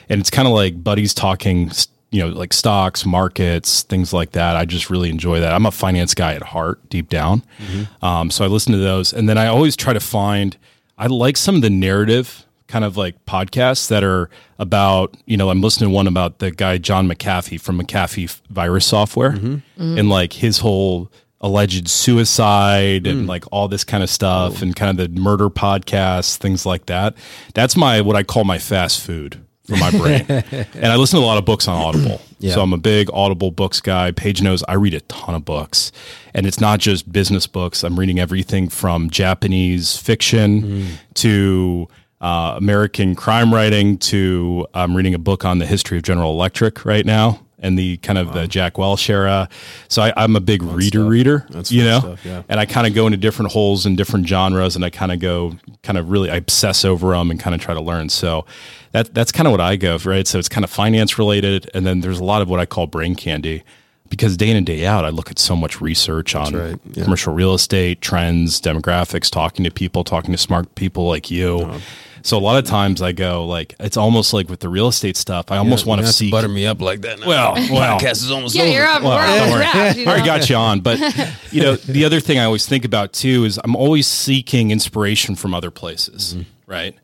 and 0.09 0.19
it's 0.21 0.29
kind 0.29 0.47
of 0.47 0.53
like 0.53 0.81
buddies 0.84 1.13
talking 1.13 1.71
you 2.14 2.20
know 2.22 2.30
like 2.30 2.53
stocks 2.53 3.05
markets 3.05 3.82
things 3.82 4.14
like 4.14 4.32
that. 4.32 4.55
I 4.55 4.66
just 4.66 4.89
really 4.89 5.09
enjoy 5.09 5.39
that. 5.39 5.51
I'm 5.53 5.66
a 5.66 5.72
finance 5.72 6.14
guy 6.14 6.36
at 6.36 6.43
heart 6.43 6.88
deep 6.89 7.09
down. 7.09 7.43
Mm-hmm. 7.57 8.05
Um, 8.05 8.32
so 8.32 8.45
I 8.45 8.47
listen 8.47 8.72
to 8.72 8.78
those. 8.78 9.11
And 9.11 9.28
then 9.28 9.38
I 9.38 9.47
always 9.47 9.76
try 9.76 9.93
to 9.93 9.99
find 9.99 10.55
I 10.97 11.07
like 11.07 11.38
some 11.38 11.55
of 11.55 11.61
the 11.64 11.72
narrative 11.72 12.45
kind 12.68 12.86
of 12.86 12.95
like 12.95 13.26
podcasts 13.26 13.89
that 13.89 14.03
are 14.03 14.30
about, 14.59 15.18
you 15.26 15.38
know, 15.38 15.49
I'm 15.49 15.61
listening 15.61 15.89
to 15.89 15.93
one 15.93 16.07
about 16.07 16.38
the 16.38 16.51
guy 16.51 16.78
John 16.78 17.09
McAfee 17.09 17.59
from 17.59 17.82
McAfee 17.82 18.39
Virus 18.49 18.86
Software 18.86 19.32
mm-hmm. 19.32 19.53
Mm-hmm. 19.55 19.97
and 19.97 20.09
like 20.09 20.34
his 20.34 20.59
whole 20.59 21.11
alleged 21.41 21.89
suicide 21.89 23.05
and 23.05 23.26
mm. 23.26 23.28
like 23.28 23.43
all 23.51 23.68
this 23.68 23.84
kind 23.84 24.01
of 24.01 24.09
stuff 24.09 24.59
oh. 24.59 24.64
and 24.64 24.76
kind 24.76 24.97
of 24.97 25.14
the 25.14 25.20
murder 25.20 25.49
podcasts, 25.49 26.38
things 26.38 26.66
like 26.66 26.86
that. 26.86 27.16
That's 27.53 27.76
my 27.76 28.01
what 28.01 28.16
I 28.16 28.24
call 28.24 28.43
my 28.43 28.59
fast 28.59 29.01
food 29.01 29.43
for 29.66 29.78
my 29.78 29.91
brain. 29.91 30.26
and 30.30 30.86
I 30.86 30.95
listen 30.95 31.20
to 31.20 31.26
a 31.26 31.28
lot 31.28 31.38
of 31.38 31.45
books 31.45 31.68
on 31.68 31.78
Audible. 31.82 32.22
Yeah. 32.43 32.55
So 32.55 32.61
I'm 32.61 32.74
a 32.74 32.78
big 32.78 33.09
Audible 33.14 33.51
books 33.51 33.80
guy. 33.80 34.11
Paige 34.11 34.41
knows 34.41 34.64
I 34.68 34.74
read 34.74 34.93
a 34.93 34.99
ton 34.99 35.34
of 35.34 35.45
books. 35.45 35.93
And 36.34 36.45
it's 36.45 36.59
not 36.59 36.82
just 36.82 37.09
business 37.09 37.47
books. 37.47 37.86
I'm 37.86 37.97
reading 37.97 38.20
everything 38.20 38.68
from 38.68 39.09
Japanese 39.09 39.95
fiction 39.95 40.88
to 41.14 41.88
uh, 42.20 42.55
American 42.57 43.16
crime 43.16 43.53
writing 43.53 43.97
to 43.99 44.68
I'm 44.74 44.93
reading 44.93 45.14
a 45.14 45.20
book 45.20 45.45
on 45.45 45.59
the 45.59 45.66
history 45.66 45.95
of 45.97 46.03
General 46.03 46.32
Electric 46.32 46.84
right 46.84 47.05
now 47.05 47.39
and 47.64 47.80
the 47.80 47.97
kind 47.97 48.20
of 48.20 48.34
the 48.34 48.47
Jack 48.47 48.78
Welch 48.78 49.09
era. 49.09 49.49
So 49.88 50.03
I, 50.03 50.14
I'm 50.16 50.36
a 50.36 50.41
big 50.41 50.61
reader 50.61 50.99
stuff. 50.99 51.09
reader, 51.09 51.45
That's 51.49 51.72
you 51.72 51.84
know, 51.84 51.99
stuff, 51.99 52.26
yeah. 52.26 52.43
and 52.49 52.59
I 52.59 52.66
kind 52.66 52.86
of 52.86 52.93
go 52.93 53.07
into 53.07 53.18
different 53.18 53.53
holes 53.53 53.86
and 53.86 53.97
different 53.97 54.28
genres, 54.28 54.76
and 54.76 54.86
I 54.86 54.91
kind 54.91 55.11
of 55.11 55.20
go, 55.20 55.55
kind 55.82 55.97
of 55.97 56.11
really, 56.11 56.30
I 56.30 56.36
obsess 56.36 56.86
over 56.86 57.11
them 57.14 57.32
and 57.32 57.39
kind 57.39 57.55
of 57.55 57.61
try 57.61 57.74
to 57.74 57.82
learn. 57.82 58.09
So 58.09 58.45
that 58.91 59.14
that's 59.14 59.32
kind 59.32 59.47
of 59.47 59.51
what 59.51 59.61
I 59.61 59.76
go 59.78 59.97
for, 59.97 60.09
right? 60.09 60.28
So 60.28 60.38
it's 60.38 60.49
kind 60.49 60.64
of 60.64 60.70
finance 60.70 61.18
related, 61.18 61.72
and 61.74 61.86
then 61.88 62.01
there's 62.01 62.20
a 62.20 62.24
lot 62.24 62.41
of 62.41 62.49
what 62.49 62.59
I 62.59 62.66
call 62.66 62.86
brain 62.86 63.16
candy. 63.16 63.64
Because 64.09 64.38
day 64.38 64.51
in 64.51 64.55
and 64.55 64.66
day 64.66 64.86
out, 64.86 65.05
I 65.05 65.09
look 65.09 65.32
at 65.32 65.39
so 65.39 65.55
much 65.55 65.82
research 65.82 66.36
on 66.36 66.53
right, 66.53 66.80
yeah. 66.91 67.03
commercial 67.03 67.34
real 67.34 67.55
estate, 67.55 67.99
trends, 67.99 68.61
demographics, 68.61 69.32
talking 69.32 69.66
to 69.66 69.72
people, 69.72 70.03
talking 70.03 70.32
to 70.34 70.38
smart 70.38 70.76
people 70.76 71.07
like 71.07 71.32
you. 71.32 71.61
Uh-huh. 71.61 71.80
So 72.26 72.38
a 72.38 72.39
lot 72.39 72.57
of 72.57 72.65
times 72.65 73.01
I 73.01 73.11
go 73.11 73.45
like, 73.45 73.76
it's 73.80 73.97
almost 73.97 74.34
like 74.34 74.49
with 74.49 74.61
the 74.61 74.69
real 74.69 74.88
estate 74.88 75.17
stuff, 75.17 75.51
I 75.51 75.57
almost 75.57 75.86
want 75.86 76.01
to 76.01 76.07
see. 76.07 76.32
butter 76.32 76.47
me 76.47 76.65
up 76.65 76.82
like 76.82 77.01
that. 77.01 77.19
Now. 77.19 77.28
Well, 77.28 77.53
well, 77.71 77.99
podcast 77.99 78.24
is 78.24 78.32
almost 78.32 78.55
yeah, 78.55 78.63
over. 78.63 78.71
you're 78.71 78.88
on. 78.88 79.03
well, 79.03 79.17
we're 79.17 79.39
don't 79.39 79.43
on 79.43 79.51
worry. 79.51 80.01
you 80.01 80.05
I 80.05 80.07
already 80.07 80.26
got 80.26 80.49
you 80.49 80.55
on. 80.55 80.80
But 80.80 80.99
you 81.51 81.61
know, 81.61 81.76
the 81.76 82.05
other 82.05 82.19
thing 82.19 82.39
I 82.39 82.45
always 82.45 82.65
think 82.65 82.86
about 82.86 83.13
too 83.13 83.43
is 83.43 83.59
I'm 83.63 83.76
always 83.76 84.07
seeking 84.07 84.71
inspiration 84.71 85.36
from 85.36 85.53
other 85.53 85.69
places, 85.71 86.34
Mm-hmm. 86.36 86.71
right? 86.71 86.95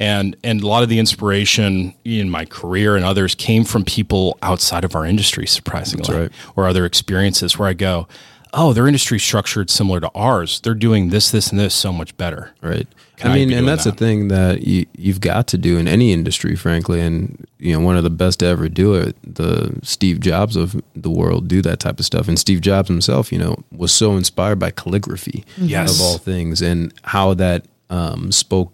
And 0.00 0.36
and 0.44 0.62
a 0.62 0.66
lot 0.68 0.84
of 0.84 0.88
the 0.88 1.00
inspiration 1.00 1.92
in 2.04 2.30
my 2.30 2.44
career 2.44 2.94
and 2.94 3.04
others 3.04 3.34
came 3.34 3.64
from 3.64 3.84
people 3.84 4.38
outside 4.42 4.84
of 4.84 4.94
our 4.94 5.04
industry, 5.04 5.44
surprisingly, 5.46 6.14
right. 6.16 6.30
or 6.54 6.68
other 6.68 6.84
experiences 6.84 7.58
where 7.58 7.68
I 7.68 7.72
go, 7.72 8.06
oh, 8.52 8.72
their 8.72 8.86
industry 8.86 9.18
structured 9.18 9.70
similar 9.70 9.98
to 9.98 10.08
ours. 10.14 10.60
They're 10.60 10.74
doing 10.74 11.08
this, 11.10 11.32
this, 11.32 11.50
and 11.50 11.58
this 11.58 11.74
so 11.74 11.92
much 11.92 12.16
better. 12.16 12.52
Right. 12.62 12.86
I 13.24 13.34
mean, 13.34 13.52
and 13.52 13.66
that's 13.66 13.84
that? 13.84 13.92
the 13.92 13.96
thing 13.96 14.28
that 14.28 14.62
you, 14.66 14.86
you've 14.96 15.20
got 15.20 15.46
to 15.48 15.58
do 15.58 15.78
in 15.78 15.88
any 15.88 16.12
industry, 16.12 16.54
frankly. 16.56 17.00
And, 17.00 17.46
you 17.58 17.72
know, 17.72 17.80
one 17.84 17.96
of 17.96 18.04
the 18.04 18.10
best 18.10 18.40
to 18.40 18.46
ever 18.46 18.68
do 18.68 18.94
it, 18.94 19.16
the 19.22 19.78
Steve 19.82 20.20
Jobs 20.20 20.56
of 20.56 20.80
the 20.94 21.10
world 21.10 21.48
do 21.48 21.60
that 21.62 21.80
type 21.80 21.98
of 21.98 22.06
stuff. 22.06 22.28
And 22.28 22.38
Steve 22.38 22.60
Jobs 22.60 22.88
himself, 22.88 23.32
you 23.32 23.38
know, 23.38 23.56
was 23.72 23.92
so 23.92 24.16
inspired 24.16 24.58
by 24.58 24.70
calligraphy 24.70 25.44
Yes. 25.56 25.94
of 25.94 26.00
all 26.00 26.18
things 26.18 26.62
and 26.62 26.92
how 27.02 27.34
that 27.34 27.66
um, 27.90 28.30
spoke 28.32 28.72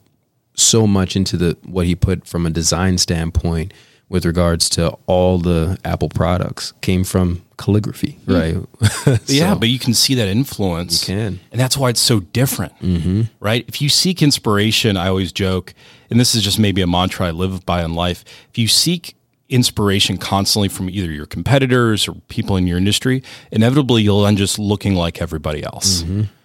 so 0.57 0.87
much 0.87 1.17
into 1.17 1.37
the 1.37 1.57
what 1.65 1.87
he 1.87 1.95
put 1.97 2.27
from 2.27 2.47
a 2.47 2.51
design 2.51 2.97
standpoint 2.99 3.73
with 4.09 4.25
regards 4.25 4.69
to 4.71 4.97
all 5.07 5.39
the 5.39 5.79
Apple 5.85 6.09
products 6.09 6.73
came 6.81 7.05
from 7.05 7.43
calligraphy, 7.57 8.19
right? 8.27 8.57
yeah, 9.27 9.55
but 9.55 9.69
you 9.69 9.79
can 9.79 9.95
see 9.95 10.15
that 10.15 10.29
influence. 10.29 11.09
You 11.09 11.15
can. 11.15 11.41
And 11.51 11.61
that's 11.61 11.77
why 11.77 11.91
it's 11.91 12.01
so 12.01 12.21
different, 12.21 12.79
mm-hmm. 12.81 13.23
right? 13.41 13.65
If 13.69 13.81
you 13.81 13.89
seek 13.89 14.23
inspiration, 14.23 14.97
I 14.97 15.09
always 15.09 15.33
joke, 15.33 15.75
and 16.11 16.21
this 16.21 16.35
is 16.35 16.43
just 16.43 16.59
maybe 16.59 16.83
a 16.83 16.87
mantra 16.87 17.29
I 17.29 17.31
live 17.31 17.65
by 17.65 17.85
in 17.85 17.95
life. 17.95 18.25
If 18.51 18.59
you 18.59 18.69
seek 18.69 19.17
inspiration 19.49 20.19
constantly 20.19 20.69
from 20.69 20.89
either 20.91 21.11
your 21.11 21.27
competitors 21.27 22.09
or 22.09 22.15
people 22.29 22.57
in 22.57 22.67
your 22.67 22.79
industry, 22.79 23.23
inevitably 23.53 24.03
you'll 24.03 24.27
end 24.27 24.37
up 24.37 24.39
just 24.39 24.59
looking 24.59 24.95
like 24.95 25.21
everybody 25.21 25.63
else. 25.63 26.03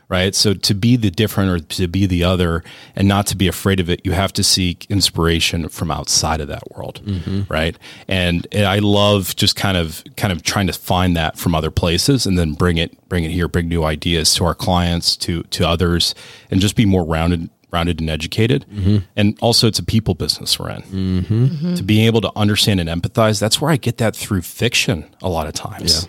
Right? 0.10 0.34
So 0.34 0.54
to 0.56 0.74
be 0.74 0.96
the 0.96 1.12
different 1.12 1.52
or 1.52 1.60
to 1.76 1.88
be 1.88 2.06
the 2.08 2.24
other 2.24 2.64
and 2.96 3.08
not 3.08 3.28
to 3.28 3.38
be 3.38 3.48
afraid 3.48 3.80
of 3.80 3.90
it, 3.90 4.02
you 4.04 4.12
have 4.12 4.34
to 4.34 4.44
seek 4.44 4.86
inspiration 4.90 5.70
from 5.70 5.92
outside 5.92 6.42
of 6.42 6.48
that 6.48 6.64
world, 6.76 7.02
mm-hmm. 7.06 7.42
right? 7.52 7.78
And, 8.08 8.48
and 8.52 8.66
I 8.66 8.80
love 8.80 9.36
just 9.36 9.56
kind 9.56 9.78
of 9.78 10.04
kind 10.18 10.34
of 10.34 10.44
trying 10.44 10.68
to 10.68 10.74
find 10.74 11.16
that 11.16 11.38
from 11.38 11.54
other 11.54 11.72
places 11.72 12.26
and 12.26 12.38
then 12.38 12.54
bring 12.54 12.78
it 12.78 13.08
bring 13.08 13.24
it 13.24 13.32
here, 13.32 13.48
bring 13.48 13.70
new 13.70 13.84
ideas 13.84 14.34
to 14.36 14.46
our 14.46 14.56
clients, 14.56 15.16
to 15.18 15.44
to 15.44 15.68
others, 15.68 16.16
and 16.50 16.60
just 16.60 16.76
be 16.76 16.86
more 16.86 17.06
rounded 17.06 17.50
rounded 17.72 18.00
and 18.00 18.10
educated. 18.10 18.66
Mm-hmm. 18.72 18.98
And 19.16 19.38
also, 19.42 19.68
it's 19.68 19.80
a 19.80 19.84
people 19.84 20.16
business 20.16 20.60
we're 20.60 20.72
in. 20.72 20.82
Mm-hmm. 20.82 21.76
To 21.76 21.84
be 21.84 22.06
able 22.08 22.22
to 22.22 22.32
understand 22.36 22.80
and 22.80 22.90
empathize, 22.90 23.40
that's 23.40 23.62
where 23.62 23.72
I 23.72 23.78
get 23.78 24.00
that 24.00 24.16
through 24.16 24.42
fiction 24.42 25.06
a 25.22 25.30
lot 25.30 25.48
of 25.48 25.54
times. 25.54 26.08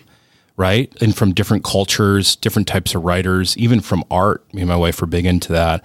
Right. 0.57 0.93
And 1.01 1.15
from 1.15 1.33
different 1.33 1.63
cultures, 1.63 2.35
different 2.35 2.67
types 2.67 2.93
of 2.93 3.03
writers, 3.03 3.57
even 3.57 3.79
from 3.81 4.03
art. 4.11 4.43
Me 4.53 4.61
and 4.61 4.69
my 4.69 4.75
wife 4.75 5.01
are 5.01 5.05
big 5.07 5.25
into 5.25 5.51
that, 5.53 5.83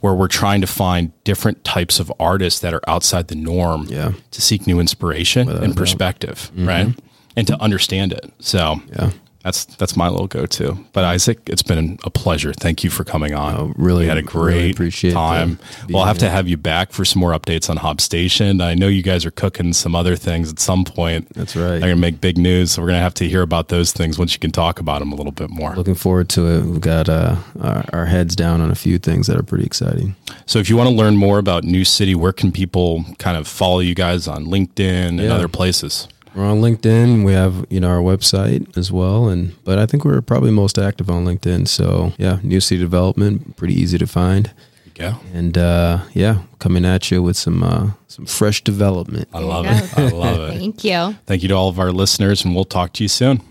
where 0.00 0.12
we're 0.14 0.28
trying 0.28 0.60
to 0.60 0.66
find 0.66 1.12
different 1.24 1.64
types 1.64 1.98
of 1.98 2.12
artists 2.20 2.60
that 2.60 2.74
are 2.74 2.82
outside 2.86 3.28
the 3.28 3.34
norm 3.34 3.86
Yeah. 3.88 4.12
to 4.32 4.42
seek 4.42 4.66
new 4.66 4.80
inspiration 4.80 5.48
and 5.48 5.76
perspective. 5.76 6.50
Right. 6.56 6.94
And 7.36 7.46
to 7.46 7.58
understand 7.60 8.12
it. 8.12 8.30
So 8.40 8.82
Yeah. 8.90 9.10
That's 9.44 9.64
that's 9.76 9.96
my 9.96 10.08
little 10.08 10.26
go-to. 10.26 10.76
But 10.92 11.04
Isaac, 11.04 11.38
it's 11.46 11.62
been 11.62 11.98
a 12.04 12.10
pleasure. 12.10 12.52
Thank 12.52 12.82
you 12.84 12.90
for 12.90 13.04
coming 13.04 13.34
on. 13.34 13.54
Oh, 13.56 13.72
really- 13.76 14.04
we 14.04 14.08
had 14.08 14.18
a 14.18 14.22
really 14.22 14.26
great 14.52 14.72
appreciate 14.72 15.12
time. 15.12 15.58
the- 15.80 15.86
the- 15.86 15.94
we'll 15.94 16.04
have 16.04 16.18
to 16.18 16.28
have 16.30 16.48
you 16.48 16.56
back 16.56 16.92
for 16.92 17.04
some 17.04 17.20
more 17.20 17.32
updates 17.32 17.70
on 17.70 17.76
Hob 17.78 18.00
Station. 18.00 18.60
I 18.60 18.74
know 18.74 18.88
you 18.88 19.02
guys 19.02 19.24
are 19.24 19.30
cooking 19.30 19.72
some 19.72 19.94
other 19.94 20.16
things 20.16 20.50
at 20.50 20.58
some 20.58 20.84
point. 20.84 21.28
That's 21.34 21.54
right. 21.56 21.78
They're 21.78 21.80
gonna 21.90 21.96
make 21.96 22.20
big 22.20 22.36
news, 22.36 22.72
so 22.72 22.82
we're 22.82 22.88
gonna 22.88 23.00
have 23.00 23.14
to 23.14 23.28
hear 23.28 23.42
about 23.42 23.68
those 23.68 23.92
things 23.92 24.18
once 24.18 24.32
you 24.32 24.38
can 24.40 24.50
talk 24.50 24.80
about 24.80 24.98
them 25.00 25.12
a 25.12 25.14
little 25.14 25.32
bit 25.32 25.50
more. 25.50 25.74
Looking 25.76 25.94
forward 25.94 26.28
to 26.30 26.46
it. 26.46 26.64
We've 26.64 26.80
got 26.80 27.08
uh, 27.08 27.36
our, 27.60 27.84
our 27.92 28.06
heads 28.06 28.34
down 28.36 28.60
on 28.60 28.70
a 28.70 28.74
few 28.74 28.98
things 28.98 29.26
that 29.28 29.36
are 29.38 29.42
pretty 29.42 29.64
exciting. 29.64 30.16
So, 30.46 30.58
if 30.58 30.68
you 30.68 30.76
want 30.76 30.88
to 30.90 30.94
learn 30.96 31.16
more 31.16 31.38
about 31.38 31.62
New 31.64 31.84
City, 31.84 32.14
where 32.14 32.32
can 32.32 32.50
people 32.52 33.04
kind 33.18 33.36
of 33.36 33.46
follow 33.46 33.78
you 33.80 33.94
guys 33.94 34.26
on 34.26 34.46
LinkedIn 34.46 35.08
and 35.08 35.20
Yeah. 35.20 35.34
other 35.34 35.48
places? 35.48 36.08
We're 36.38 36.44
on 36.44 36.60
LinkedIn. 36.60 37.24
We 37.24 37.32
have 37.32 37.66
you 37.68 37.80
know 37.80 37.88
our 37.88 37.98
website 37.98 38.78
as 38.78 38.92
well, 38.92 39.28
and 39.28 39.56
but 39.64 39.80
I 39.80 39.86
think 39.86 40.04
we're 40.04 40.20
probably 40.20 40.52
most 40.52 40.78
active 40.78 41.10
on 41.10 41.24
LinkedIn. 41.24 41.66
So 41.66 42.12
yeah, 42.16 42.38
New 42.44 42.60
City 42.60 42.80
Development, 42.80 43.56
pretty 43.56 43.74
easy 43.74 43.98
to 43.98 44.06
find, 44.06 44.52
Yeah, 44.94 45.16
and 45.34 45.58
uh, 45.58 46.04
yeah, 46.14 46.42
coming 46.60 46.84
at 46.84 47.10
you 47.10 47.24
with 47.24 47.36
some 47.36 47.64
uh, 47.64 47.90
some 48.06 48.24
fresh 48.24 48.62
development. 48.62 49.28
I 49.32 49.40
love 49.40 49.66
it. 49.66 49.98
I 49.98 50.10
love 50.10 50.50
it. 50.50 50.58
Thank 50.58 50.84
you. 50.84 51.16
Thank 51.26 51.42
you 51.42 51.48
to 51.48 51.54
all 51.54 51.70
of 51.70 51.80
our 51.80 51.90
listeners, 51.90 52.44
and 52.44 52.54
we'll 52.54 52.64
talk 52.64 52.92
to 52.92 53.02
you 53.02 53.08
soon. 53.08 53.42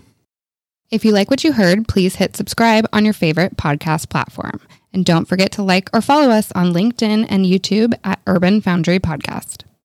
If 0.90 1.04
you 1.04 1.12
like 1.12 1.28
what 1.28 1.44
you 1.44 1.52
heard, 1.52 1.88
please 1.88 2.16
hit 2.16 2.36
subscribe 2.36 2.88
on 2.94 3.04
your 3.04 3.12
favorite 3.12 3.58
podcast 3.58 4.08
platform. 4.08 4.62
And 4.94 5.04
don't 5.04 5.26
forget 5.26 5.52
to 5.52 5.62
like 5.62 5.90
or 5.92 6.00
follow 6.00 6.30
us 6.30 6.50
on 6.52 6.72
LinkedIn 6.72 7.26
and 7.28 7.44
YouTube 7.44 7.92
at 8.02 8.20
Urban 8.26 8.62
Foundry 8.62 8.98
Podcast. 8.98 9.64